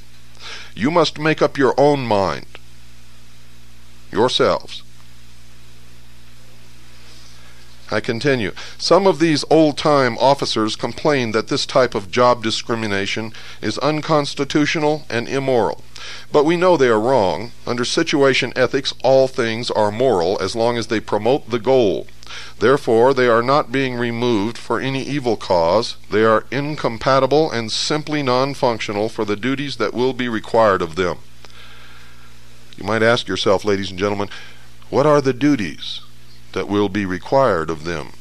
You 0.75 0.91
must 0.91 1.19
make 1.19 1.41
up 1.41 1.57
your 1.57 1.75
own 1.79 2.01
mind, 2.07 2.47
yourselves. 4.11 4.83
I 7.91 8.01
continue. 8.01 8.53
Some 8.79 9.07
of 9.07 9.19
these 9.19 9.45
old 9.51 9.77
time 9.77 10.17
officers 10.19 10.77
complain 10.77 11.33
that 11.33 11.49
this 11.49 11.67
type 11.67 11.95
of 11.95 12.11
job 12.11 12.43
discrimination 12.43 13.33
is 13.61 13.79
unconstitutional 13.79 15.07
and 15.11 15.29
immoral. 15.29 15.83
But 16.33 16.45
we 16.45 16.57
know 16.57 16.77
they 16.77 16.89
are 16.89 17.01
wrong. 17.01 17.53
Under 17.67 17.85
situation 17.85 18.53
ethics, 18.57 18.95
all 19.03 19.29
things 19.29 19.71
are 19.71 19.91
moral 19.91 20.41
as 20.41 20.57
long 20.57 20.77
as 20.77 20.87
they 20.87 21.01
promote 21.01 21.51
the 21.51 21.59
goal. 21.59 22.07
Therefore, 22.59 23.13
they 23.13 23.27
are 23.27 23.43
not 23.43 23.73
being 23.73 23.97
removed 23.97 24.57
for 24.57 24.81
any 24.81 25.03
evil 25.03 25.37
cause. 25.37 25.97
They 26.11 26.25
are 26.25 26.47
incompatible 26.51 27.51
and 27.51 27.73
simply 27.73 28.23
non 28.23 28.55
functional 28.55 29.09
for 29.09 29.25
the 29.25 29.37
duties 29.37 29.77
that 29.77 29.95
will 29.95 30.13
be 30.13 30.29
required 30.29 30.83
of 30.83 30.97
them. 30.97 31.19
You 32.77 32.85
might 32.85 33.03
ask 33.03 33.29
yourself, 33.29 33.65
ladies 33.65 33.91
and 33.91 33.99
gentlemen, 33.99 34.29
what 34.89 35.07
are 35.07 35.21
the 35.21 35.33
duties 35.33 36.01
that 36.53 36.69
will 36.69 36.89
be 36.89 37.05
required 37.05 37.69
of 37.69 37.85
them? 37.85 38.13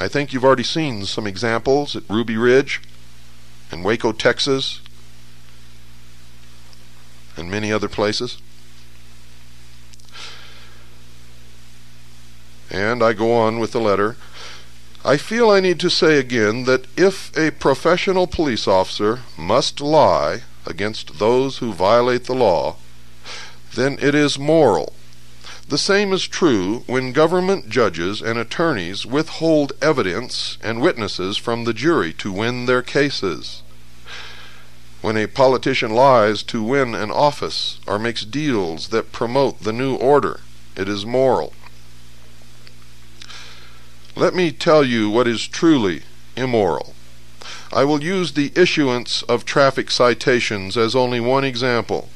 I 0.00 0.08
think 0.08 0.32
you've 0.32 0.44
already 0.44 0.62
seen 0.62 1.04
some 1.04 1.26
examples 1.26 1.96
at 1.96 2.02
Ruby 2.08 2.36
Ridge 2.36 2.82
and 3.70 3.84
Waco, 3.84 4.12
Texas, 4.12 4.80
and 7.36 7.50
many 7.50 7.72
other 7.72 7.88
places. 7.88 8.38
And 12.70 13.02
I 13.02 13.12
go 13.12 13.32
on 13.32 13.58
with 13.58 13.72
the 13.72 13.80
letter. 13.80 14.16
I 15.04 15.16
feel 15.16 15.50
I 15.50 15.60
need 15.60 15.78
to 15.80 15.90
say 15.90 16.18
again 16.18 16.64
that 16.64 16.86
if 16.96 17.36
a 17.36 17.52
professional 17.52 18.26
police 18.26 18.66
officer 18.66 19.20
must 19.38 19.80
lie 19.80 20.42
against 20.66 21.18
those 21.18 21.58
who 21.58 21.72
violate 21.72 22.24
the 22.24 22.34
law, 22.34 22.76
then 23.74 23.98
it 24.00 24.14
is 24.14 24.38
moral. 24.38 24.92
The 25.68 25.78
same 25.78 26.12
is 26.12 26.26
true 26.26 26.84
when 26.86 27.12
government 27.12 27.68
judges 27.68 28.20
and 28.20 28.38
attorneys 28.38 29.06
withhold 29.06 29.72
evidence 29.80 30.58
and 30.62 30.80
witnesses 30.80 31.36
from 31.36 31.64
the 31.64 31.74
jury 31.74 32.12
to 32.14 32.32
win 32.32 32.66
their 32.66 32.82
cases 32.82 33.62
when 35.06 35.16
a 35.16 35.28
politician 35.28 35.92
lies 35.92 36.42
to 36.42 36.60
win 36.60 36.92
an 36.92 37.12
office 37.12 37.78
or 37.86 37.96
makes 37.96 38.24
deals 38.24 38.88
that 38.88 39.12
promote 39.12 39.60
the 39.60 39.72
new 39.72 39.94
order. 39.94 40.40
It 40.76 40.88
is 40.88 41.06
moral. 41.06 41.52
Let 44.16 44.34
me 44.34 44.50
tell 44.50 44.82
you 44.82 45.08
what 45.08 45.28
is 45.28 45.46
truly 45.46 46.02
immoral. 46.36 46.92
I 47.72 47.84
will 47.84 48.02
use 48.02 48.32
the 48.32 48.50
issuance 48.56 49.22
of 49.28 49.44
traffic 49.44 49.92
citations 49.92 50.76
as 50.76 50.96
only 50.96 51.20
one 51.20 51.44
example. 51.44 52.08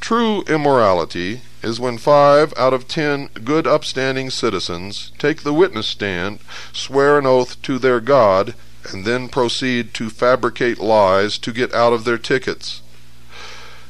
True 0.00 0.44
immorality 0.44 1.42
is 1.62 1.78
when 1.78 1.98
five 1.98 2.54
out 2.56 2.72
of 2.72 2.88
ten 2.88 3.28
good 3.44 3.66
upstanding 3.66 4.30
citizens 4.30 5.12
take 5.18 5.42
the 5.42 5.52
witness 5.52 5.88
stand, 5.88 6.38
swear 6.72 7.18
an 7.18 7.26
oath 7.26 7.60
to 7.60 7.78
their 7.78 8.00
God, 8.00 8.54
and 8.90 9.04
then 9.04 9.28
proceed 9.28 9.94
to 9.94 10.10
fabricate 10.10 10.78
lies 10.78 11.38
to 11.38 11.52
get 11.52 11.72
out 11.72 11.92
of 11.92 12.04
their 12.04 12.18
tickets. 12.18 12.82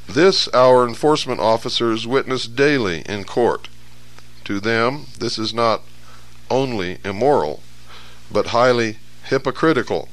This 0.06 0.48
our 0.48 0.86
enforcement 0.86 1.40
officers 1.40 2.06
witness 2.06 2.46
daily 2.46 3.02
in 3.02 3.24
court. 3.24 3.68
To 4.44 4.60
them, 4.60 5.06
this 5.18 5.38
is 5.38 5.54
not 5.54 5.82
only 6.50 6.98
immoral, 7.04 7.62
but 8.30 8.48
highly 8.48 8.98
hypocritical. 9.24 10.08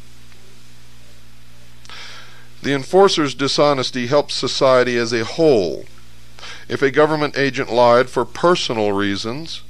The 2.62 2.74
enforcer's 2.74 3.34
dishonesty 3.34 4.08
helps 4.08 4.36
society 4.36 4.98
as 4.98 5.12
a 5.12 5.26
whole. 5.26 5.86
If 6.70 6.82
a 6.82 6.92
government 6.92 7.38
agent 7.38 7.72
lied 7.72 8.10
for 8.10 8.24
personal 8.24 8.92
reasons, 8.92 9.64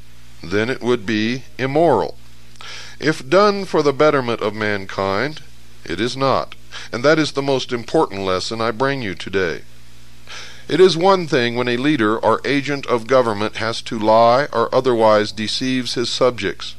then 0.44 0.70
it 0.70 0.82
would 0.82 1.06
be 1.06 1.44
immoral. 1.58 2.19
If 3.00 3.28
done 3.28 3.66
for 3.66 3.82
the 3.82 3.94
betterment 3.94 4.42
of 4.42 4.54
mankind, 4.54 5.42
it 5.86 6.02
is 6.02 6.18
not. 6.18 6.56
And 6.92 7.04
that 7.04 7.18
is 7.18 7.32
the 7.32 7.42
most 7.42 7.72
important 7.72 8.22
lesson 8.22 8.62
I 8.62 8.72
bring 8.72 9.02
you 9.02 9.16
today. 9.16 9.62
It 10.68 10.80
is 10.80 10.96
one 10.96 11.26
thing 11.26 11.56
when 11.56 11.68
a 11.68 11.78
leader 11.78 12.18
or 12.18 12.42
agent 12.46 12.86
of 12.86 13.08
government 13.08 13.58
has 13.58 13.82
to 13.84 13.98
lie 13.98 14.48
or 14.54 14.74
otherwise 14.74 15.32
deceives 15.32 15.96
his 15.96 16.10
subjects. 16.10 16.76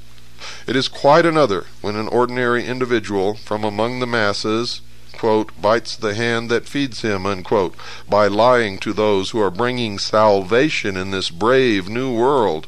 It 0.67 0.77
is 0.77 0.89
quite 0.89 1.27
another 1.27 1.67
when 1.81 1.97
an 1.97 2.09
ordinary 2.09 2.67
individual 2.67 3.35
from 3.35 3.65
among 3.65 3.99
the 3.99 4.07
masses 4.07 4.81
quote, 5.21 5.51
bites 5.61 5.97
the 5.97 6.15
hand 6.15 6.49
that 6.49 6.67
feeds 6.67 7.03
him, 7.03 7.27
unquote, 7.27 7.75
by 8.09 8.27
lying 8.27 8.79
to 8.79 8.91
those 8.91 9.31
who 9.31 9.39
are 9.39 9.51
bringing 9.51 9.99
salvation 9.99 10.97
in 10.97 11.11
this 11.11 11.29
brave 11.29 11.91
new 11.91 12.11
world. 12.11 12.67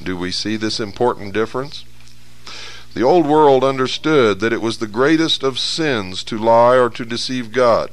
Do 0.00 0.16
we 0.16 0.30
see 0.30 0.56
this 0.56 0.78
important 0.78 1.34
difference? 1.34 1.84
The 2.98 3.04
old 3.04 3.28
world 3.28 3.62
understood 3.62 4.40
that 4.40 4.52
it 4.52 4.60
was 4.60 4.78
the 4.78 4.88
greatest 4.88 5.44
of 5.44 5.56
sins 5.56 6.24
to 6.24 6.36
lie 6.36 6.74
or 6.76 6.90
to 6.90 7.04
deceive 7.04 7.52
God. 7.52 7.90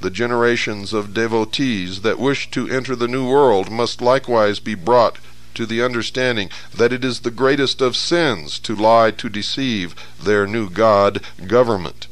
The 0.00 0.08
generations 0.08 0.92
of 0.92 1.12
devotees 1.12 2.02
that 2.02 2.16
wish 2.16 2.48
to 2.52 2.68
enter 2.68 2.94
the 2.94 3.08
new 3.08 3.28
world 3.28 3.72
must 3.72 4.00
likewise 4.00 4.60
be 4.60 4.76
brought 4.76 5.16
to 5.54 5.66
the 5.66 5.82
understanding 5.82 6.48
that 6.72 6.92
it 6.92 7.04
is 7.04 7.18
the 7.18 7.32
greatest 7.32 7.80
of 7.80 7.96
sins 7.96 8.60
to 8.60 8.76
lie 8.76 9.10
to 9.10 9.28
deceive 9.28 9.96
their 10.22 10.46
new 10.46 10.70
God 10.70 11.22
government. 11.48 12.06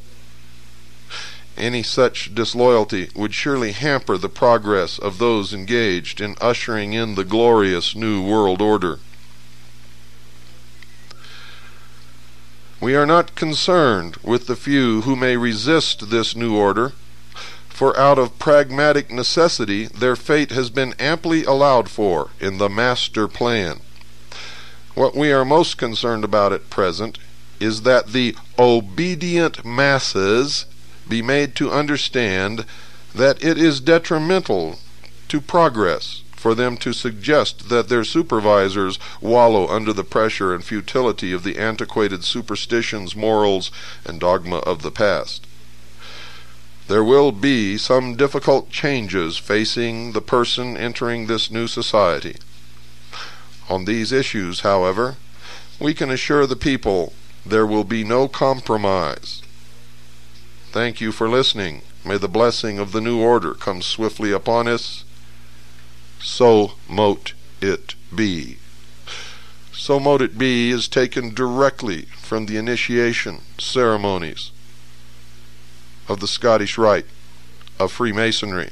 Any 1.55 1.83
such 1.83 2.35
disloyalty 2.35 3.11
would 3.15 3.33
surely 3.33 3.71
hamper 3.71 4.17
the 4.17 4.27
progress 4.27 4.99
of 4.99 5.19
those 5.19 5.53
engaged 5.53 6.19
in 6.19 6.35
ushering 6.41 6.91
in 6.91 7.15
the 7.15 7.23
glorious 7.23 7.95
new 7.95 8.21
world 8.21 8.61
order. 8.61 8.99
We 12.81 12.95
are 12.95 13.05
not 13.05 13.35
concerned 13.35 14.15
with 14.23 14.47
the 14.47 14.55
few 14.55 15.01
who 15.01 15.17
may 15.17 15.35
resist 15.35 16.09
this 16.09 16.33
new 16.33 16.55
order, 16.55 16.93
for 17.67 17.97
out 17.99 18.17
of 18.17 18.39
pragmatic 18.39 19.11
necessity 19.11 19.87
their 19.87 20.15
fate 20.15 20.51
has 20.51 20.69
been 20.69 20.93
amply 20.97 21.43
allowed 21.43 21.89
for 21.89 22.29
in 22.39 22.57
the 22.57 22.69
master 22.69 23.27
plan. 23.27 23.81
What 24.95 25.13
we 25.13 25.29
are 25.31 25.43
most 25.43 25.77
concerned 25.77 26.23
about 26.23 26.53
at 26.53 26.69
present 26.69 27.17
is 27.59 27.81
that 27.81 28.07
the 28.07 28.35
obedient 28.57 29.65
masses 29.65 30.65
be 31.07 31.21
made 31.21 31.55
to 31.55 31.71
understand 31.71 32.65
that 33.13 33.43
it 33.43 33.57
is 33.57 33.81
detrimental 33.81 34.79
to 35.27 35.41
progress 35.41 36.23
for 36.39 36.55
them 36.55 36.77
to 36.77 36.93
suggest 36.93 37.67
that 37.67 37.89
their 37.89 38.05
supervisors 38.05 38.97
wallow 39.19 39.67
under 39.67 39.91
the 39.91 40.05
pressure 40.05 40.53
and 40.55 40.63
futility 40.63 41.33
of 41.33 41.43
the 41.43 41.57
antiquated 41.57 42.23
superstitions, 42.23 43.13
morals, 43.13 43.71
and 44.05 44.21
dogma 44.21 44.59
of 44.59 44.81
the 44.81 44.89
past. 44.89 45.45
There 46.87 47.03
will 47.03 47.33
be 47.33 47.77
some 47.77 48.15
difficult 48.15 48.69
changes 48.69 49.37
facing 49.37 50.13
the 50.13 50.21
person 50.21 50.77
entering 50.77 51.27
this 51.27 51.51
new 51.51 51.67
society. 51.67 52.37
On 53.69 53.83
these 53.83 54.13
issues, 54.13 54.61
however, 54.61 55.17
we 55.77 55.93
can 55.93 56.09
assure 56.09 56.47
the 56.47 56.55
people 56.55 57.11
there 57.45 57.65
will 57.65 57.83
be 57.83 58.05
no 58.05 58.29
compromise. 58.29 59.41
Thank 60.71 61.01
you 61.01 61.11
for 61.11 61.27
listening. 61.27 61.81
May 62.05 62.17
the 62.17 62.29
blessing 62.29 62.79
of 62.79 62.93
the 62.93 63.01
new 63.01 63.19
order 63.19 63.53
come 63.53 63.81
swiftly 63.81 64.31
upon 64.31 64.69
us. 64.69 65.03
So 66.21 66.73
mote 66.87 67.33
it 67.61 67.95
be. 68.13 68.57
So 69.71 69.99
mote 69.99 70.21
it 70.21 70.37
be 70.37 70.71
is 70.71 70.87
taken 70.87 71.33
directly 71.33 72.03
from 72.17 72.45
the 72.45 72.57
initiation 72.57 73.41
ceremonies 73.57 74.51
of 76.07 76.19
the 76.19 76.27
Scottish 76.27 76.77
Rite 76.77 77.05
of 77.79 77.91
Freemasonry, 77.91 78.71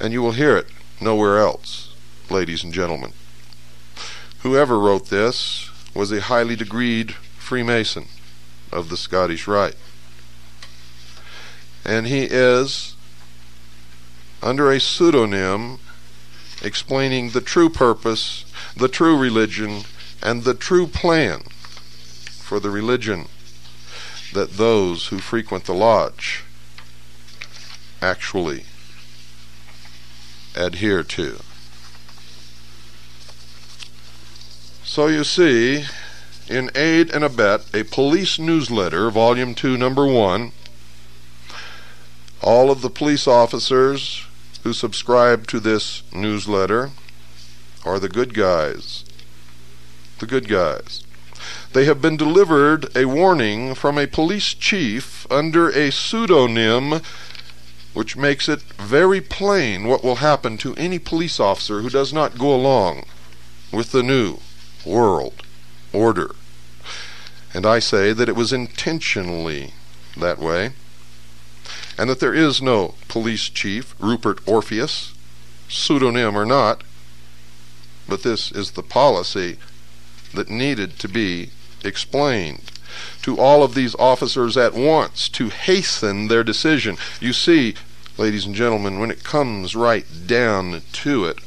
and 0.00 0.12
you 0.12 0.22
will 0.22 0.32
hear 0.32 0.56
it 0.56 0.68
nowhere 1.00 1.38
else, 1.38 1.94
ladies 2.30 2.64
and 2.64 2.72
gentlemen. 2.72 3.12
Whoever 4.40 4.78
wrote 4.78 5.08
this 5.08 5.70
was 5.94 6.10
a 6.10 6.22
highly 6.22 6.56
degreed 6.56 7.12
Freemason 7.38 8.06
of 8.72 8.88
the 8.88 8.96
Scottish 8.96 9.46
Rite. 9.46 9.76
And 11.84 12.06
he 12.06 12.24
is, 12.24 12.94
under 14.42 14.70
a 14.70 14.80
pseudonym, 14.80 15.78
explaining 16.62 17.30
the 17.30 17.40
true 17.40 17.68
purpose, 17.68 18.44
the 18.76 18.88
true 18.88 19.16
religion, 19.16 19.82
and 20.22 20.44
the 20.44 20.54
true 20.54 20.86
plan 20.86 21.40
for 22.40 22.58
the 22.58 22.70
religion 22.70 23.26
that 24.32 24.52
those 24.52 25.08
who 25.08 25.18
frequent 25.18 25.64
the 25.64 25.74
lodge 25.74 26.44
actually 28.02 28.64
adhere 30.56 31.02
to. 31.02 31.38
So 34.84 35.06
you 35.06 35.24
see, 35.24 35.84
in 36.48 36.70
Aid 36.74 37.10
and 37.10 37.22
Abet, 37.22 37.72
a 37.74 37.84
police 37.84 38.38
newsletter, 38.38 39.10
volume 39.10 39.54
2, 39.54 39.76
number 39.76 40.06
1, 40.06 40.52
all 42.42 42.70
of 42.70 42.80
the 42.80 42.90
police 42.90 43.26
officers 43.26 44.27
who 44.68 44.74
subscribe 44.74 45.46
to 45.46 45.58
this 45.58 46.02
newsletter 46.12 46.90
are 47.86 47.98
the 47.98 48.08
good 48.08 48.34
guys. 48.34 49.02
The 50.18 50.26
good 50.26 50.46
guys. 50.46 51.02
They 51.72 51.86
have 51.86 52.02
been 52.02 52.18
delivered 52.18 52.94
a 52.94 53.06
warning 53.06 53.74
from 53.74 53.96
a 53.96 54.06
police 54.06 54.52
chief 54.52 55.26
under 55.32 55.70
a 55.70 55.90
pseudonym 55.90 57.00
which 57.94 58.14
makes 58.14 58.46
it 58.46 58.60
very 58.74 59.22
plain 59.22 59.88
what 59.88 60.04
will 60.04 60.16
happen 60.16 60.58
to 60.58 60.74
any 60.74 60.98
police 60.98 61.40
officer 61.40 61.80
who 61.80 61.88
does 61.88 62.12
not 62.12 62.38
go 62.38 62.54
along 62.54 63.04
with 63.72 63.92
the 63.92 64.02
new 64.02 64.36
world 64.84 65.44
order. 65.94 66.32
And 67.54 67.64
I 67.64 67.78
say 67.78 68.12
that 68.12 68.28
it 68.28 68.36
was 68.36 68.52
intentionally 68.52 69.72
that 70.14 70.38
way, 70.38 70.72
and 71.98 72.08
that 72.08 72.20
there 72.20 72.34
is 72.34 72.62
no 72.62 72.94
police 73.08 73.48
chief, 73.48 73.94
Rupert 73.98 74.38
Orpheus, 74.46 75.12
pseudonym 75.68 76.36
or 76.36 76.46
not, 76.46 76.82
but 78.08 78.22
this 78.22 78.52
is 78.52 78.70
the 78.70 78.82
policy 78.82 79.58
that 80.32 80.48
needed 80.48 80.98
to 81.00 81.08
be 81.08 81.50
explained 81.84 82.70
to 83.22 83.38
all 83.38 83.62
of 83.62 83.74
these 83.74 83.94
officers 83.96 84.56
at 84.56 84.74
once 84.74 85.28
to 85.28 85.48
hasten 85.48 86.28
their 86.28 86.44
decision. 86.44 86.96
You 87.20 87.32
see, 87.32 87.74
ladies 88.16 88.46
and 88.46 88.54
gentlemen, 88.54 88.98
when 88.98 89.10
it 89.10 89.24
comes 89.24 89.76
right 89.76 90.06
down 90.26 90.82
to 90.92 91.24
it, 91.26 91.38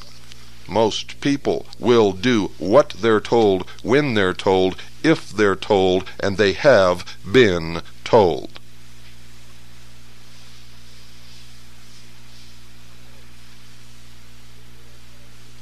most 0.68 1.20
people 1.20 1.66
will 1.80 2.12
do 2.12 2.52
what 2.58 2.89
they're 2.89 3.20
told, 3.20 3.68
when 3.84 4.14
they're 4.14 4.34
told, 4.34 4.76
if 5.04 5.30
they're 5.30 5.56
told, 5.56 6.10
and 6.20 6.38
they 6.38 6.54
have 6.54 7.18
been 7.30 7.82
told. 8.04 8.51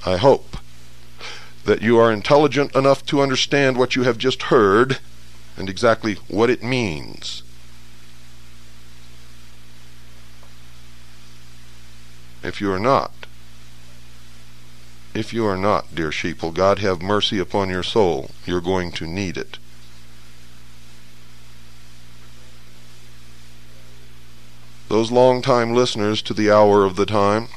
I 0.09 0.17
hope 0.17 0.57
that 1.65 1.83
you 1.83 1.99
are 1.99 2.11
intelligent 2.11 2.75
enough 2.75 3.05
to 3.05 3.21
understand 3.21 3.77
what 3.77 3.95
you 3.95 4.03
have 4.03 4.17
just 4.17 4.43
heard 4.43 4.97
and 5.55 5.69
exactly 5.69 6.15
what 6.27 6.49
it 6.49 6.63
means. 6.63 7.43
If 12.41 12.59
you 12.59 12.71
are 12.71 12.79
not, 12.79 13.27
if 15.13 15.31
you 15.31 15.45
are 15.45 15.57
not, 15.57 15.93
dear 15.93 16.11
sheep, 16.11 16.39
sheeple, 16.39 16.55
God 16.55 16.79
have 16.79 17.03
mercy 17.03 17.37
upon 17.37 17.69
your 17.69 17.83
soul. 17.83 18.31
You're 18.47 18.61
going 18.61 18.91
to 18.93 19.05
need 19.05 19.37
it. 19.37 19.59
Those 24.87 25.11
long-time 25.11 25.75
listeners 25.75 26.23
to 26.23 26.33
the 26.33 26.49
hour 26.49 26.83
of 26.83 26.95
the 26.95 27.05
time, 27.05 27.49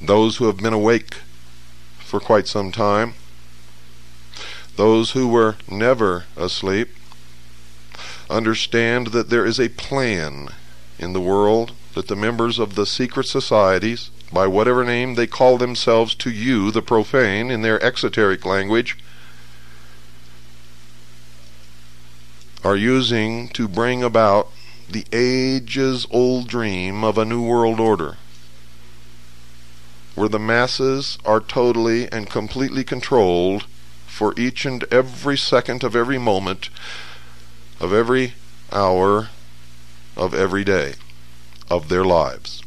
those 0.00 0.36
who 0.36 0.46
have 0.46 0.58
been 0.58 0.72
awake 0.72 1.16
for 1.98 2.20
quite 2.20 2.46
some 2.46 2.72
time, 2.72 3.14
those 4.76 5.10
who 5.10 5.28
were 5.28 5.56
never 5.70 6.24
asleep, 6.36 6.88
understand 8.30 9.08
that 9.08 9.30
there 9.30 9.44
is 9.44 9.58
a 9.58 9.68
plan 9.70 10.48
in 10.98 11.12
the 11.12 11.20
world 11.20 11.72
that 11.94 12.08
the 12.08 12.16
members 12.16 12.58
of 12.58 12.74
the 12.74 12.86
secret 12.86 13.26
societies 13.26 14.10
by 14.32 14.46
whatever 14.46 14.84
name 14.84 15.14
they 15.14 15.26
call 15.26 15.58
themselves 15.58 16.14
to 16.14 16.30
you, 16.30 16.70
the 16.70 16.82
profane, 16.82 17.50
in 17.50 17.62
their 17.62 17.82
exoteric 17.82 18.44
language, 18.44 18.98
are 22.62 22.76
using 22.76 23.48
to 23.48 23.66
bring 23.66 24.02
about 24.02 24.48
the 24.90 25.06
ages 25.12 26.06
old 26.10 26.48
dream 26.48 27.04
of 27.04 27.16
a 27.16 27.24
new 27.24 27.42
world 27.42 27.80
order, 27.80 28.16
where 30.18 30.28
the 30.28 30.38
masses 30.38 31.16
are 31.24 31.40
totally 31.40 32.10
and 32.10 32.28
completely 32.28 32.82
controlled 32.82 33.66
for 34.06 34.34
each 34.36 34.64
and 34.64 34.84
every 34.92 35.38
second 35.38 35.84
of 35.84 35.94
every 35.94 36.18
moment 36.18 36.70
of 37.80 37.92
every 37.92 38.34
hour 38.72 39.28
of 40.16 40.34
every 40.34 40.64
day 40.64 40.94
of 41.70 41.88
their 41.88 42.04
lives 42.04 42.62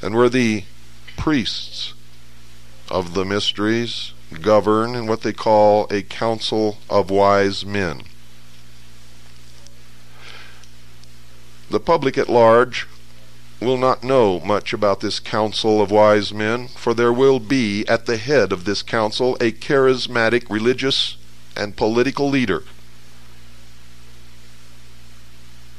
and 0.00 0.14
where 0.14 0.28
the 0.28 0.62
priests 1.16 1.94
of 2.88 3.14
the 3.14 3.24
mysteries 3.24 4.12
govern 4.40 4.94
in 4.94 5.06
what 5.06 5.22
they 5.22 5.32
call 5.32 5.88
a 5.90 6.02
council 6.02 6.78
of 6.88 7.10
wise 7.10 7.66
men. 7.66 8.02
The 11.70 11.80
public 11.80 12.16
at 12.16 12.28
large 12.28 12.86
will 13.60 13.78
not 13.78 14.04
know 14.04 14.40
much 14.40 14.72
about 14.72 15.00
this 15.00 15.18
council 15.18 15.80
of 15.80 15.90
wise 15.90 16.32
men, 16.32 16.68
for 16.68 16.92
there 16.92 17.12
will 17.12 17.40
be 17.40 17.86
at 17.88 18.06
the 18.06 18.16
head 18.16 18.52
of 18.52 18.64
this 18.64 18.82
council 18.82 19.36
a 19.40 19.52
charismatic 19.52 20.48
religious 20.50 21.16
and 21.56 21.76
political 21.76 22.28
leader. 22.28 22.62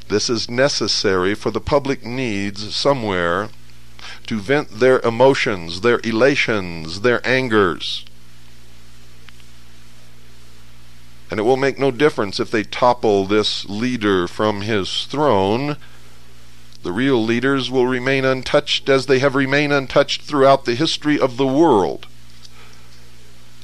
This 0.08 0.30
is 0.30 0.50
necessary 0.50 1.36
for 1.36 1.52
the 1.52 1.62
public 1.62 2.06
needs 2.06 2.76
somewhere 2.76 3.50
to 4.26 4.40
vent 4.40 4.80
their 4.80 5.00
emotions, 5.02 5.82
their 5.82 6.00
elations, 6.04 7.02
their 7.02 7.26
angers. 7.28 8.06
And 11.30 11.40
it 11.40 11.44
will 11.44 11.58
make 11.58 11.78
no 11.78 11.92
difference 11.92 12.40
if 12.40 12.50
they 12.50 12.64
topple 12.64 13.26
this 13.26 13.66
leader 13.66 14.28
from 14.28 14.62
his 14.62 15.06
throne. 15.06 15.76
The 16.88 16.94
real 16.94 17.22
leaders 17.22 17.70
will 17.70 17.86
remain 17.86 18.24
untouched 18.24 18.88
as 18.88 19.08
they 19.08 19.20
have 19.20 19.36
remained 19.36 19.74
untouched 19.74 20.22
throughout 20.22 20.64
the 20.64 20.74
history 20.74 21.20
of 21.20 21.36
the 21.36 21.46
world. 21.46 22.08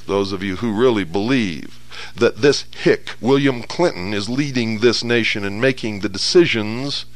Those 0.06 0.30
of 0.30 0.42
you 0.42 0.56
who 0.56 0.70
really 0.70 1.04
believe 1.04 1.80
that 2.14 2.42
this 2.42 2.66
hick, 2.82 3.14
William 3.22 3.62
Clinton, 3.62 4.12
is 4.12 4.28
leading 4.28 4.80
this 4.80 5.02
nation 5.02 5.42
and 5.42 5.58
making 5.58 6.00
the 6.00 6.10
decisions 6.10 7.06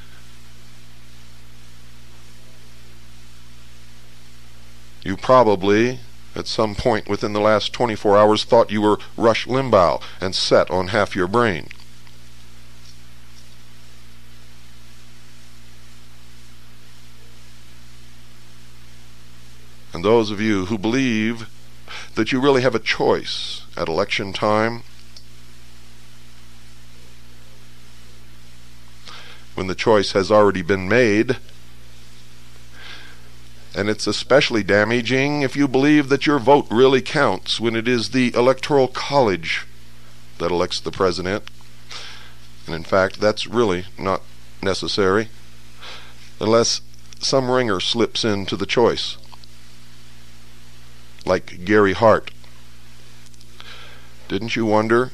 You 5.05 5.15
probably, 5.19 6.01
at 6.35 6.47
some 6.47 6.75
point 6.75 7.11
within 7.11 7.35
the 7.35 7.41
last 7.41 7.75
24 7.75 8.17
hours, 8.17 8.45
thought 8.45 8.71
you 8.71 8.81
were 8.81 8.99
Rush 9.19 9.47
Limbaugh 9.47 10.01
and 10.23 10.35
set 10.35 10.71
on 10.71 10.89
half 10.89 11.15
your 11.15 11.29
brain. 11.29 11.69
And 19.93 20.05
those 20.05 20.31
of 20.31 20.41
you 20.41 20.67
who 20.67 20.79
believe 20.79 21.49
that 22.15 22.33
you 22.33 22.41
really 22.41 22.63
have 22.63 22.75
a 22.75 22.81
choice 22.81 23.63
at 23.77 23.89
election 23.89 24.33
time, 24.33 24.83
when 29.55 29.67
the 29.67 29.75
choice 29.75 30.13
has 30.13 30.31
already 30.31 30.63
been 30.63 30.89
made, 30.89 31.37
And 33.79 33.89
it's 33.89 34.09
especially 34.09 34.65
damaging 34.65 35.43
if 35.43 35.55
you 35.55 35.69
believe 35.69 36.09
that 36.09 36.27
your 36.27 36.41
vote 36.41 36.67
really 36.69 37.01
counts 37.01 37.61
when 37.61 37.77
it 37.77 37.87
is 37.87 38.11
the 38.11 38.35
Electoral 38.35 38.89
College 38.89 39.69
that 40.39 40.51
elects 40.51 40.81
the 40.81 40.91
president. 40.91 41.45
And 42.67 42.75
in 42.75 42.83
fact, 42.83 43.21
that's 43.21 43.47
really 43.47 43.85
not 43.97 44.23
necessary 44.63 45.29
unless 46.41 46.81
some 47.21 47.49
ringer 47.51 47.79
slips 47.79 48.25
into 48.25 48.57
the 48.57 48.67
choice, 48.67 49.17
like 51.29 51.65
Gary 51.65 51.93
Hart. 51.93 52.31
Didn't 54.29 54.57
you 54.57 54.67
wonder 54.67 55.13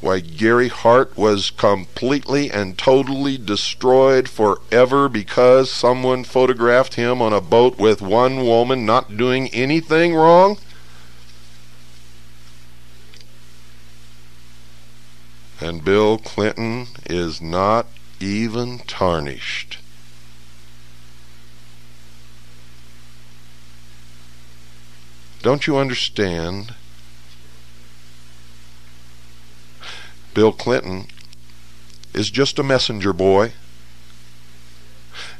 why 0.00 0.20
Gary 0.20 0.68
Hart 0.68 1.16
was 1.16 1.50
completely 1.50 2.50
and 2.50 2.78
totally 2.78 3.36
destroyed 3.36 4.28
forever 4.28 5.08
because 5.08 5.70
someone 5.70 6.24
photographed 6.24 6.94
him 6.94 7.20
on 7.20 7.32
a 7.32 7.40
boat 7.40 7.78
with 7.78 8.00
one 8.00 8.44
woman 8.46 8.86
not 8.86 9.16
doing 9.16 9.48
anything 9.48 10.14
wrong? 10.14 10.56
And 15.60 15.84
Bill 15.84 16.16
Clinton 16.16 16.86
is 17.04 17.42
not 17.42 17.86
even 18.20 18.78
tarnished. 18.80 19.78
Don't 25.42 25.66
you 25.66 25.76
understand? 25.76 26.74
Bill 30.34 30.52
Clinton 30.52 31.06
is 32.12 32.30
just 32.30 32.58
a 32.58 32.62
messenger 32.62 33.12
boy. 33.12 33.52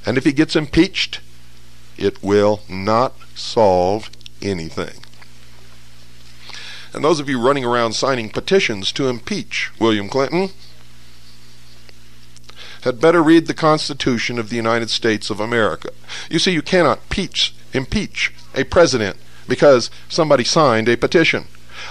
And 0.06 0.16
if 0.16 0.24
he 0.24 0.32
gets 0.32 0.56
impeached, 0.56 1.20
it 1.96 2.22
will 2.22 2.62
not 2.68 3.14
solve 3.34 4.10
anything. 4.40 5.04
And 6.92 7.04
those 7.04 7.20
of 7.20 7.28
you 7.28 7.40
running 7.40 7.64
around 7.64 7.92
signing 7.92 8.30
petitions 8.30 8.90
to 8.92 9.08
impeach 9.08 9.70
William 9.78 10.08
Clinton 10.08 10.50
had 12.82 13.00
better 13.00 13.22
read 13.22 13.46
the 13.46 13.54
Constitution 13.54 14.38
of 14.38 14.48
the 14.48 14.56
United 14.56 14.88
States 14.90 15.28
of 15.28 15.38
America. 15.38 15.90
You 16.30 16.38
see, 16.38 16.52
you 16.52 16.62
cannot 16.62 17.00
impeach, 17.74 18.34
a 18.54 18.64
president 18.64 19.18
because 19.50 19.90
somebody 20.08 20.44
signed 20.44 20.88
a 20.88 20.96
petition. 20.96 21.44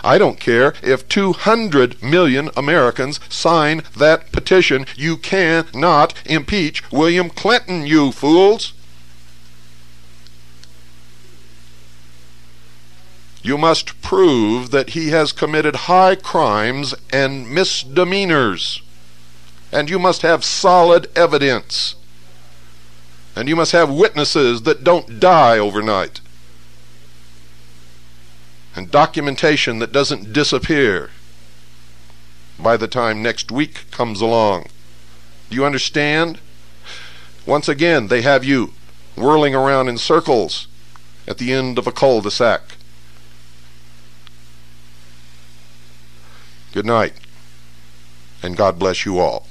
I 0.03 0.17
don't 0.17 0.39
care 0.39 0.73
if 0.81 1.07
200 1.09 2.01
million 2.01 2.49
Americans 2.55 3.19
sign 3.27 3.83
that 3.97 4.31
petition. 4.31 4.85
You 4.95 5.17
cannot 5.17 6.13
impeach 6.25 6.89
William 6.89 7.29
Clinton, 7.29 7.85
you 7.85 8.11
fools. 8.13 8.73
You 13.43 13.57
must 13.57 14.01
prove 14.01 14.71
that 14.71 14.91
he 14.91 15.09
has 15.09 15.31
committed 15.33 15.87
high 15.91 16.15
crimes 16.15 16.95
and 17.11 17.49
misdemeanors. 17.49 18.81
And 19.71 19.89
you 19.89 19.99
must 19.99 20.21
have 20.21 20.45
solid 20.45 21.07
evidence. 21.15 21.95
And 23.35 23.49
you 23.49 23.55
must 23.55 23.73
have 23.73 23.89
witnesses 23.91 24.61
that 24.63 24.83
don't 24.83 25.19
die 25.19 25.57
overnight 25.57 26.21
and 28.79 28.89
documentation 28.89 29.79
that 29.79 29.91
doesn't 29.91 30.31
disappear 30.31 31.09
by 32.57 32.77
the 32.77 32.87
time 32.87 33.21
next 33.21 33.51
week 33.51 33.91
comes 33.91 34.21
along. 34.21 34.67
Do 35.49 35.57
you 35.57 35.65
understand? 35.65 36.39
Once 37.45 37.67
again, 37.67 38.07
they 38.07 38.21
have 38.21 38.45
you 38.45 38.71
whirling 39.17 39.53
around 39.53 39.89
in 39.89 39.97
circles 39.97 40.67
at 41.27 41.39
the 41.39 41.51
end 41.51 41.77
of 41.77 41.87
a 41.87 41.91
cul 41.91 42.21
de 42.21 42.31
sac. 42.31 42.77
Good 46.71 46.85
night, 46.85 47.15
and 48.41 48.55
God 48.55 48.79
bless 48.79 49.05
you 49.05 49.19
all. 49.19 49.45